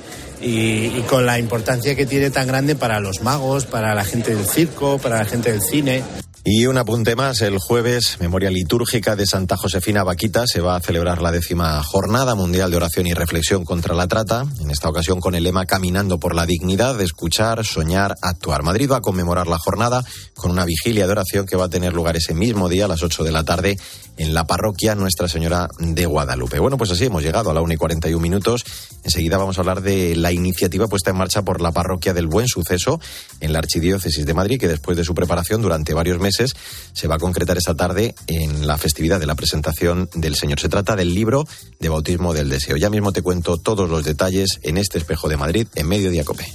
y, 0.41 0.87
y, 0.87 1.05
con 1.07 1.27
la 1.27 1.39
importancia 1.39 1.95
que 1.95 2.07
tiene 2.07 2.31
tan 2.31 2.47
grande 2.47 2.77
para 2.77 2.99
los 2.99 3.21
magos, 3.21 3.67
para 3.67 3.95
la 3.95 4.05
gente 4.05 4.35
del 4.35 4.47
circo, 4.47 4.99
para 4.99 5.19
la 5.19 5.27
gente 5.27 5.53
del 5.53 5.61
cine. 5.61 6.03
Y 6.43 6.65
un 6.65 6.79
apunte 6.79 7.17
más, 7.17 7.43
el 7.43 7.59
jueves, 7.59 8.17
memoria 8.19 8.49
litúrgica 8.49 9.15
de 9.15 9.27
Santa 9.27 9.59
Josefina 9.59 10.05
Vaquita, 10.05 10.47
se 10.47 10.63
va 10.63 10.75
a 10.75 10.81
celebrar 10.81 11.21
la 11.21 11.33
décima 11.33 11.83
Jornada 11.83 12.35
Mundial 12.35 12.71
de 12.71 12.79
Oración 12.79 13.07
y 13.07 13.13
Reflexión 13.13 13.67
contra 13.67 13.95
la 13.95 14.09
Trata, 14.09 14.47
en 14.59 14.71
esta 14.71 14.89
ocasión 14.89 15.21
con 15.21 15.35
el 15.35 15.45
lema 15.45 15.67
Caminando 15.67 16.19
por 16.19 16.35
la 16.35 16.47
dignidad 16.47 16.99
escuchar, 17.03 17.67
soñar, 17.67 18.15
actuar. 18.23 18.63
Madrid 18.63 18.91
va 18.91 18.97
a 18.97 19.01
conmemorar 19.03 19.49
la 19.49 19.59
jornada 19.59 20.03
con 20.35 20.51
una 20.51 20.65
vigilia 20.65 21.05
de 21.05 21.13
oración 21.13 21.45
que 21.45 21.57
va 21.57 21.67
a 21.67 21.69
tener 21.69 21.93
lugar 21.93 22.17
ese 22.17 22.33
mismo 22.33 22.71
día 22.71 22.87
a 22.87 22.89
las 22.89 23.03
8 23.03 23.23
de 23.23 23.33
la 23.33 23.45
tarde 23.45 23.77
en 24.17 24.33
la 24.33 24.47
parroquia 24.47 24.95
Nuestra 24.95 25.29
Señora 25.29 25.69
de 25.79 26.07
Guadalupe. 26.07 26.59
Bueno, 26.59 26.79
pues 26.79 26.91
así 26.91 27.05
hemos 27.05 27.23
llegado 27.23 27.51
a 27.51 27.55
la 27.55 27.61
1 27.61 27.75
y 27.75 27.77
41 27.77 28.21
minutos. 28.21 28.65
Enseguida 29.05 29.37
vamos 29.37 29.59
a 29.59 29.61
hablar 29.61 29.83
de 29.83 30.17
la 30.17 30.33
iniciativa 30.33 30.87
puesta 30.89 31.11
en 31.11 31.19
marcha 31.19 31.43
por 31.43 31.61
la 31.61 31.73
parroquia 31.73 32.15
del 32.15 32.29
Buen 32.29 32.49
Suceso 32.49 32.99
en 33.41 33.53
la 33.53 33.59
Archidiócesis 33.59 34.25
de 34.25 34.33
Madrid, 34.35 34.59
que 34.59 34.69
después 34.69 34.97
de 34.97 35.05
su 35.05 35.15
preparación 35.15 35.61
durante 35.61 35.93
varios 35.93 36.19
meses 36.19 36.30
se 36.33 37.09
va 37.09 37.17
a 37.17 37.19
concretar 37.19 37.57
esta 37.57 37.75
tarde 37.75 38.15
en 38.27 38.67
la 38.67 38.79
festividad 38.79 39.21
de 39.21 39.27
la 39.27 39.35
presentación 39.35 40.09
del 40.15 40.37
Señor. 40.37 40.61
Se 40.61 40.69
trata 40.69 40.97
del 40.97 41.15
libro 41.15 41.47
de 41.79 41.89
bautismo 41.89 42.35
del 42.35 42.49
deseo. 42.49 42.77
Ya 42.77 42.91
mismo 42.91 43.13
te 43.13 43.23
cuento 43.23 43.57
todos 43.57 43.89
los 43.89 44.05
detalles 44.05 44.59
en 44.63 44.79
este 44.79 44.99
espejo 44.99 45.29
de 45.29 45.37
Madrid 45.37 45.67
en 45.75 45.89
Mediodía 45.89 46.25
Cope. 46.25 46.47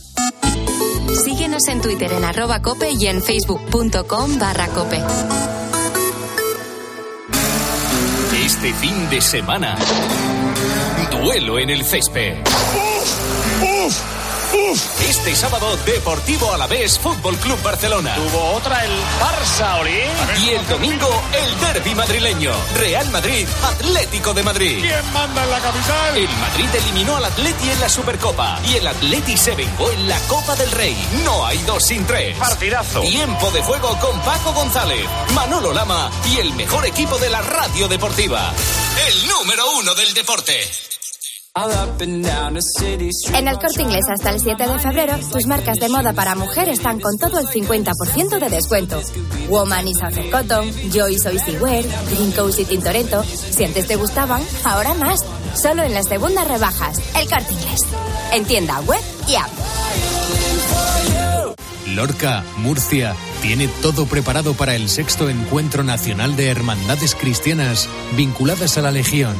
Síguenos 1.23 1.67
en 1.69 1.81
Twitter 1.81 2.11
en 2.11 2.25
arroba 2.25 2.61
cope 2.61 2.91
y 2.91 3.07
en 3.07 3.21
facebook.com 3.21 4.39
barra 4.39 4.67
cope. 4.67 5.01
Este 8.45 8.73
fin 8.73 9.09
de 9.09 9.21
semana, 9.21 9.77
duelo 11.11 11.57
en 11.57 11.69
el 11.69 11.83
césped. 11.83 12.35
Este 15.09 15.35
sábado, 15.35 15.77
Deportivo 15.85 16.51
Alavés 16.53 16.97
Fútbol 16.99 17.37
Club 17.37 17.61
Barcelona. 17.61 18.15
Tuvo 18.15 18.51
otra 18.53 18.85
el 18.85 18.91
Barça, 19.19 19.79
Oli. 19.81 20.01
Y 20.43 20.49
el 20.49 20.67
domingo, 20.67 21.09
el 21.33 21.59
derby 21.59 21.93
madrileño. 21.93 22.53
Real 22.75 23.09
Madrid, 23.09 23.47
Atlético 23.63 24.33
de 24.33 24.43
Madrid. 24.43 24.79
¿Quién 24.81 25.13
manda 25.13 25.43
en 25.43 25.51
la 25.51 25.59
capital? 25.59 26.17
El 26.17 26.29
Madrid 26.37 26.69
eliminó 26.73 27.17
al 27.17 27.25
Atleti 27.25 27.69
en 27.69 27.79
la 27.81 27.89
Supercopa. 27.89 28.59
Y 28.67 28.75
el 28.75 28.87
Atleti 28.87 29.37
se 29.37 29.55
vengó 29.55 29.91
en 29.91 30.07
la 30.07 30.19
Copa 30.21 30.55
del 30.55 30.71
Rey. 30.71 30.95
No 31.23 31.45
hay 31.45 31.57
dos 31.63 31.83
sin 31.83 32.05
tres. 32.05 32.37
Partidazo. 32.37 33.01
Tiempo 33.01 33.51
de 33.51 33.61
juego 33.61 33.97
con 33.99 34.19
Paco 34.21 34.53
González, 34.53 35.05
Manolo 35.33 35.73
Lama 35.73 36.09
y 36.33 36.37
el 36.37 36.53
mejor 36.53 36.85
equipo 36.85 37.17
de 37.17 37.29
la 37.29 37.41
radio 37.41 37.87
deportiva. 37.87 38.53
El 39.07 39.27
número 39.27 39.69
uno 39.79 39.93
del 39.95 40.13
deporte. 40.13 40.59
En 43.33 43.47
el 43.47 43.57
corte 43.57 43.81
inglés 43.81 44.03
hasta 44.11 44.31
el 44.31 44.41
7 44.41 44.67
de 44.67 44.77
febrero, 44.77 45.17
tus 45.31 45.47
marcas 45.47 45.77
de 45.77 45.87
moda 45.87 46.11
para 46.11 46.35
mujer 46.35 46.67
están 46.67 46.99
con 46.99 47.17
todo 47.17 47.39
el 47.39 47.47
50% 47.47 48.39
de 48.39 48.49
descuento. 48.49 49.01
Woman 49.47 49.87
y 49.87 49.93
Southern 49.93 50.31
Cotton, 50.31 50.69
Joy 50.91 51.17
Soy 51.17 51.37
Wear, 51.61 51.85
Green 52.11 52.33
Coast 52.33 52.59
y 52.59 52.65
Tintoretto. 52.65 53.23
Si 53.23 53.63
antes 53.63 53.87
te 53.87 53.95
gustaban, 53.95 54.43
ahora 54.65 54.93
más. 54.95 55.21
Solo 55.53 55.83
en 55.83 55.93
las 55.93 56.09
segundas 56.09 56.45
rebajas. 56.45 56.97
El 57.15 57.29
corte 57.29 57.53
inglés. 57.53 57.79
En 58.33 58.43
tienda 58.43 58.81
web 58.81 59.01
y 59.29 59.35
app. 59.35 59.49
Lorca, 61.87 62.43
Murcia, 62.57 63.15
tiene 63.41 63.69
todo 63.81 64.07
preparado 64.07 64.55
para 64.55 64.75
el 64.75 64.89
sexto 64.89 65.29
encuentro 65.29 65.85
nacional 65.85 66.35
de 66.35 66.49
hermandades 66.49 67.15
cristianas 67.15 67.87
vinculadas 68.17 68.77
a 68.77 68.81
la 68.81 68.91
Legión. 68.91 69.35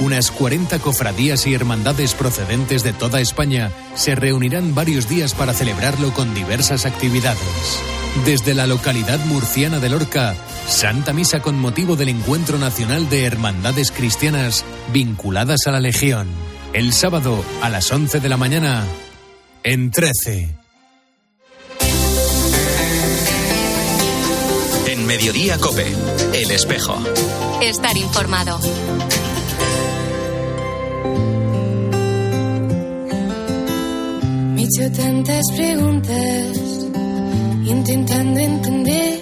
Unas 0.00 0.30
40 0.30 0.78
cofradías 0.78 1.46
y 1.46 1.54
hermandades 1.54 2.14
procedentes 2.14 2.84
de 2.84 2.92
toda 2.92 3.20
España 3.20 3.72
se 3.94 4.14
reunirán 4.14 4.74
varios 4.74 5.08
días 5.08 5.34
para 5.34 5.52
celebrarlo 5.52 6.12
con 6.14 6.34
diversas 6.34 6.86
actividades. 6.86 7.80
Desde 8.24 8.54
la 8.54 8.68
localidad 8.68 9.18
murciana 9.26 9.80
de 9.80 9.88
Lorca, 9.88 10.36
Santa 10.68 11.12
Misa 11.12 11.40
con 11.40 11.58
motivo 11.58 11.96
del 11.96 12.10
Encuentro 12.10 12.58
Nacional 12.58 13.08
de 13.08 13.24
Hermandades 13.24 13.90
Cristianas 13.90 14.64
vinculadas 14.92 15.66
a 15.66 15.72
la 15.72 15.80
Legión. 15.80 16.28
El 16.72 16.92
sábado 16.92 17.44
a 17.60 17.68
las 17.68 17.90
11 17.90 18.20
de 18.20 18.28
la 18.28 18.36
mañana 18.36 18.84
en 19.64 19.90
13. 19.90 20.54
En 24.86 25.06
Mediodía 25.06 25.58
Cope, 25.58 25.86
El 26.34 26.50
Espejo. 26.52 26.98
Estar 27.60 27.96
informado. 27.96 28.60
Hecho 34.68 34.92
tantas 34.92 35.42
preguntas 35.56 36.58
intentando 37.64 38.40
entender. 38.40 39.20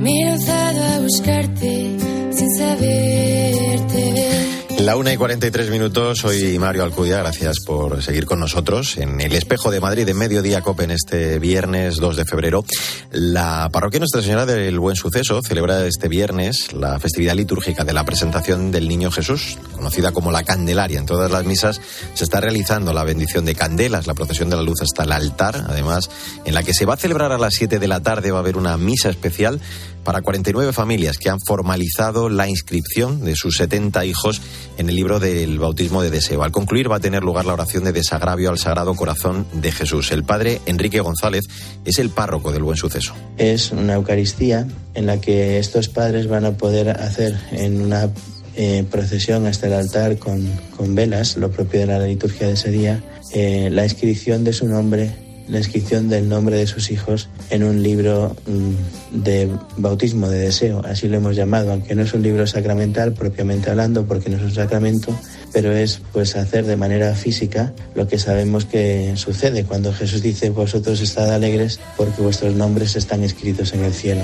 Me 0.00 0.12
he 0.12 0.24
lanzado 0.26 0.84
a 0.84 0.98
buscarte 1.00 1.96
sin 2.30 2.50
saberte 2.56 4.12
ver. 4.14 4.57
La 4.88 4.96
una 4.96 5.12
y 5.12 5.18
43 5.18 5.68
minutos, 5.68 6.16
soy 6.16 6.58
Mario 6.58 6.82
Alcudia, 6.82 7.18
gracias 7.18 7.60
por 7.60 8.02
seguir 8.02 8.24
con 8.24 8.40
nosotros 8.40 8.96
en 8.96 9.20
el 9.20 9.34
Espejo 9.34 9.70
de 9.70 9.82
Madrid 9.82 10.06
de 10.06 10.14
Mediodía 10.14 10.62
Cope 10.62 10.84
en 10.84 10.92
este 10.92 11.38
viernes 11.38 11.96
2 11.96 12.16
de 12.16 12.24
febrero. 12.24 12.64
La 13.10 13.68
parroquia 13.70 13.98
Nuestra 13.98 14.22
Señora 14.22 14.46
del 14.46 14.78
Buen 14.78 14.96
Suceso 14.96 15.42
celebra 15.42 15.84
este 15.84 16.08
viernes 16.08 16.72
la 16.72 16.98
festividad 16.98 17.34
litúrgica 17.34 17.84
de 17.84 17.92
la 17.92 18.06
presentación 18.06 18.70
del 18.70 18.88
Niño 18.88 19.10
Jesús, 19.10 19.58
conocida 19.76 20.12
como 20.12 20.32
la 20.32 20.42
Candelaria. 20.42 20.98
En 20.98 21.04
todas 21.04 21.30
las 21.30 21.44
misas 21.44 21.82
se 22.14 22.24
está 22.24 22.40
realizando 22.40 22.94
la 22.94 23.04
bendición 23.04 23.44
de 23.44 23.54
candelas, 23.54 24.06
la 24.06 24.14
procesión 24.14 24.48
de 24.48 24.56
la 24.56 24.62
luz 24.62 24.80
hasta 24.80 25.04
el 25.04 25.12
altar, 25.12 25.66
además, 25.68 26.08
en 26.46 26.54
la 26.54 26.62
que 26.62 26.72
se 26.72 26.86
va 26.86 26.94
a 26.94 26.96
celebrar 26.96 27.30
a 27.32 27.36
las 27.36 27.52
7 27.52 27.78
de 27.78 27.88
la 27.88 28.00
tarde, 28.00 28.30
va 28.30 28.38
a 28.38 28.40
haber 28.40 28.56
una 28.56 28.78
misa 28.78 29.10
especial 29.10 29.60
para 30.04 30.22
49 30.22 30.72
familias 30.72 31.18
que 31.18 31.30
han 31.30 31.40
formalizado 31.40 32.28
la 32.28 32.48
inscripción 32.48 33.24
de 33.24 33.34
sus 33.36 33.56
70 33.56 34.04
hijos 34.04 34.40
en 34.76 34.88
el 34.88 34.96
libro 34.96 35.20
del 35.20 35.58
bautismo 35.58 36.02
de 36.02 36.10
deseo. 36.10 36.42
Al 36.42 36.52
concluir 36.52 36.90
va 36.90 36.96
a 36.96 37.00
tener 37.00 37.22
lugar 37.22 37.44
la 37.44 37.54
oración 37.54 37.84
de 37.84 37.92
desagravio 37.92 38.50
al 38.50 38.58
Sagrado 38.58 38.94
Corazón 38.94 39.46
de 39.52 39.72
Jesús. 39.72 40.10
El 40.12 40.24
padre 40.24 40.60
Enrique 40.66 41.00
González 41.00 41.44
es 41.84 41.98
el 41.98 42.10
párroco 42.10 42.52
del 42.52 42.62
Buen 42.62 42.76
Suceso. 42.76 43.14
Es 43.36 43.72
una 43.72 43.94
Eucaristía 43.94 44.66
en 44.94 45.06
la 45.06 45.20
que 45.20 45.58
estos 45.58 45.88
padres 45.88 46.28
van 46.28 46.44
a 46.44 46.52
poder 46.52 46.90
hacer 46.90 47.38
en 47.52 47.80
una 47.80 48.10
eh, 48.56 48.84
procesión 48.90 49.46
hasta 49.46 49.68
el 49.68 49.74
altar 49.74 50.18
con, 50.18 50.44
con, 50.76 50.94
velas, 50.94 51.36
lo 51.36 51.50
propio 51.50 51.80
de 51.80 51.86
la 51.86 52.00
liturgia 52.00 52.48
de 52.48 52.54
ese 52.54 52.70
día, 52.70 53.02
eh, 53.32 53.68
la 53.70 53.84
inscripción 53.84 54.42
de 54.42 54.52
su 54.52 54.66
nombre 54.66 55.27
la 55.48 55.58
inscripción 55.58 56.08
del 56.08 56.28
nombre 56.28 56.56
de 56.56 56.66
sus 56.66 56.90
hijos 56.90 57.28
en 57.50 57.64
un 57.64 57.82
libro 57.82 58.36
mm, 58.46 59.22
de 59.22 59.50
bautismo 59.76 60.28
de 60.28 60.38
deseo, 60.38 60.82
así 60.84 61.08
lo 61.08 61.16
hemos 61.16 61.36
llamado, 61.36 61.72
aunque 61.72 61.94
no 61.94 62.02
es 62.02 62.12
un 62.14 62.22
libro 62.22 62.46
sacramental 62.46 63.12
propiamente 63.12 63.70
hablando, 63.70 64.04
porque 64.04 64.30
no 64.30 64.36
es 64.36 64.42
un 64.42 64.52
sacramento, 64.52 65.18
pero 65.52 65.72
es 65.72 66.00
pues 66.12 66.36
hacer 66.36 66.66
de 66.66 66.76
manera 66.76 67.14
física 67.14 67.72
lo 67.94 68.06
que 68.06 68.18
sabemos 68.18 68.64
que 68.64 69.14
sucede 69.16 69.64
cuando 69.64 69.92
Jesús 69.92 70.22
dice 70.22 70.50
vosotros 70.50 71.00
estad 71.00 71.32
alegres 71.32 71.80
porque 71.96 72.22
vuestros 72.22 72.54
nombres 72.54 72.96
están 72.96 73.22
escritos 73.22 73.72
en 73.72 73.84
el 73.84 73.94
cielo. 73.94 74.22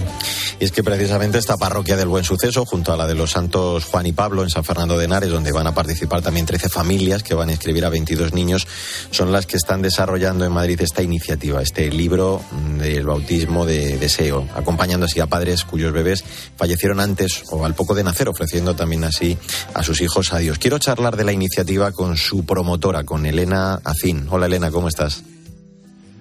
Y 0.60 0.64
es 0.64 0.72
que 0.72 0.82
precisamente 0.82 1.38
esta 1.38 1.56
parroquia 1.56 1.96
del 1.96 2.08
Buen 2.08 2.24
Suceso, 2.24 2.64
junto 2.64 2.92
a 2.92 2.96
la 2.96 3.06
de 3.06 3.14
los 3.14 3.32
santos 3.32 3.84
Juan 3.84 4.06
y 4.06 4.12
Pablo 4.12 4.42
en 4.42 4.50
San 4.50 4.64
Fernando 4.64 4.96
de 4.96 5.06
Henares, 5.06 5.30
donde 5.30 5.52
van 5.52 5.66
a 5.66 5.74
participar 5.74 6.22
también 6.22 6.46
13 6.46 6.68
familias 6.68 7.22
que 7.22 7.34
van 7.34 7.48
a 7.48 7.52
inscribir 7.52 7.84
a 7.84 7.88
22 7.88 8.32
niños, 8.32 8.66
son 9.10 9.32
las 9.32 9.46
que 9.46 9.56
están 9.56 9.82
desarrollando 9.82 10.44
en 10.44 10.52
Madrid 10.52 10.80
esta 10.80 11.02
iniciativa, 11.02 11.60
este 11.62 11.90
libro 11.90 12.42
del 12.78 13.04
bautismo 13.04 13.66
de 13.66 13.98
deseo, 13.98 14.46
acompañando 14.54 15.06
así 15.06 15.20
a 15.20 15.26
padres 15.26 15.64
cuyos 15.64 15.92
bebés 15.92 16.24
fallecieron 16.56 17.00
antes 17.00 17.42
o 17.50 17.64
al 17.64 17.74
poco 17.74 17.94
de 17.94 18.04
nacer, 18.04 18.28
ofreciendo 18.28 18.76
también 18.76 19.04
así 19.04 19.36
a 19.74 19.82
sus 19.82 20.00
hijos 20.00 20.32
a 20.32 20.38
Dios. 20.38 20.58
Quiero 20.58 20.78
charlar 20.78 21.13
de 21.16 21.24
la 21.24 21.32
iniciativa 21.32 21.92
con 21.92 22.16
su 22.16 22.44
promotora, 22.44 23.04
con 23.04 23.26
Elena 23.26 23.80
Acín. 23.84 24.26
Hola 24.30 24.46
Elena, 24.46 24.70
¿cómo 24.70 24.88
estás? 24.88 25.24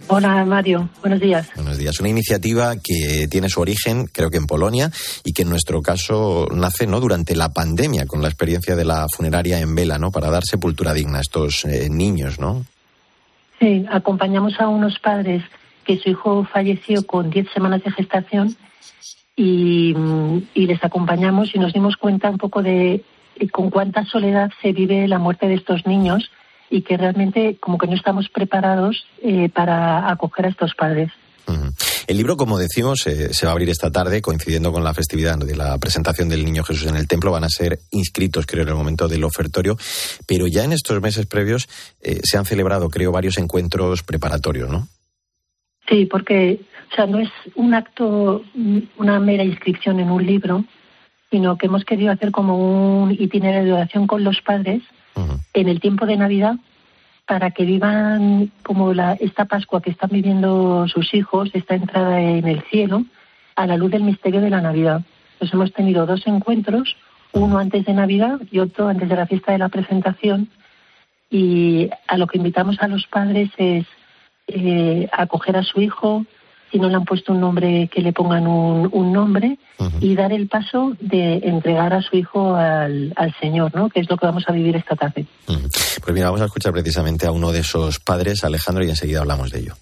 Hola 0.07 0.43
Mario, 0.45 0.89
buenos 1.01 1.19
días. 1.19 1.49
Buenos 1.55 1.77
días. 1.77 1.99
Una 1.99 2.09
iniciativa 2.09 2.75
que 2.75 3.27
tiene 3.29 3.49
su 3.49 3.61
origen, 3.61 4.05
creo 4.11 4.29
que 4.29 4.37
en 4.37 4.45
Polonia, 4.45 4.91
y 5.23 5.31
que 5.31 5.43
en 5.43 5.49
nuestro 5.49 5.81
caso 5.81 6.47
nace 6.51 6.85
no 6.85 6.99
durante 6.99 7.35
la 7.35 7.49
pandemia, 7.49 8.05
con 8.05 8.21
la 8.21 8.27
experiencia 8.27 8.75
de 8.75 8.85
la 8.85 9.07
funeraria 9.15 9.59
en 9.59 9.73
Vela, 9.73 9.97
¿no? 9.97 10.11
Para 10.11 10.29
dar 10.29 10.43
sepultura 10.43 10.93
digna 10.93 11.19
a 11.19 11.21
estos 11.21 11.65
eh, 11.65 11.87
niños, 11.89 12.39
¿no? 12.39 12.65
Sí, 13.59 13.85
acompañamos 13.89 14.59
a 14.59 14.67
unos 14.67 14.99
padres 14.99 15.43
que 15.85 15.97
su 15.97 16.09
hijo 16.09 16.45
falleció 16.51 17.07
con 17.07 17.29
10 17.29 17.47
semanas 17.53 17.83
de 17.83 17.91
gestación 17.91 18.55
y, 19.35 19.95
y 20.53 20.67
les 20.67 20.83
acompañamos 20.83 21.55
y 21.55 21.59
nos 21.59 21.73
dimos 21.73 21.95
cuenta 21.95 22.29
un 22.29 22.37
poco 22.37 22.61
de 22.61 23.03
con 23.51 23.69
cuánta 23.69 24.05
soledad 24.05 24.51
se 24.61 24.71
vive 24.71 25.07
la 25.07 25.19
muerte 25.19 25.47
de 25.47 25.55
estos 25.55 25.85
niños 25.85 26.31
y 26.69 26.81
que 26.81 26.97
realmente 26.97 27.57
como 27.59 27.77
que 27.77 27.87
no 27.87 27.95
estamos 27.95 28.29
preparados 28.29 29.05
eh, 29.21 29.49
para 29.49 30.09
acoger 30.09 30.45
a 30.45 30.49
estos 30.49 30.73
padres. 30.75 31.11
El 32.07 32.17
libro, 32.17 32.37
como 32.37 32.57
decimos, 32.57 33.05
eh, 33.07 33.33
se 33.33 33.45
va 33.45 33.51
a 33.51 33.53
abrir 33.53 33.69
esta 33.69 33.91
tarde, 33.91 34.21
coincidiendo 34.21 34.71
con 34.71 34.83
la 34.83 34.93
festividad 34.93 35.37
de 35.37 35.55
la 35.55 35.77
presentación 35.77 36.29
del 36.29 36.45
Niño 36.45 36.63
Jesús 36.63 36.87
en 36.87 36.95
el 36.95 37.07
templo. 37.07 37.31
Van 37.31 37.43
a 37.43 37.49
ser 37.49 37.79
inscritos, 37.91 38.45
creo, 38.45 38.63
en 38.63 38.69
el 38.69 38.75
momento 38.75 39.07
del 39.07 39.23
ofertorio. 39.23 39.77
Pero 40.27 40.47
ya 40.47 40.63
en 40.63 40.73
estos 40.73 41.01
meses 41.01 41.25
previos 41.25 41.67
eh, 42.01 42.19
se 42.23 42.37
han 42.37 42.45
celebrado, 42.45 42.89
creo, 42.89 43.11
varios 43.11 43.37
encuentros 43.37 44.03
preparatorios, 44.03 44.69
¿no? 44.69 44.87
Sí, 45.89 46.05
porque 46.05 46.61
o 46.93 46.95
sea, 46.95 47.07
no 47.07 47.19
es 47.19 47.29
un 47.55 47.73
acto, 47.73 48.43
una 48.97 49.19
mera 49.19 49.43
inscripción 49.43 49.99
en 49.99 50.11
un 50.11 50.23
libro, 50.25 50.63
sino 51.33 51.57
que 51.57 51.65
hemos 51.65 51.83
querido 51.83 52.11
hacer 52.11 52.29
como 52.29 53.01
un 53.01 53.11
itinerario 53.11 53.65
de 53.65 53.73
oración 53.73 54.05
con 54.05 54.23
los 54.23 54.39
padres 54.41 54.83
en 55.55 55.67
el 55.67 55.79
tiempo 55.79 56.05
de 56.05 56.15
Navidad 56.15 56.57
para 57.25 57.49
que 57.49 57.65
vivan 57.65 58.51
como 58.61 58.93
la, 58.93 59.13
esta 59.13 59.45
Pascua 59.45 59.81
que 59.81 59.89
están 59.89 60.11
viviendo 60.11 60.87
sus 60.87 61.11
hijos, 61.15 61.49
esta 61.53 61.73
entrada 61.73 62.21
en 62.21 62.47
el 62.47 62.61
cielo, 62.69 63.05
a 63.55 63.65
la 63.65 63.77
luz 63.77 63.89
del 63.89 64.03
misterio 64.03 64.41
de 64.41 64.51
la 64.51 64.61
Navidad. 64.61 65.01
Entonces 65.33 65.55
hemos 65.55 65.73
tenido 65.73 66.05
dos 66.05 66.21
encuentros, 66.27 66.95
uno 67.31 67.57
antes 67.57 67.83
de 67.83 67.93
Navidad 67.93 68.39
y 68.51 68.59
otro 68.59 68.87
antes 68.87 69.09
de 69.09 69.15
la 69.15 69.25
fiesta 69.25 69.53
de 69.53 69.57
la 69.57 69.69
presentación, 69.69 70.49
y 71.31 71.89
a 72.07 72.17
lo 72.17 72.27
que 72.27 72.37
invitamos 72.37 72.79
a 72.79 72.87
los 72.87 73.07
padres 73.07 73.49
es 73.57 73.87
eh, 74.45 75.09
acoger 75.11 75.57
a 75.57 75.63
su 75.63 75.81
hijo, 75.81 76.27
si 76.73 76.79
no 76.79 76.89
le 76.89 76.95
han 76.95 77.05
puesto 77.05 77.33
un 77.33 77.39
nombre, 77.39 77.87
que 77.87 78.01
le 78.01 78.13
pongan 78.13 78.47
un, 78.47 79.13
nombre 79.13 79.59
y 80.01 80.15
dar 80.15 80.33
el 80.33 80.47
paso 80.47 80.97
de 80.99 81.35
entregar 81.43 81.93
a 81.93 82.01
su 82.01 82.17
hijo 82.17 82.55
al, 82.55 83.13
Señor, 83.39 83.75
¿no? 83.75 83.89
Que 83.89 83.99
es 83.99 84.09
lo 84.09 84.17
que 84.17 84.25
vamos 84.25 84.43
a 84.47 84.51
vivir 84.51 84.75
esta 84.75 84.95
tarde. 84.95 85.27
Pues 85.45 86.13
mira, 86.13 86.25
vamos 86.25 86.41
a 86.41 86.45
escuchar 86.45 86.73
precisamente 86.73 87.27
a 87.27 87.31
uno 87.31 87.51
de 87.51 87.59
esos 87.59 87.99
padres, 87.99 88.43
Alejandro, 88.43 88.83
y 88.83 88.89
enseguida 88.89 89.19
hablamos 89.19 89.51
de 89.51 89.59
ello. 89.59 89.75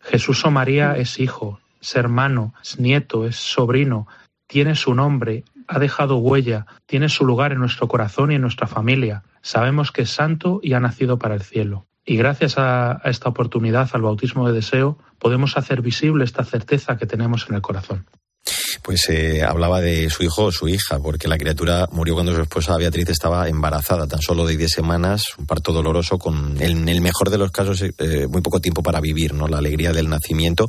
Jesús 0.00 0.44
o 0.44 0.52
María 0.52 0.92
es 0.96 1.18
hijo, 1.18 1.58
es 1.82 1.96
hermano, 1.96 2.54
es 2.62 2.78
nieto, 2.78 3.26
es 3.26 3.34
sobrino, 3.34 4.06
tiene 4.46 4.76
su 4.76 4.94
nombre, 4.94 5.42
ha 5.66 5.80
dejado 5.80 6.18
huella, 6.18 6.66
tiene 6.86 7.08
su 7.08 7.24
lugar 7.24 7.50
en 7.50 7.58
nuestro 7.58 7.88
corazón 7.88 8.30
y 8.30 8.36
en 8.36 8.42
nuestra 8.42 8.68
familia. 8.68 9.24
Sabemos 9.42 9.90
que 9.90 10.02
es 10.02 10.10
santo 10.10 10.60
y 10.62 10.74
ha 10.74 10.80
nacido 10.80 11.18
para 11.18 11.34
el 11.34 11.42
cielo. 11.42 11.85
Y 12.06 12.16
gracias 12.16 12.54
a, 12.56 13.02
esta 13.04 13.28
oportunidad, 13.28 13.90
al 13.92 14.02
bautismo 14.02 14.46
de 14.46 14.54
deseo, 14.54 14.96
podemos 15.18 15.56
hacer 15.56 15.82
visible 15.82 16.24
esta 16.24 16.44
certeza 16.44 16.96
que 16.96 17.06
tenemos 17.06 17.48
en 17.48 17.56
el 17.56 17.62
corazón 17.62 18.06
pues 18.86 19.08
eh, 19.08 19.42
hablaba 19.42 19.80
de 19.80 20.08
su 20.10 20.22
hijo 20.22 20.44
o 20.44 20.52
su 20.52 20.68
hija, 20.68 21.00
porque 21.00 21.26
la 21.26 21.36
criatura 21.36 21.88
murió 21.90 22.14
cuando 22.14 22.32
su 22.32 22.40
esposa 22.40 22.76
Beatriz 22.76 23.08
estaba 23.08 23.48
embarazada, 23.48 24.06
tan 24.06 24.20
solo 24.20 24.46
de 24.46 24.56
10 24.56 24.70
semanas, 24.70 25.24
un 25.38 25.44
parto 25.44 25.72
doloroso, 25.72 26.18
con 26.18 26.56
en 26.62 26.88
el 26.88 27.00
mejor 27.00 27.30
de 27.30 27.36
los 27.36 27.50
casos 27.50 27.82
eh, 27.82 28.28
muy 28.28 28.42
poco 28.42 28.60
tiempo 28.60 28.84
para 28.84 29.00
vivir, 29.00 29.34
¿no? 29.34 29.48
La 29.48 29.58
alegría 29.58 29.92
del 29.92 30.08
nacimiento. 30.08 30.68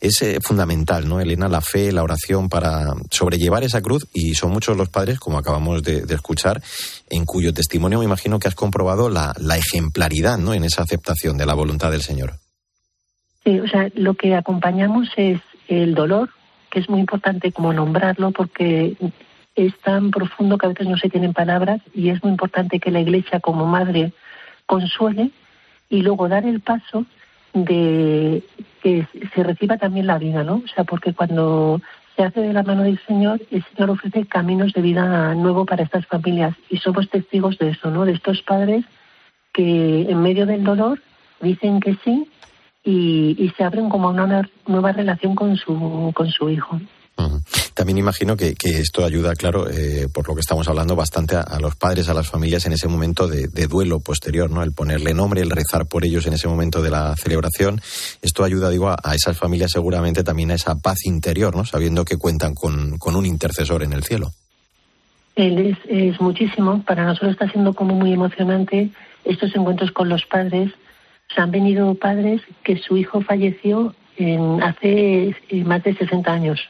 Es 0.00 0.22
eh, 0.22 0.38
fundamental, 0.40 1.08
¿no, 1.08 1.18
Elena? 1.18 1.48
La 1.48 1.60
fe, 1.60 1.90
la 1.90 2.04
oración 2.04 2.48
para 2.48 2.94
sobrellevar 3.10 3.64
esa 3.64 3.82
cruz, 3.82 4.06
y 4.14 4.36
son 4.36 4.52
muchos 4.52 4.76
los 4.76 4.88
padres, 4.88 5.18
como 5.18 5.36
acabamos 5.36 5.82
de, 5.82 6.04
escuchar, 6.08 6.62
en 7.10 7.24
cuyo 7.24 7.52
testimonio 7.52 7.98
me 7.98 8.04
imagino 8.04 8.38
que 8.38 8.46
has 8.46 8.54
comprobado 8.54 9.10
la, 9.10 9.34
la 9.40 9.56
ejemplaridad, 9.56 10.38
¿no? 10.38 10.54
En 10.54 10.62
esa 10.62 10.82
aceptación 10.82 11.36
de 11.36 11.46
la 11.46 11.54
voluntad 11.54 11.90
del 11.90 12.02
Señor. 12.02 12.34
Sí, 13.42 13.58
o 13.58 13.66
sea, 13.66 13.90
lo 13.96 14.14
que 14.14 14.36
acompañamos 14.36 15.08
es 15.16 15.40
el 15.66 15.96
dolor, 15.96 16.30
es 16.80 16.88
muy 16.88 17.00
importante 17.00 17.52
como 17.52 17.72
nombrarlo 17.72 18.30
porque 18.30 18.96
es 19.54 19.78
tan 19.80 20.10
profundo 20.10 20.58
que 20.58 20.66
a 20.66 20.68
veces 20.68 20.86
no 20.86 20.98
se 20.98 21.08
tienen 21.08 21.32
palabras 21.32 21.80
y 21.94 22.10
es 22.10 22.22
muy 22.22 22.30
importante 22.30 22.78
que 22.78 22.90
la 22.90 23.00
Iglesia 23.00 23.40
como 23.40 23.66
madre 23.66 24.12
consuele 24.66 25.30
y 25.88 26.02
luego 26.02 26.28
dar 26.28 26.44
el 26.44 26.60
paso 26.60 27.06
de 27.54 28.42
que 28.82 29.06
se 29.34 29.42
reciba 29.42 29.78
también 29.78 30.06
la 30.06 30.18
vida, 30.18 30.44
¿no? 30.44 30.56
O 30.56 30.68
sea, 30.68 30.84
porque 30.84 31.14
cuando 31.14 31.80
se 32.14 32.24
hace 32.24 32.40
de 32.40 32.52
la 32.52 32.62
mano 32.62 32.82
del 32.82 33.00
Señor, 33.06 33.40
el 33.50 33.64
Señor 33.64 33.90
ofrece 33.90 34.26
caminos 34.26 34.72
de 34.72 34.82
vida 34.82 35.34
nuevo 35.34 35.64
para 35.64 35.82
estas 35.82 36.06
familias 36.06 36.54
y 36.68 36.76
somos 36.78 37.08
testigos 37.08 37.56
de 37.58 37.70
eso, 37.70 37.90
¿no? 37.90 38.04
De 38.04 38.12
estos 38.12 38.42
padres 38.42 38.84
que 39.52 40.02
en 40.02 40.22
medio 40.22 40.44
del 40.44 40.64
dolor 40.64 41.00
dicen 41.40 41.80
que 41.80 41.96
sí 42.04 42.28
y, 42.86 43.52
se 43.56 43.64
abren 43.64 43.88
como 43.88 44.08
una 44.08 44.48
nueva 44.66 44.92
relación 44.92 45.34
con 45.34 45.56
su, 45.56 46.12
con 46.14 46.30
su 46.30 46.48
hijo. 46.48 46.80
También 47.74 47.98
imagino 47.98 48.36
que, 48.36 48.54
esto 48.62 49.04
ayuda, 49.04 49.34
claro, 49.34 49.68
eh, 49.68 50.06
por 50.12 50.28
lo 50.28 50.34
que 50.34 50.40
estamos 50.40 50.68
hablando, 50.68 50.94
bastante 50.94 51.36
a, 51.36 51.58
los 51.60 51.74
padres, 51.74 52.08
a 52.08 52.14
las 52.14 52.28
familias 52.28 52.64
en 52.66 52.72
ese 52.72 52.88
momento 52.88 53.26
de, 53.26 53.48
duelo 53.66 54.00
posterior, 54.00 54.50
¿no? 54.50 54.62
El 54.62 54.72
ponerle 54.72 55.14
nombre, 55.14 55.40
el 55.40 55.50
rezar 55.50 55.86
por 55.86 56.04
ellos 56.04 56.26
en 56.26 56.34
ese 56.34 56.46
momento 56.46 56.80
de 56.80 56.90
la 56.90 57.14
celebración. 57.16 57.80
Esto 58.22 58.44
ayuda, 58.44 58.70
digo, 58.70 58.90
a, 58.90 59.14
esas 59.14 59.36
familias 59.36 59.72
seguramente 59.72 60.22
también 60.22 60.50
a 60.52 60.54
esa 60.54 60.76
paz 60.76 61.04
interior, 61.06 61.56
¿no? 61.56 61.64
Sabiendo 61.64 62.04
que 62.04 62.16
cuentan 62.16 62.54
con, 62.54 62.98
con 62.98 63.16
un 63.16 63.26
intercesor 63.26 63.82
en 63.82 63.92
el 63.92 64.04
cielo. 64.04 64.30
Es, 65.34 65.76
es 65.88 66.20
muchísimo. 66.20 66.82
Para 66.84 67.04
nosotros 67.04 67.32
está 67.32 67.50
siendo 67.50 67.74
como 67.74 67.94
muy 67.94 68.12
emocionante 68.12 68.90
estos 69.24 69.54
encuentros 69.56 69.90
con 69.90 70.08
los 70.08 70.24
padres 70.26 70.72
se 71.34 71.40
han 71.40 71.50
venido 71.50 71.94
padres 71.94 72.42
que 72.62 72.76
su 72.76 72.96
hijo 72.96 73.20
falleció 73.20 73.94
en, 74.16 74.62
hace 74.62 75.34
eh, 75.48 75.64
más 75.64 75.82
de 75.82 75.94
60 75.94 76.32
años. 76.32 76.60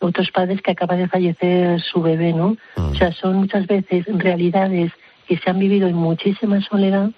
Otros 0.00 0.30
padres 0.30 0.62
que 0.62 0.70
acaba 0.70 0.96
de 0.96 1.08
fallecer 1.08 1.80
su 1.80 2.00
bebé, 2.00 2.32
¿no? 2.32 2.56
O 2.76 2.94
sea, 2.94 3.12
son 3.12 3.36
muchas 3.36 3.66
veces 3.66 4.06
realidades 4.08 4.92
que 5.26 5.36
se 5.36 5.50
han 5.50 5.58
vivido 5.58 5.88
en 5.88 5.94
muchísima 5.94 6.60
soledad 6.62 7.10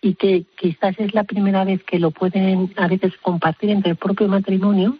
y 0.00 0.14
que 0.14 0.44
quizás 0.56 0.94
es 0.98 1.14
la 1.14 1.24
primera 1.24 1.64
vez 1.64 1.82
que 1.82 1.98
lo 1.98 2.12
pueden 2.12 2.72
a 2.76 2.86
veces 2.86 3.12
compartir 3.20 3.70
entre 3.70 3.90
el 3.90 3.96
propio 3.96 4.28
matrimonio 4.28 4.96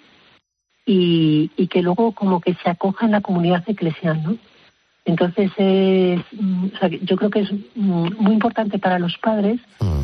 y, 0.85 1.51
y 1.57 1.69
que 1.69 1.83
luego 1.83 2.12
como 2.12 2.41
que 2.41 2.55
se 2.55 2.69
acoja 2.69 3.07
en 3.07 3.12
la 3.12 3.21
comunidad 3.21 3.62
eclesial, 3.69 4.23
¿no? 4.23 4.37
Entonces, 5.07 5.53
es, 5.57 6.21
mm, 6.33 6.65
o 6.75 6.79
sea, 6.79 6.89
yo 6.89 7.17
creo 7.17 7.31
que 7.31 7.41
es 7.41 7.53
mm, 7.53 8.09
muy 8.19 8.33
importante 8.35 8.79
para 8.79 8.99
los 8.99 9.17
padres 9.19 9.61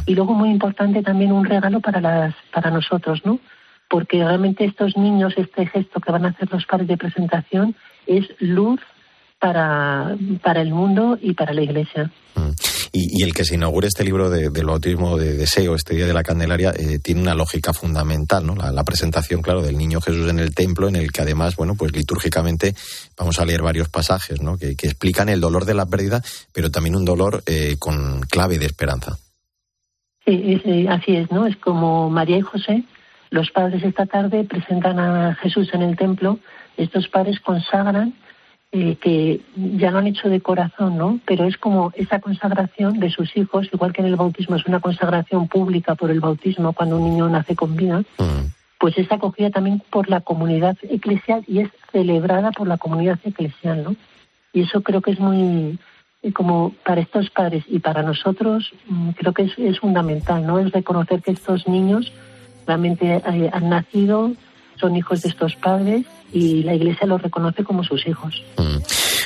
y 0.07 0.15
luego 0.15 0.33
muy 0.33 0.51
importante 0.51 1.03
también 1.03 1.33
un 1.33 1.45
regalo 1.45 1.81
para 1.81 2.01
las 2.01 2.35
para 2.53 2.71
nosotros, 2.71 3.21
¿no? 3.25 3.41
Porque 3.89 4.25
realmente 4.25 4.65
estos 4.65 4.97
niños, 4.97 5.35
este 5.37 5.67
gesto 5.67 6.01
que 6.01 6.13
van 6.13 6.25
a 6.25 6.29
hacer 6.29 6.51
los 6.51 6.65
padres 6.67 6.89
de 6.89 6.97
presentación 6.97 7.75
es 8.07 8.27
luz 8.39 8.81
para, 9.41 10.17
para 10.41 10.63
el 10.63 10.71
mundo 10.71 11.19
y 11.21 11.35
para 11.35 11.53
la 11.53 11.63
Iglesia. 11.63 12.11
Y, 12.95 13.23
el 13.23 13.33
que 13.33 13.45
se 13.45 13.55
inaugure 13.55 13.89
este 13.89 14.05
libro 14.05 14.29
de, 14.29 14.51
del 14.51 14.67
bautismo 14.67 15.17
de 15.17 15.33
deseo, 15.33 15.75
este 15.75 15.95
día 15.95 16.07
de 16.07 16.13
la 16.13 16.23
Candelaria, 16.23 16.75
eh, 16.77 16.99
tiene 16.99 17.23
una 17.23 17.35
lógica 17.35 17.73
fundamental, 17.73 18.45
¿no? 18.45 18.55
La, 18.55 18.85
presentación, 18.85 19.41
claro, 19.41 19.63
del 19.63 19.79
niño 19.79 20.03
Jesús 20.03 20.29
en 20.29 20.39
el 20.39 20.55
templo, 20.55 20.89
en 20.89 20.97
el 20.97 21.11
que 21.11 21.23
además, 21.23 21.57
bueno, 21.57 21.75
pues 21.75 21.93
litúrgicamente 21.93 22.75
vamos 23.17 23.39
a 23.39 23.47
leer 23.47 23.63
varios 23.63 23.89
pasajes, 23.89 24.43
¿no? 24.43 24.59
Que, 24.59 24.73
explican 24.73 25.31
el 25.31 25.41
dolor 25.41 25.65
de 25.65 25.73
la 25.73 25.87
pérdida, 25.87 26.23
pero 26.53 26.71
también 26.71 26.95
un 26.95 27.07
dolor 27.07 27.43
eh, 27.47 27.77
con 27.79 28.21
clave 28.23 28.59
de 28.59 28.67
esperanza. 28.67 29.17
Sí, 30.27 30.87
así 30.89 31.17
es, 31.17 31.31
¿no? 31.33 31.47
Es 31.47 31.57
como 31.57 32.11
María 32.11 32.37
y 32.37 32.43
José, 32.43 32.85
los 33.31 33.51
padres 33.51 33.83
esta 33.83 34.05
tarde 34.05 34.45
presentan 34.45 35.01
a 35.01 35.35
Jesús 35.37 35.71
en 35.73 35.81
el 35.81 35.97
templo, 35.97 36.39
estos 36.77 37.09
padres 37.09 37.41
consagran 37.41 38.15
eh, 38.75 38.97
que 38.97 39.43
ya 39.55 39.91
lo 39.91 39.99
han 39.99 40.07
hecho 40.07 40.31
de 40.31 40.41
corazón, 40.41 40.97
¿no? 40.97 41.21
Pero 41.27 41.45
es 41.45 41.59
como 41.59 41.93
esa 41.95 42.21
consagración 42.21 42.99
de 43.01 43.11
sus 43.11 43.37
hijos, 43.37 43.69
igual 43.71 43.93
que 43.93 44.01
en 44.01 44.07
el 44.07 44.17
bautismo 44.17 44.57
es 44.57 44.65
una 44.65 44.81
consagración 44.81 45.47
pública 45.47 45.95
por 45.95 46.11
el 46.11 46.21
bautismo 46.21 46.73
cuando 46.73 46.97
un 46.97 47.11
niño 47.11 47.29
nace 47.29 47.55
con 47.55 47.77
vida, 47.77 48.01
mm. 48.19 48.47
pues 48.79 48.97
es 48.97 49.13
acogida 49.13 49.51
también 49.51 49.83
por 49.91 50.09
la 50.09 50.23
comunidad 50.23 50.79
eclesial 50.89 51.45
y 51.47 51.61
es 51.61 51.69
celebrada 51.93 52.51
por 52.51 52.67
la 52.67 52.79
comunidad 52.79 53.19
eclesial, 53.25 53.85
¿no? 53.85 53.95
Y 54.55 54.63
eso 54.63 54.81
creo 54.81 55.03
que 55.03 55.11
es 55.11 55.21
muy, 55.21 55.79
eh, 56.23 56.33
como 56.33 56.73
para 56.83 57.03
estos 57.03 57.29
padres 57.29 57.65
y 57.69 57.79
para 57.81 58.03
nosotros, 58.03 58.73
mm, 58.89 59.11
creo 59.11 59.35
que 59.35 59.43
es, 59.43 59.59
es 59.59 59.81
fundamental, 59.81 60.47
¿no? 60.47 60.59
Es 60.59 60.73
reconocer 60.73 61.21
que 61.21 61.33
estos 61.33 61.69
niños 61.69 62.11
realmente 62.67 63.17
eh, 63.17 63.51
han 63.53 63.69
nacido, 63.69 64.33
son 64.83 64.97
hijos 64.97 65.23
de 65.23 65.29
estos 65.29 65.55
padres 65.55 66.05
y 66.33 66.63
la 66.65 66.75
Iglesia 66.75 67.07
los 67.07 67.23
reconoce 67.23 67.63
como 67.63 67.85
sus 67.85 68.07
hijos. 68.07 68.43
Mm. 68.59 68.79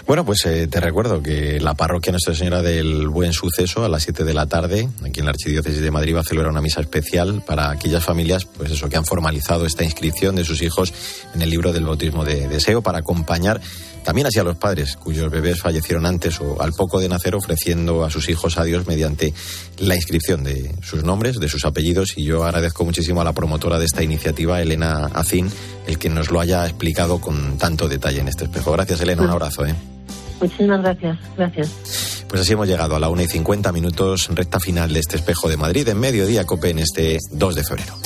Bueno, 0.07 0.25
pues 0.25 0.45
eh, 0.47 0.69
te 0.69 0.81
recuerdo 0.81 1.23
que 1.23 1.59
la 1.59 1.75
parroquia 1.75 2.13
Nuestra 2.13 2.35
Señora 2.35 2.63
del 2.63 3.09
Buen 3.09 3.33
Suceso 3.33 3.85
a 3.85 3.89
las 3.89 4.05
7 4.05 4.23
de 4.23 4.35
la 4.35 4.47
tarde, 4.47 4.89
aquí 5.05 5.21
en 5.21 5.27
la 5.27 5.31
Archidiócesis 5.31 5.81
de 5.81 5.91
Madrid, 5.91 6.15
va 6.15 6.21
a 6.21 6.25
celebrar 6.25 6.53
una 6.53 6.61
misa 6.61 6.81
especial 6.81 7.43
para 7.45 7.71
aquellas 7.71 8.05
familias, 8.05 8.45
pues 8.45 8.71
eso, 8.71 8.89
que 8.89 8.97
han 8.97 9.05
formalizado 9.05 9.67
esta 9.67 9.83
inscripción 9.83 10.37
de 10.37 10.45
sus 10.45 10.63
hijos 10.63 10.93
en 11.35 11.43
el 11.43 11.51
libro 11.51 11.73
del 11.73 11.87
bautismo 11.87 12.25
de 12.25 12.47
deseo 12.47 12.83
para 12.83 12.99
acompañar 12.99 13.61
también 14.07 14.29
así 14.29 14.39
a 14.39 14.45
los 14.45 14.57
padres 14.57 14.97
cuyos 14.97 15.29
bebés 15.33 15.61
fallecieron 15.61 16.07
antes 16.07 16.41
o 16.41 16.63
al 16.63 16.73
poco 16.73 17.01
de 17.01 17.09
nacer, 17.09 17.35
ofreciendo 17.35 18.05
a 18.05 18.11
sus 18.11 18.29
hijos 18.29 18.57
a 18.57 18.63
Dios 18.63 18.87
mediante 18.87 19.35
la 19.79 19.97
inscripción 19.97 20.45
de 20.45 20.77
sus 20.81 21.03
nombres, 21.03 21.41
de 21.41 21.49
sus 21.49 21.65
apellidos. 21.65 22.17
Y 22.17 22.23
yo 22.23 22.45
agradezco 22.45 22.85
muchísimo 22.85 23.21
a 23.21 23.25
la 23.25 23.33
promotora 23.33 23.81
de 23.81 23.85
esta 23.85 24.05
iniciativa, 24.05 24.63
Elena 24.63 25.07
Acín, 25.07 25.51
el 25.89 25.99
que 25.99 26.09
nos 26.09 26.31
lo 26.31 26.39
haya 26.39 26.65
explicado 26.67 27.21
con 27.21 27.59
tanto 27.59 27.89
detalle 27.89 28.21
en 28.21 28.29
este 28.29 28.45
espejo. 28.45 28.71
Gracias, 28.71 29.01
Elena. 29.01 29.23
Un 29.23 29.31
abrazo. 29.31 29.67
¿eh? 29.67 29.75
Muchísimas 30.41 30.83
gracias. 30.83 31.19
Gracias. 31.37 32.25
Pues 32.29 32.43
así 32.43 32.53
hemos 32.53 32.69
llegado 32.69 32.95
a 32.95 33.01
la 33.01 33.09
una 33.09 33.25
y 33.25 33.27
50 33.27 33.73
minutos, 33.73 34.29
recta 34.33 34.61
final 34.61 34.93
de 34.93 35.01
este 35.01 35.17
espejo 35.17 35.49
de 35.49 35.57
Madrid, 35.57 35.89
en 35.89 35.99
mediodía, 35.99 36.45
COPE, 36.45 36.71
en 36.71 36.79
este 36.79 37.19
2 37.33 37.55
de 37.57 37.65
febrero. 37.65 38.06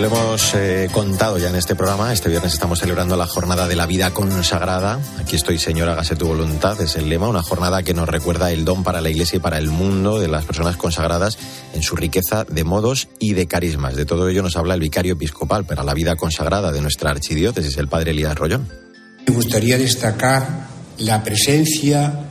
Lo 0.00 0.06
hemos 0.06 0.54
eh, 0.54 0.88
contado 0.92 1.38
ya 1.38 1.48
en 1.48 1.56
este 1.56 1.74
programa. 1.74 2.12
Este 2.12 2.28
viernes 2.28 2.52
estamos 2.52 2.78
celebrando 2.78 3.16
la 3.16 3.26
jornada 3.26 3.66
de 3.66 3.74
la 3.74 3.86
vida 3.86 4.12
consagrada. 4.12 5.00
Aquí 5.18 5.34
estoy, 5.34 5.58
Señor, 5.58 5.88
hágase 5.88 6.14
tu 6.14 6.26
voluntad, 6.26 6.80
es 6.80 6.94
el 6.94 7.08
lema. 7.08 7.26
Una 7.26 7.42
jornada 7.42 7.82
que 7.82 7.94
nos 7.94 8.08
recuerda 8.08 8.52
el 8.52 8.64
don 8.64 8.84
para 8.84 9.00
la 9.00 9.10
Iglesia 9.10 9.38
y 9.38 9.40
para 9.40 9.58
el 9.58 9.70
mundo 9.70 10.20
de 10.20 10.28
las 10.28 10.44
personas 10.44 10.76
consagradas 10.76 11.38
en 11.74 11.82
su 11.82 11.96
riqueza 11.96 12.44
de 12.44 12.62
modos 12.62 13.08
y 13.18 13.32
de 13.32 13.46
carismas. 13.46 13.96
De 13.96 14.04
todo 14.04 14.28
ello 14.28 14.42
nos 14.42 14.56
habla 14.56 14.74
el 14.74 14.80
vicario 14.80 15.14
episcopal 15.14 15.64
para 15.64 15.82
la 15.82 15.94
vida 15.94 16.14
consagrada 16.14 16.70
de 16.70 16.80
nuestra 16.80 17.10
archidiócesis, 17.10 17.76
el 17.76 17.88
padre 17.88 18.12
Elías 18.12 18.36
Rollón. 18.36 18.68
Me 19.26 19.34
gustaría 19.34 19.78
destacar 19.78 20.68
la 20.98 21.24
presencia 21.24 22.28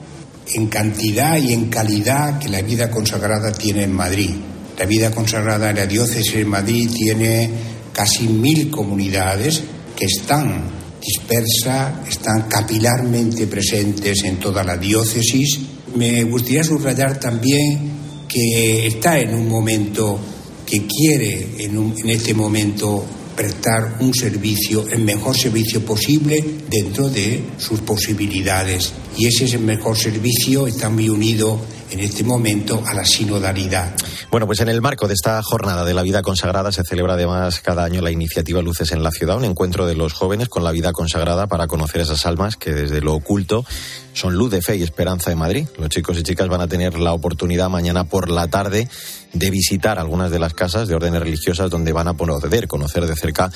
en 0.53 0.67
cantidad 0.67 1.37
y 1.37 1.51
en 1.51 1.69
calidad 1.69 2.39
que 2.39 2.47
la 2.47 2.61
vida 2.61 2.89
consagrada 2.89 3.51
tiene 3.51 3.83
en 3.83 3.93
Madrid 3.93 4.35
la 4.77 4.85
vida 4.85 5.11
consagrada 5.11 5.69
en 5.69 5.77
la 5.77 5.85
diócesis 5.85 6.33
de 6.33 6.45
Madrid 6.45 6.89
tiene 6.93 7.49
casi 7.91 8.27
mil 8.27 8.69
comunidades 8.69 9.63
que 9.95 10.05
están 10.05 10.77
dispersas, 11.01 12.07
están 12.07 12.43
capilarmente 12.43 13.47
presentes 13.47 14.23
en 14.23 14.37
toda 14.37 14.63
la 14.63 14.77
diócesis. 14.77 15.59
Me 15.95 16.23
gustaría 16.23 16.63
subrayar 16.63 17.19
también 17.19 17.97
que 18.27 18.87
está 18.87 19.17
en 19.19 19.33
un 19.33 19.47
momento 19.47 20.19
que 20.65 20.85
quiere 20.85 21.55
en, 21.59 21.93
este 22.09 22.33
momento 22.33 23.05
prestar 23.35 23.97
un 24.01 24.13
servicio, 24.13 24.85
el 24.89 25.03
mejor 25.03 25.37
servicio 25.37 25.85
posible 25.85 26.43
dentro 26.69 27.09
de 27.09 27.41
sus 27.57 27.79
posibilidades. 27.81 28.91
Y 29.17 29.27
ese 29.27 29.45
es 29.45 29.53
el 29.53 29.61
mejor 29.61 29.97
servicio, 29.97 30.67
está 30.67 30.89
muy 30.89 31.07
unido 31.07 31.59
en 31.89 31.99
este 31.99 32.23
momento 32.23 32.83
a 32.85 32.93
la 32.93 33.05
sinodalidad. 33.05 33.95
Bueno, 34.29 34.45
pues 34.45 34.59
en 34.59 34.69
el 34.69 34.81
marco 34.81 35.07
de 35.07 35.13
esta 35.13 35.41
jornada 35.41 35.85
de 35.85 35.93
la 35.93 36.01
vida 36.01 36.21
consagrada 36.21 36.71
se 36.71 36.83
celebra 36.83 37.13
además 37.13 37.61
cada 37.61 37.83
año 37.83 38.01
la 38.01 38.11
iniciativa 38.11 38.61
Luces 38.61 38.91
en 38.91 39.03
la 39.03 39.11
Ciudad, 39.11 39.37
un 39.37 39.45
encuentro 39.45 39.85
de 39.85 39.95
los 39.95 40.13
jóvenes 40.13 40.49
con 40.49 40.63
la 40.63 40.71
vida 40.71 40.91
consagrada 40.91 41.47
para 41.47 41.67
conocer 41.67 42.01
esas 42.01 42.25
almas 42.25 42.55
que 42.55 42.73
desde 42.73 43.01
lo 43.01 43.13
oculto 43.13 43.65
son 44.13 44.33
luz 44.33 44.51
de 44.51 44.61
fe 44.61 44.75
y 44.75 44.83
esperanza 44.83 45.29
de 45.29 45.35
Madrid. 45.35 45.67
Los 45.77 45.89
chicos 45.89 46.17
y 46.17 46.23
chicas 46.23 46.47
van 46.47 46.61
a 46.61 46.67
tener 46.67 46.97
la 46.99 47.13
oportunidad 47.13 47.69
mañana 47.69 48.05
por 48.05 48.29
la 48.29 48.47
tarde 48.47 48.87
de 49.33 49.51
visitar 49.51 49.99
algunas 49.99 50.31
de 50.31 50.39
las 50.39 50.53
casas 50.53 50.87
de 50.87 50.95
órdenes 50.95 51.21
religiosas 51.21 51.69
donde 51.69 51.93
van 51.93 52.07
a 52.07 52.15
poder 52.15 52.67
conocer 52.67 53.05
de 53.05 53.15
cerca 53.15 53.51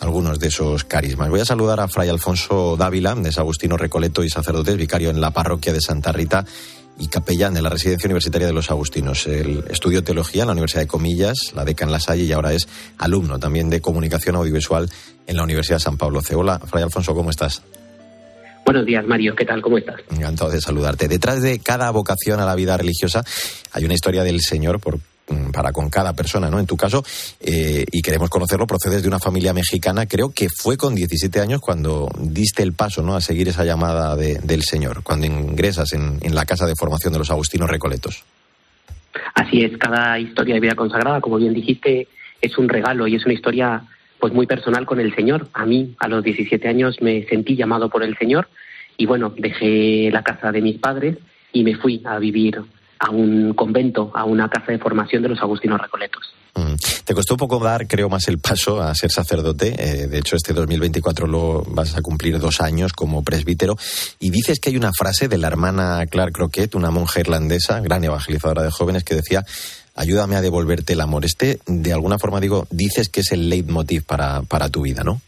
algunos 0.00 0.38
de 0.38 0.48
esos 0.48 0.84
carismas. 0.84 1.30
Voy 1.30 1.40
a 1.40 1.44
saludar 1.44 1.80
a 1.80 1.88
Fray 1.88 2.08
Alfonso 2.08 2.76
Dávila, 2.76 3.14
de 3.14 3.32
Agustino 3.36 3.76
Recoleto 3.76 4.24
y 4.24 4.30
sacerdote, 4.30 4.74
vicario 4.76 5.10
en 5.10 5.20
la 5.20 5.30
parroquia 5.30 5.72
de 5.72 5.80
Santa 5.80 6.12
Rita 6.12 6.44
y 6.98 7.08
capellán 7.08 7.54
de 7.54 7.62
la 7.62 7.68
Residencia 7.68 8.06
Universitaria 8.06 8.46
de 8.46 8.52
los 8.52 8.70
Agustinos. 8.70 9.26
El 9.26 9.64
estudió 9.70 10.02
teología 10.02 10.42
en 10.42 10.48
la 10.48 10.52
Universidad 10.52 10.82
de 10.82 10.88
Comillas, 10.88 11.52
la 11.54 11.64
deca 11.64 11.84
en 11.84 11.92
La 11.92 12.00
Salle 12.00 12.24
y 12.24 12.32
ahora 12.32 12.52
es 12.52 12.68
alumno 12.98 13.38
también 13.38 13.70
de 13.70 13.80
comunicación 13.80 14.36
audiovisual 14.36 14.88
en 15.26 15.36
la 15.36 15.42
Universidad 15.42 15.76
de 15.76 15.80
San 15.84 15.96
Pablo. 15.96 16.20
Hola, 16.34 16.58
Fray 16.58 16.82
Alfonso, 16.82 17.14
¿cómo 17.14 17.30
estás? 17.30 17.62
Buenos 18.64 18.84
días, 18.84 19.06
Mario. 19.06 19.34
¿Qué 19.36 19.44
tal? 19.44 19.62
¿Cómo 19.62 19.78
estás? 19.78 19.96
Encantado 20.10 20.50
de 20.50 20.60
saludarte. 20.60 21.06
Detrás 21.06 21.40
de 21.40 21.60
cada 21.60 21.90
vocación 21.90 22.40
a 22.40 22.46
la 22.46 22.54
vida 22.56 22.76
religiosa 22.76 23.24
hay 23.72 23.84
una 23.84 23.94
historia 23.94 24.24
del 24.24 24.40
Señor 24.40 24.80
por 24.80 24.98
para 25.52 25.72
con 25.72 25.88
cada 25.90 26.12
persona, 26.12 26.50
¿no? 26.50 26.60
En 26.60 26.66
tu 26.66 26.76
caso, 26.76 27.02
eh, 27.40 27.84
y 27.90 28.02
queremos 28.02 28.30
conocerlo, 28.30 28.66
procedes 28.66 29.02
de 29.02 29.08
una 29.08 29.18
familia 29.18 29.52
mexicana, 29.52 30.06
creo 30.06 30.32
que 30.32 30.48
fue 30.48 30.76
con 30.76 30.94
17 30.94 31.40
años 31.40 31.60
cuando 31.60 32.08
diste 32.20 32.62
el 32.62 32.72
paso, 32.72 33.02
¿no? 33.02 33.16
A 33.16 33.20
seguir 33.20 33.48
esa 33.48 33.64
llamada 33.64 34.16
del 34.16 34.62
Señor, 34.62 35.02
cuando 35.02 35.26
ingresas 35.26 35.92
en, 35.92 36.34
la 36.34 36.44
casa 36.44 36.66
de 36.66 36.74
formación 36.76 37.12
de 37.14 37.18
los 37.18 37.30
Agustinos 37.30 37.70
Recoletos. 37.70 38.22
Así 39.34 39.64
es, 39.64 39.76
cada 39.78 40.18
historia 40.18 40.54
de 40.54 40.60
vida 40.60 40.74
consagrada, 40.74 41.20
como 41.20 41.38
bien 41.38 41.54
dijiste, 41.54 42.08
es 42.42 42.58
un 42.58 42.68
regalo 42.68 43.06
y 43.06 43.14
es 43.14 43.24
una 43.24 43.34
historia 43.34 43.82
pues 44.20 44.34
muy 44.34 44.46
personal 44.46 44.84
con 44.84 45.00
el 45.00 45.14
Señor. 45.14 45.48
A 45.54 45.64
mí, 45.64 45.94
a 45.98 46.08
los 46.08 46.22
17 46.22 46.68
años, 46.68 47.00
me 47.00 47.24
sentí 47.26 47.56
llamado 47.56 47.88
por 47.88 48.02
el 48.02 48.16
Señor 48.18 48.48
y 48.98 49.06
bueno, 49.06 49.32
dejé 49.36 50.10
la 50.12 50.22
casa 50.22 50.52
de 50.52 50.60
mis 50.60 50.78
padres 50.78 51.16
y 51.52 51.64
me 51.64 51.76
fui 51.76 52.02
a 52.04 52.18
vivir 52.18 52.60
a 52.98 53.10
un 53.10 53.54
convento, 53.54 54.10
a 54.14 54.24
una 54.24 54.48
casa 54.48 54.72
de 54.72 54.78
formación 54.78 55.22
de 55.22 55.28
los 55.30 55.40
agustinos 55.40 55.80
recoletos. 55.80 56.34
Mm. 56.54 56.74
Te 57.04 57.14
costó 57.14 57.34
un 57.34 57.38
poco 57.38 57.58
dar, 57.58 57.86
creo, 57.86 58.08
más 58.08 58.28
el 58.28 58.38
paso 58.38 58.80
a 58.80 58.94
ser 58.94 59.10
sacerdote. 59.10 59.74
Eh, 59.78 60.06
de 60.06 60.18
hecho, 60.18 60.36
este 60.36 60.54
2024 60.54 61.26
lo 61.26 61.62
vas 61.68 61.96
a 61.96 62.02
cumplir 62.02 62.38
dos 62.38 62.60
años 62.60 62.92
como 62.92 63.22
presbítero. 63.22 63.76
Y 64.18 64.30
dices 64.30 64.58
que 64.58 64.70
hay 64.70 64.76
una 64.76 64.90
frase 64.96 65.28
de 65.28 65.38
la 65.38 65.48
hermana 65.48 66.04
Clark 66.06 66.32
Croquet, 66.32 66.74
una 66.74 66.90
monja 66.90 67.20
irlandesa, 67.20 67.80
gran 67.80 68.02
evangelizadora 68.02 68.62
de 68.62 68.70
jóvenes, 68.70 69.04
que 69.04 69.14
decía: 69.14 69.44
Ayúdame 69.94 70.36
a 70.36 70.40
devolverte 70.40 70.94
el 70.94 71.02
amor. 71.02 71.24
Este, 71.24 71.58
de 71.66 71.92
alguna 71.92 72.18
forma, 72.18 72.40
digo, 72.40 72.66
dices 72.70 73.08
que 73.08 73.20
es 73.20 73.32
el 73.32 73.50
leitmotiv 73.50 74.04
para, 74.04 74.42
para 74.42 74.70
tu 74.70 74.82
vida, 74.82 75.04
¿no? 75.04 75.20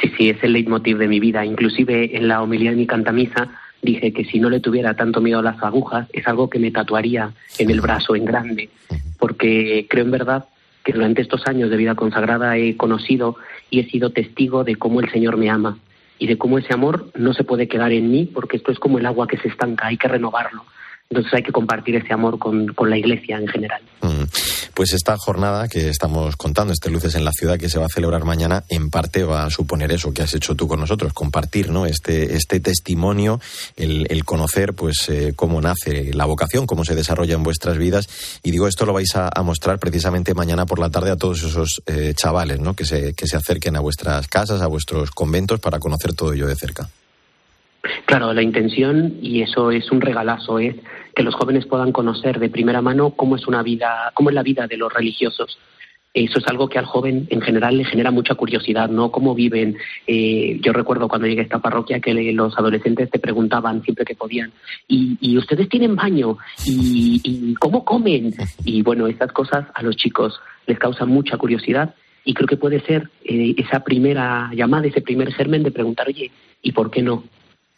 Sí, 0.00 0.12
sí, 0.16 0.30
es 0.30 0.42
el 0.42 0.52
leitmotiv 0.52 0.98
de 0.98 1.08
mi 1.08 1.18
vida. 1.18 1.44
Inclusive 1.44 2.16
en 2.16 2.28
la 2.28 2.42
homilía 2.42 2.70
de 2.70 2.76
mi 2.76 2.86
cantamisa 2.86 3.50
dije 3.82 4.12
que 4.12 4.24
si 4.24 4.38
no 4.38 4.48
le 4.48 4.60
tuviera 4.60 4.94
tanto 4.94 5.20
miedo 5.20 5.40
a 5.40 5.42
las 5.42 5.62
agujas, 5.62 6.08
es 6.12 6.26
algo 6.26 6.48
que 6.48 6.58
me 6.58 6.70
tatuaría 6.70 7.32
en 7.58 7.70
el 7.70 7.80
brazo 7.80 8.14
en 8.14 8.24
grande, 8.24 8.70
porque 9.18 9.86
creo 9.90 10.04
en 10.04 10.12
verdad 10.12 10.46
que 10.84 10.92
durante 10.92 11.22
estos 11.22 11.46
años 11.46 11.70
de 11.70 11.76
vida 11.76 11.94
consagrada 11.94 12.56
he 12.56 12.76
conocido 12.76 13.36
y 13.70 13.80
he 13.80 13.90
sido 13.90 14.10
testigo 14.10 14.64
de 14.64 14.76
cómo 14.76 15.00
el 15.00 15.10
Señor 15.10 15.36
me 15.36 15.50
ama 15.50 15.78
y 16.18 16.26
de 16.26 16.38
cómo 16.38 16.58
ese 16.58 16.72
amor 16.72 17.10
no 17.16 17.34
se 17.34 17.44
puede 17.44 17.68
quedar 17.68 17.92
en 17.92 18.10
mí 18.10 18.30
porque 18.32 18.56
esto 18.56 18.72
es 18.72 18.78
como 18.78 18.98
el 18.98 19.06
agua 19.06 19.26
que 19.26 19.38
se 19.38 19.48
estanca, 19.48 19.88
hay 19.88 19.96
que 19.96 20.08
renovarlo. 20.08 20.64
Entonces 21.12 21.34
hay 21.34 21.42
que 21.42 21.52
compartir 21.52 21.94
ese 21.96 22.14
amor 22.14 22.38
con, 22.38 22.68
con 22.68 22.88
la 22.88 22.96
Iglesia 22.96 23.36
en 23.36 23.46
general. 23.46 23.82
Mm. 24.00 24.24
Pues 24.72 24.94
esta 24.94 25.14
jornada 25.18 25.68
que 25.68 25.90
estamos 25.90 26.36
contando, 26.36 26.72
este 26.72 26.88
Luces 26.88 27.14
en 27.16 27.26
la 27.26 27.32
Ciudad, 27.32 27.58
que 27.58 27.68
se 27.68 27.78
va 27.78 27.84
a 27.84 27.90
celebrar 27.90 28.24
mañana, 28.24 28.64
en 28.70 28.88
parte 28.88 29.22
va 29.22 29.44
a 29.44 29.50
suponer 29.50 29.92
eso 29.92 30.14
que 30.14 30.22
has 30.22 30.32
hecho 30.32 30.54
tú 30.54 30.66
con 30.66 30.80
nosotros, 30.80 31.12
compartir 31.12 31.70
¿no? 31.70 31.84
este, 31.84 32.34
este 32.34 32.60
testimonio, 32.60 33.40
el, 33.76 34.24
conocer 34.24 34.72
pues 34.72 35.06
eh, 35.10 35.34
cómo 35.36 35.60
nace 35.60 36.14
la 36.14 36.24
vocación, 36.24 36.64
cómo 36.64 36.86
se 36.86 36.94
desarrolla 36.94 37.34
en 37.34 37.42
vuestras 37.42 37.76
vidas. 37.76 38.08
Y 38.42 38.50
digo, 38.50 38.66
esto 38.66 38.86
lo 38.86 38.94
vais 38.94 39.14
a, 39.14 39.28
a 39.28 39.42
mostrar 39.42 39.78
precisamente 39.78 40.32
mañana 40.32 40.64
por 40.64 40.78
la 40.78 40.88
tarde 40.88 41.10
a 41.10 41.16
todos 41.16 41.42
esos 41.42 41.82
eh, 41.84 42.14
chavales 42.16 42.58
¿no? 42.58 42.72
que, 42.72 42.86
se, 42.86 43.12
que 43.12 43.26
se 43.26 43.36
acerquen 43.36 43.76
a 43.76 43.80
vuestras 43.80 44.28
casas, 44.28 44.62
a 44.62 44.66
vuestros 44.66 45.10
conventos, 45.10 45.60
para 45.60 45.78
conocer 45.78 46.14
todo 46.14 46.32
ello 46.32 46.46
de 46.46 46.56
cerca. 46.56 46.88
Claro, 48.06 48.32
la 48.32 48.42
intención, 48.42 49.18
y 49.20 49.42
eso 49.42 49.72
es 49.72 49.90
un 49.90 50.00
regalazo, 50.00 50.58
es 50.58 50.76
que 51.14 51.22
los 51.22 51.34
jóvenes 51.34 51.66
puedan 51.66 51.92
conocer 51.92 52.38
de 52.38 52.48
primera 52.48 52.80
mano 52.80 53.10
cómo 53.10 53.36
es 53.36 53.46
una 53.46 53.62
vida, 53.62 54.12
cómo 54.14 54.30
es 54.30 54.34
la 54.34 54.42
vida 54.42 54.66
de 54.66 54.76
los 54.76 54.92
religiosos. 54.92 55.58
Eso 56.14 56.38
es 56.38 56.46
algo 56.46 56.68
que 56.68 56.78
al 56.78 56.84
joven 56.84 57.26
en 57.30 57.40
general 57.40 57.78
le 57.78 57.86
genera 57.86 58.10
mucha 58.10 58.34
curiosidad, 58.34 58.90
¿no? 58.90 59.10
Cómo 59.10 59.34
viven. 59.34 59.78
Eh, 60.06 60.60
yo 60.60 60.74
recuerdo 60.74 61.08
cuando 61.08 61.26
llegué 61.26 61.40
a 61.40 61.44
esta 61.44 61.58
parroquia 61.58 62.00
que 62.00 62.12
los 62.12 62.56
adolescentes 62.58 63.10
te 63.10 63.18
preguntaban 63.18 63.82
siempre 63.82 64.04
que 64.04 64.14
podían, 64.14 64.52
¿y, 64.86 65.16
y 65.20 65.38
ustedes 65.38 65.70
tienen 65.70 65.96
baño? 65.96 66.36
¿Y, 66.66 67.20
¿Y, 67.24 67.54
cómo 67.54 67.84
comen? 67.84 68.34
Y 68.64 68.82
bueno, 68.82 69.06
estas 69.06 69.32
cosas 69.32 69.66
a 69.74 69.82
los 69.82 69.96
chicos 69.96 70.38
les 70.66 70.78
causan 70.78 71.08
mucha 71.08 71.38
curiosidad 71.38 71.94
y 72.24 72.34
creo 72.34 72.46
que 72.46 72.58
puede 72.58 72.80
ser 72.80 73.08
eh, 73.24 73.54
esa 73.56 73.82
primera 73.82 74.50
llamada, 74.54 74.86
ese 74.86 75.00
primer 75.00 75.32
germen 75.32 75.62
de 75.62 75.70
preguntar, 75.70 76.08
oye, 76.08 76.30
¿y 76.60 76.72
por 76.72 76.90
qué 76.90 77.00
no? 77.00 77.24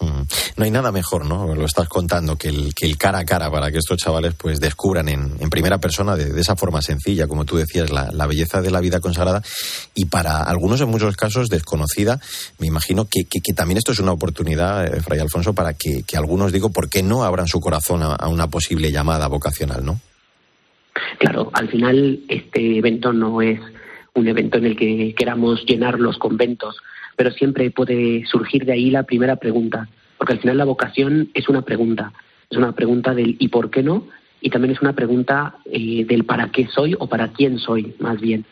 No 0.01 0.65
hay 0.65 0.71
nada 0.71 0.93
mejor, 0.93 1.25
¿no? 1.25 1.55
Lo 1.55 1.65
estás 1.65 1.89
contando, 1.89 2.37
que 2.37 2.49
el, 2.49 2.75
que 2.75 2.87
el 2.87 2.97
cara 2.97 3.21
a 3.21 3.25
cara 3.25 3.51
para 3.51 3.71
que 3.71 3.79
estos 3.79 3.99
chavales 3.99 4.35
pues 4.35 4.61
descubran 4.61 5.09
en, 5.09 5.33
en 5.39 5.51
primera 5.51 5.79
persona 5.79 6.17
de, 6.17 6.39
esa 6.41 6.57
forma 6.57 6.83
sencilla, 6.83 7.27
como 7.27 7.45
tú 7.45 7.57
decías, 7.57 7.91
la, 7.91 8.27
belleza 8.27 8.61
de 8.61 8.71
la 8.71 8.81
vida 8.81 9.01
consagrada 9.01 9.43
y 9.95 10.07
para 10.07 10.43
algunos 10.43 10.81
en 10.81 10.89
muchos 10.89 11.17
casos 11.17 11.49
desconocida. 11.49 12.21
Me 12.59 12.67
imagino 12.67 13.07
que, 13.07 13.25
que, 13.25 13.41
que 13.41 13.53
también 13.53 13.79
esto 13.79 13.93
es 13.93 14.01
una 14.01 14.13
oportunidad, 14.13 14.87
eh, 14.87 15.01
Fray 15.01 15.21
Alfonso, 15.21 15.55
para 15.55 15.75
que, 15.75 16.03
que, 16.07 16.17
algunos, 16.17 16.53
digo, 16.53 16.71
¿por 16.71 16.89
qué 16.89 17.03
no 17.03 17.25
abran 17.25 17.47
su 17.47 17.61
corazón 17.61 18.03
a, 18.03 18.15
a 18.15 18.29
una 18.29 18.49
posible 18.49 18.91
llamada 18.91 19.29
vocacional, 19.29 19.85
no? 19.85 20.01
Claro, 21.19 21.51
al 21.53 21.69
final 21.69 22.21
este 22.29 22.79
evento 22.79 23.13
no 23.13 23.43
es 23.43 23.61
un 24.15 24.29
evento 24.29 24.59
en 24.59 24.67
el 24.67 24.77
que 24.77 25.15
queramos 25.17 25.65
llenar 25.67 25.99
los 25.99 26.19
conventos, 26.19 26.77
pero 27.17 27.31
siempre 27.31 27.71
puede 27.71 28.25
surgir 28.27 28.65
de 28.65 28.73
ahí 28.73 28.91
la 28.91 29.05
primera 29.05 29.37
pregunta, 29.37 29.89
porque 30.19 30.35
al 30.35 30.41
final 30.41 30.59
la 30.59 30.65
vocación 30.65 31.31
es 31.35 31.49
una 31.49 31.63
pregunta, 31.63 32.13
es 32.51 32.57
una 32.57 32.73
pregunta 32.73 33.15
del 33.15 33.37
¿y 33.39 33.49
por 33.49 33.71
qué 33.71 33.83
no? 33.83 34.07
Y 34.41 34.51
también 34.51 34.73
es 34.75 34.81
una 34.83 34.93
pregunta 34.93 35.57
eh, 35.67 36.05
del 36.05 36.25
para 36.25 36.51
qué 36.51 36.67
soy 36.67 36.95
o 36.99 37.09
para 37.09 37.29
quién 37.29 37.59
soy, 37.59 37.95
más 37.99 38.21
bien. 38.21 38.45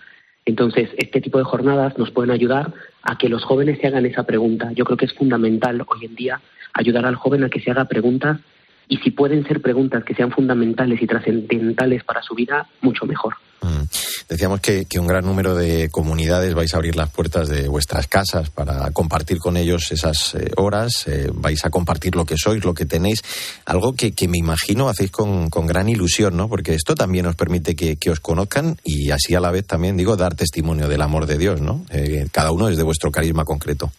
Entonces, 0.44 0.90
este 0.96 1.20
tipo 1.20 1.38
de 1.38 1.44
jornadas 1.44 1.98
nos 1.98 2.10
pueden 2.10 2.30
ayudar 2.30 2.72
a 3.02 3.16
que 3.18 3.28
los 3.28 3.44
jóvenes 3.44 3.78
se 3.80 3.86
hagan 3.86 4.06
esa 4.06 4.24
pregunta. 4.24 4.72
Yo 4.72 4.84
creo 4.84 4.96
que 4.96 5.04
es 5.04 5.12
fundamental 5.12 5.84
hoy 5.86 6.06
en 6.06 6.14
día 6.14 6.40
ayudar 6.72 7.06
al 7.06 7.16
joven 7.16 7.44
a 7.44 7.50
que 7.50 7.60
se 7.60 7.70
haga 7.70 7.84
preguntas 7.84 8.40
y 8.88 8.98
si 8.98 9.10
pueden 9.10 9.46
ser 9.46 9.60
preguntas 9.60 10.04
que 10.04 10.14
sean 10.14 10.30
fundamentales 10.30 11.00
y 11.02 11.06
trascendentales 11.06 12.04
para 12.04 12.22
su 12.22 12.34
vida, 12.34 12.66
mucho 12.80 13.06
mejor. 13.06 13.34
Mm. 13.62 13.84
Decíamos 14.28 14.60
que, 14.60 14.86
que, 14.86 14.98
un 14.98 15.06
gran 15.06 15.24
número 15.24 15.54
de 15.54 15.88
comunidades 15.90 16.54
vais 16.54 16.74
a 16.74 16.76
abrir 16.76 16.96
las 16.96 17.10
puertas 17.10 17.48
de 17.48 17.68
vuestras 17.68 18.08
casas 18.08 18.50
para 18.50 18.90
compartir 18.90 19.38
con 19.38 19.56
ellos 19.56 19.92
esas 19.92 20.34
eh, 20.34 20.50
horas, 20.56 21.06
eh, 21.06 21.30
vais 21.32 21.64
a 21.64 21.70
compartir 21.70 22.16
lo 22.16 22.24
que 22.24 22.36
sois, 22.36 22.64
lo 22.64 22.74
que 22.74 22.86
tenéis, 22.86 23.22
algo 23.66 23.94
que, 23.94 24.12
que 24.12 24.26
me 24.26 24.38
imagino 24.38 24.88
hacéis 24.88 25.10
con, 25.12 25.48
con, 25.48 25.66
gran 25.66 25.88
ilusión, 25.88 26.36
¿no? 26.36 26.48
Porque 26.48 26.74
esto 26.74 26.94
también 26.94 27.26
os 27.26 27.36
permite 27.36 27.76
que, 27.76 27.96
que, 27.96 28.10
os 28.10 28.20
conozcan 28.20 28.76
y 28.84 29.10
así 29.10 29.34
a 29.34 29.40
la 29.40 29.50
vez 29.50 29.66
también, 29.66 29.96
digo, 29.96 30.16
dar 30.16 30.34
testimonio 30.34 30.88
del 30.88 31.02
amor 31.02 31.26
de 31.26 31.38
Dios, 31.38 31.60
¿no? 31.60 31.84
Eh, 31.90 32.26
cada 32.32 32.50
uno 32.50 32.68
es 32.68 32.76
de 32.76 32.82
vuestro 32.82 33.12
carisma 33.12 33.44
concreto. 33.44 33.92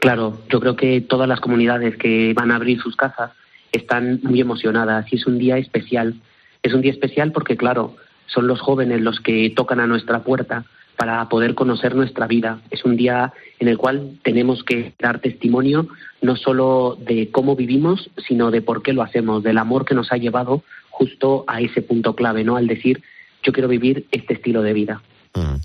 Claro, 0.00 0.42
yo 0.50 0.60
creo 0.60 0.76
que 0.76 1.00
todas 1.00 1.28
las 1.28 1.40
comunidades 1.40 1.96
que 1.96 2.34
van 2.34 2.50
a 2.50 2.56
abrir 2.56 2.78
sus 2.78 2.94
casas 2.94 3.30
están 3.74 4.20
muy 4.22 4.40
emocionadas 4.40 5.12
y 5.12 5.16
es 5.16 5.26
un 5.26 5.38
día 5.38 5.58
especial. 5.58 6.14
Es 6.62 6.72
un 6.72 6.80
día 6.80 6.92
especial 6.92 7.32
porque, 7.32 7.56
claro, 7.56 7.96
son 8.26 8.46
los 8.46 8.60
jóvenes 8.60 9.00
los 9.00 9.20
que 9.20 9.50
tocan 9.50 9.80
a 9.80 9.86
nuestra 9.86 10.22
puerta 10.22 10.64
para 10.96 11.28
poder 11.28 11.54
conocer 11.54 11.94
nuestra 11.94 12.26
vida. 12.26 12.60
Es 12.70 12.84
un 12.84 12.96
día 12.96 13.32
en 13.58 13.68
el 13.68 13.76
cual 13.76 14.18
tenemos 14.22 14.62
que 14.62 14.94
dar 14.98 15.18
testimonio 15.18 15.88
no 16.22 16.36
solo 16.36 16.96
de 17.00 17.30
cómo 17.30 17.56
vivimos, 17.56 18.10
sino 18.26 18.50
de 18.50 18.62
por 18.62 18.82
qué 18.82 18.92
lo 18.92 19.02
hacemos, 19.02 19.42
del 19.42 19.58
amor 19.58 19.84
que 19.84 19.94
nos 19.94 20.12
ha 20.12 20.16
llevado 20.16 20.62
justo 20.90 21.44
a 21.48 21.60
ese 21.60 21.82
punto 21.82 22.14
clave, 22.14 22.44
¿no? 22.44 22.56
Al 22.56 22.68
decir, 22.68 23.02
yo 23.42 23.52
quiero 23.52 23.68
vivir 23.68 24.06
este 24.12 24.34
estilo 24.34 24.62
de 24.62 24.72
vida. 24.72 25.02
Mm. 25.34 25.56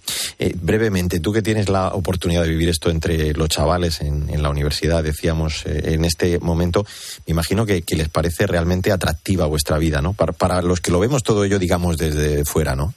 Eh, 0.41 0.55
brevemente, 0.55 1.19
tú 1.19 1.33
que 1.33 1.41
tienes 1.41 1.67
la 1.67 1.89
oportunidad 1.89 2.43
de 2.43 2.49
vivir 2.49 2.69
esto 2.69 2.89
entre 2.89 3.33
los 3.33 3.49
chavales 3.49 3.99
en, 3.99 4.41
la 4.41 4.49
universidad, 4.49 5.03
decíamos, 5.03 5.65
eh, 5.65 5.95
en 5.95 6.05
este 6.05 6.39
momento, 6.39 6.85
me 7.27 7.31
imagino 7.31 7.65
que, 7.65 7.81
que, 7.81 7.97
les 7.97 8.07
parece 8.07 8.47
realmente 8.47 8.93
atractiva 8.93 9.47
vuestra 9.47 9.77
vida, 9.77 10.01
¿no? 10.01 10.13
Para, 10.13 10.31
para, 10.31 10.61
los 10.61 10.79
que 10.79 10.91
lo 10.91 11.01
vemos 11.01 11.23
todo 11.23 11.43
ello, 11.43 11.59
digamos, 11.59 11.97
desde 11.97 12.45
fuera, 12.45 12.73
¿no? 12.73 12.93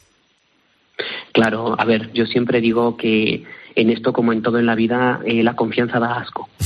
Claro, 1.32 1.74
a 1.76 1.84
ver, 1.84 2.12
yo 2.12 2.26
siempre 2.26 2.60
digo 2.60 2.96
que 2.96 3.42
en 3.74 3.90
esto, 3.90 4.12
como 4.12 4.32
en 4.32 4.42
todo 4.42 4.58
en 4.58 4.66
la 4.66 4.74
vida, 4.74 5.20
eh, 5.24 5.42
la 5.42 5.54
confianza 5.54 5.98
da 5.98 6.18
asco. 6.18 6.48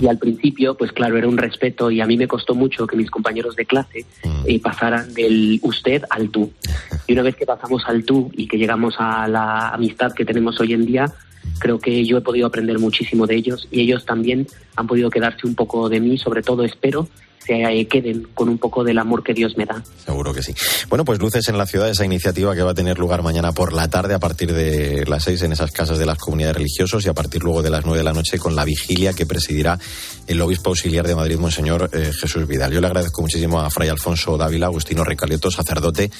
Y 0.00 0.08
al 0.08 0.18
principio, 0.18 0.76
pues 0.76 0.90
claro, 0.90 1.16
era 1.16 1.28
un 1.28 1.36
respeto 1.36 1.88
y 1.88 2.00
a 2.00 2.06
mí 2.06 2.16
me 2.16 2.26
costó 2.26 2.56
mucho 2.56 2.88
que 2.88 2.96
mis 2.96 3.08
compañeros 3.08 3.54
de 3.54 3.66
clase 3.66 4.04
eh, 4.46 4.58
pasaran 4.58 5.14
del 5.14 5.60
usted 5.62 6.02
al 6.10 6.30
tú. 6.30 6.52
Y 7.06 7.12
una 7.12 7.22
vez 7.22 7.36
que 7.36 7.46
pasamos 7.46 7.84
al 7.86 8.04
tú 8.04 8.30
y 8.34 8.48
que 8.48 8.58
llegamos 8.58 8.94
a 8.98 9.28
la 9.28 9.68
amistad 9.68 10.12
que 10.12 10.24
tenemos 10.24 10.58
hoy 10.60 10.72
en 10.72 10.86
día, 10.86 11.12
creo 11.58 11.78
que 11.78 12.04
yo 12.04 12.18
he 12.18 12.20
podido 12.20 12.46
aprender 12.46 12.78
muchísimo 12.78 13.26
de 13.26 13.36
ellos 13.36 13.68
y 13.70 13.82
ellos 13.82 14.04
también 14.04 14.46
han 14.76 14.86
podido 14.86 15.10
quedarse 15.10 15.46
un 15.46 15.54
poco 15.54 15.88
de 15.88 16.00
mí, 16.00 16.18
sobre 16.18 16.42
todo 16.42 16.64
espero 16.64 17.08
se 17.46 17.86
queden 17.86 18.28
con 18.34 18.48
un 18.48 18.58
poco 18.58 18.84
del 18.84 18.98
amor 18.98 19.22
que 19.22 19.34
Dios 19.34 19.56
me 19.56 19.64
da. 19.64 19.82
Seguro 20.04 20.32
que 20.32 20.42
sí. 20.42 20.54
Bueno, 20.88 21.04
pues 21.04 21.18
luces 21.18 21.48
en 21.48 21.58
la 21.58 21.66
ciudad 21.66 21.88
esa 21.88 22.04
iniciativa 22.04 22.54
que 22.54 22.62
va 22.62 22.72
a 22.72 22.74
tener 22.74 22.98
lugar 22.98 23.22
mañana 23.22 23.52
por 23.52 23.72
la 23.72 23.88
tarde 23.88 24.14
a 24.14 24.18
partir 24.18 24.52
de 24.52 25.04
las 25.06 25.24
seis 25.24 25.42
en 25.42 25.52
esas 25.52 25.72
casas 25.72 25.98
de 25.98 26.06
las 26.06 26.18
comunidades 26.18 26.56
religiosas 26.56 27.04
y 27.04 27.08
a 27.08 27.14
partir 27.14 27.42
luego 27.42 27.62
de 27.62 27.70
las 27.70 27.84
nueve 27.84 27.98
de 27.98 28.04
la 28.04 28.12
noche 28.12 28.38
con 28.38 28.54
la 28.54 28.64
vigilia 28.64 29.12
que 29.12 29.26
presidirá 29.26 29.78
el 30.26 30.40
obispo 30.40 30.70
auxiliar 30.70 31.06
de 31.06 31.14
Madrid, 31.14 31.38
Monseñor 31.38 31.90
eh, 31.92 32.12
Jesús 32.18 32.46
Vidal. 32.46 32.72
Yo 32.72 32.80
le 32.80 32.86
agradezco 32.86 33.22
muchísimo 33.22 33.60
a 33.60 33.70
Fray 33.70 33.88
Alfonso 33.88 34.36
Dávila, 34.36 34.66
Agustino 34.66 35.04
Recalieto, 35.04 35.50
sacerdote, 35.50 36.10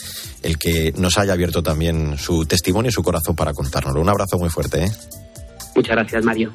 el 0.43 0.59
que 0.59 0.93
nos 0.97 1.19
haya 1.19 1.33
abierto 1.33 1.63
también 1.63 2.19
su 2.19 2.45
testimonio 2.47 2.89
y 2.89 2.93
su 2.93 3.03
corazón 3.03 3.37
para 3.37 3.55
contárnoslo. 3.55 4.01
Un 4.01 4.09
abrazo 4.09 4.39
muy 4.39 4.51
fuerte. 4.51 4.85
¿eh? 4.85 4.93
Muchas 5.75 5.97
gracias, 5.97 6.25
Mario. 6.25 6.53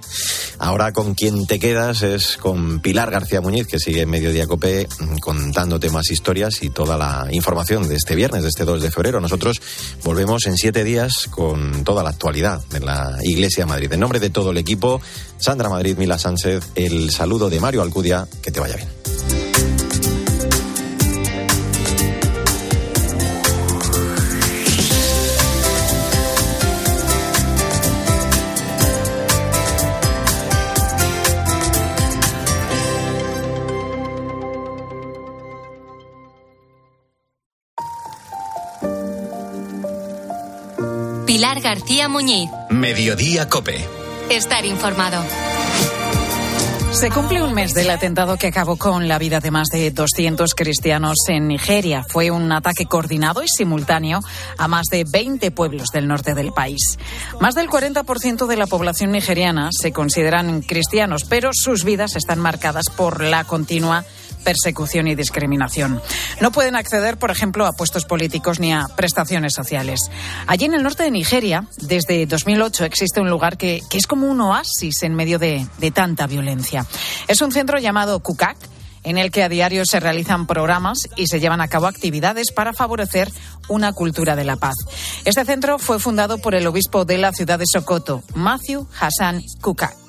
Ahora 0.59 0.91
con 0.91 1.13
quien 1.13 1.45
te 1.45 1.59
quedas 1.59 2.01
es 2.01 2.37
con 2.37 2.79
Pilar 2.79 3.11
García 3.11 3.41
Muñiz, 3.41 3.67
que 3.67 3.79
sigue 3.79 4.01
en 4.01 4.09
Mediodía 4.09 4.47
Cope 4.47 4.87
mm, 4.99 5.17
contándote 5.17 5.89
más 5.89 6.09
historias 6.09 6.63
y 6.63 6.69
toda 6.69 6.97
la 6.97 7.27
información 7.31 7.87
de 7.87 7.95
este 7.95 8.15
viernes, 8.15 8.43
de 8.43 8.49
este 8.49 8.65
2 8.65 8.81
de 8.81 8.91
febrero. 8.91 9.19
Nosotros 9.19 9.61
volvemos 10.03 10.45
en 10.47 10.57
siete 10.57 10.83
días 10.83 11.27
con 11.29 11.83
toda 11.83 12.03
la 12.03 12.09
actualidad 12.09 12.65
de 12.69 12.79
la 12.79 13.17
Iglesia 13.23 13.65
de 13.65 13.69
Madrid. 13.69 13.93
En 13.93 13.99
nombre 13.99 14.19
de 14.19 14.29
todo 14.29 14.51
el 14.51 14.57
equipo, 14.57 14.99
Sandra 15.37 15.69
Madrid, 15.69 15.97
Mila 15.97 16.17
Sánchez, 16.17 16.71
el 16.75 17.11
saludo 17.11 17.49
de 17.49 17.59
Mario 17.59 17.81
Alcudia, 17.81 18.27
que 18.41 18.51
te 18.51 18.59
vaya 18.59 18.77
bien. 18.77 19.56
García 41.67 42.07
Muñiz. 42.07 42.49
Mediodía 42.69 43.49
Cope. 43.49 43.85
Estar 44.29 44.65
informado. 44.65 45.21
Se 46.97 47.11
cumple 47.11 47.43
un 47.43 47.53
mes 47.53 47.75
del 47.75 47.91
atentado 47.91 48.37
que 48.37 48.47
acabó 48.47 48.75
con 48.75 49.07
la 49.07 49.19
vida 49.19 49.39
de 49.39 49.51
más 49.51 49.67
de 49.67 49.91
200 49.91 50.55
cristianos 50.55 51.17
en 51.27 51.47
Nigeria. 51.47 52.03
Fue 52.03 52.31
un 52.31 52.51
ataque 52.51 52.87
coordinado 52.87 53.43
y 53.43 53.47
simultáneo 53.47 54.19
a 54.57 54.67
más 54.67 54.87
de 54.87 55.05
20 55.07 55.51
pueblos 55.51 55.89
del 55.93 56.07
norte 56.07 56.33
del 56.33 56.53
país. 56.53 56.97
Más 57.39 57.53
del 57.53 57.69
40% 57.69 58.47
de 58.47 58.57
la 58.57 58.65
población 58.65 59.11
nigeriana 59.11 59.69
se 59.71 59.93
consideran 59.93 60.63
cristianos, 60.63 61.23
pero 61.25 61.51
sus 61.53 61.83
vidas 61.83 62.15
están 62.15 62.39
marcadas 62.39 62.89
por 62.89 63.21
la 63.21 63.43
continua 63.43 64.03
persecución 64.43 65.07
y 65.09 65.15
discriminación. 65.15 66.01
No 66.39 66.51
pueden 66.51 66.77
acceder, 66.77 67.17
por 67.17 67.31
ejemplo, 67.31 67.65
a 67.65 67.73
puestos 67.73 68.05
políticos 68.05 68.61
ni 68.61 68.71
a 68.71 68.85
prestaciones 68.95 69.51
sociales. 69.53 69.99
Allí 70.47 70.65
en 70.65 70.73
el 70.73 70.83
norte 70.83 71.03
de 71.03 71.11
Nigeria, 71.11 71.67
desde 71.81 72.25
2008, 72.25 72.85
existe 72.85 73.19
un 73.19 73.29
lugar 73.29 73.57
que, 73.57 73.81
es 73.91 74.07
como 74.07 74.27
un 74.27 74.39
oasis 74.39 75.03
en 75.03 75.15
medio 75.15 75.37
de 75.37 75.91
tanta 75.93 76.27
violencia. 76.27 76.86
Es 77.27 77.41
un 77.41 77.51
centro 77.51 77.79
llamado 77.79 78.19
Kukak 78.19 78.57
en 79.03 79.17
el 79.17 79.31
que 79.31 79.43
a 79.43 79.49
diario 79.49 79.83
se 79.85 79.99
realizan 79.99 80.47
programas 80.47 80.99
y 81.15 81.27
se 81.27 81.39
llevan 81.39 81.61
a 81.61 81.67
cabo 81.67 81.87
actividades 81.87 82.51
para 82.51 82.73
favorecer 82.73 83.31
una 83.69 83.93
cultura 83.93 84.35
de 84.35 84.43
la 84.43 84.57
paz. 84.57 84.75
Este 85.23 85.45
centro 85.45 85.79
fue 85.79 85.99
fundado 85.99 86.39
por 86.39 86.55
el 86.55 86.67
obispo 86.67 87.05
de 87.05 87.17
la 87.17 87.31
ciudad 87.31 87.59
de 87.59 87.65
Sokoto, 87.71 88.23
Matthew 88.35 88.87
Hassan 88.99 89.43
Kukak. 89.61 90.06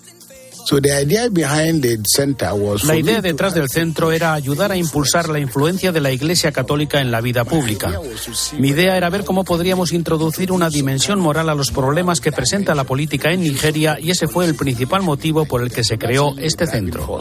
La 2.84 2.96
idea 2.96 3.20
detrás 3.20 3.54
del 3.54 3.68
centro 3.68 4.12
era 4.12 4.34
ayudar 4.34 4.70
a 4.70 4.76
impulsar 4.76 5.28
la 5.28 5.38
influencia 5.38 5.92
de 5.92 6.00
la 6.00 6.12
Iglesia 6.12 6.52
Católica 6.52 7.00
en 7.00 7.10
la 7.10 7.20
vida 7.20 7.44
pública. 7.44 7.98
Mi 8.58 8.68
idea 8.68 8.96
era 8.96 9.08
ver 9.10 9.24
cómo 9.24 9.44
podríamos 9.44 9.92
introducir 9.92 10.52
una 10.52 10.68
dimensión 10.68 11.20
moral 11.20 11.48
a 11.48 11.54
los 11.54 11.70
problemas 11.70 12.20
que 12.20 12.32
presenta 12.32 12.74
la 12.74 12.84
política 12.84 13.32
en 13.32 13.40
Nigeria 13.40 13.98
y 14.00 14.10
ese 14.10 14.28
fue 14.28 14.44
el 14.44 14.54
principal 14.54 15.02
motivo 15.02 15.46
por 15.46 15.62
el 15.62 15.70
que 15.70 15.84
se 15.84 15.98
creó 15.98 16.34
este 16.38 16.66
centro. 16.66 17.18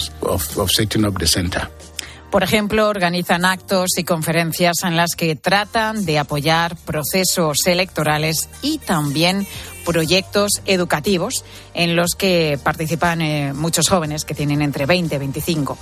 Por 2.31 2.43
ejemplo, 2.43 2.89
organizan 2.89 3.45
actos 3.45 3.97
y 3.97 4.03
conferencias 4.03 4.75
en 4.83 4.97
las 4.97 5.15
que 5.15 5.35
tratan 5.35 6.05
de 6.05 6.19
apoyar 6.19 6.75
procesos 6.75 7.65
electorales 7.65 8.49
y 8.61 8.79
también 8.79 9.47
proyectos 9.85 10.61
educativos 10.65 11.45
en 11.73 11.95
los 11.95 12.15
que 12.15 12.59
participan 12.61 13.21
eh, 13.21 13.53
muchos 13.53 13.87
jóvenes 13.87 14.25
que 14.25 14.35
tienen 14.35 14.61
entre 14.61 14.85
20 14.85 15.15
y 15.15 15.17
25 15.17 15.77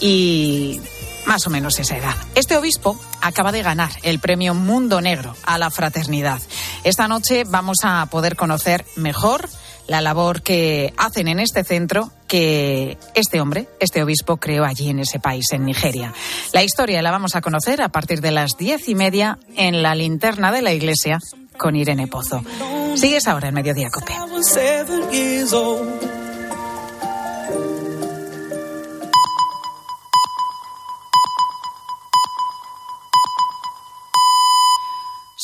y 0.00 0.80
más 1.26 1.46
o 1.46 1.50
menos 1.50 1.78
esa 1.78 1.96
edad. 1.96 2.14
Este 2.34 2.56
obispo 2.56 2.98
acaba 3.20 3.50
de 3.50 3.62
ganar 3.62 3.90
el 4.02 4.20
premio 4.20 4.54
Mundo 4.54 5.00
Negro 5.00 5.34
a 5.44 5.58
la 5.58 5.70
fraternidad. 5.70 6.40
Esta 6.84 7.08
noche 7.08 7.44
vamos 7.44 7.78
a 7.82 8.06
poder 8.06 8.36
conocer 8.36 8.84
mejor 8.96 9.48
la 9.86 10.00
labor 10.00 10.42
que 10.42 10.92
hacen 10.96 11.28
en 11.28 11.40
este 11.40 11.64
centro 11.64 12.10
que 12.26 12.98
este 13.14 13.40
hombre, 13.40 13.68
este 13.80 14.02
obispo, 14.02 14.38
creó 14.38 14.64
allí 14.64 14.88
en 14.90 14.98
ese 15.00 15.20
país, 15.20 15.44
en 15.52 15.64
Nigeria. 15.64 16.12
La 16.52 16.62
historia 16.62 17.02
la 17.02 17.10
vamos 17.10 17.36
a 17.36 17.40
conocer 17.40 17.80
a 17.82 17.90
partir 17.90 18.20
de 18.20 18.30
las 18.30 18.56
diez 18.58 18.88
y 18.88 18.94
media 18.94 19.38
en 19.56 19.82
la 19.82 19.94
linterna 19.94 20.50
de 20.50 20.62
la 20.62 20.72
iglesia 20.72 21.20
con 21.56 21.76
Irene 21.76 22.06
Pozo. 22.06 22.42
Sigues 22.96 23.26
ahora 23.28 23.48
en 23.48 23.54
Mediodía 23.54 23.90
Cope. 23.90 24.14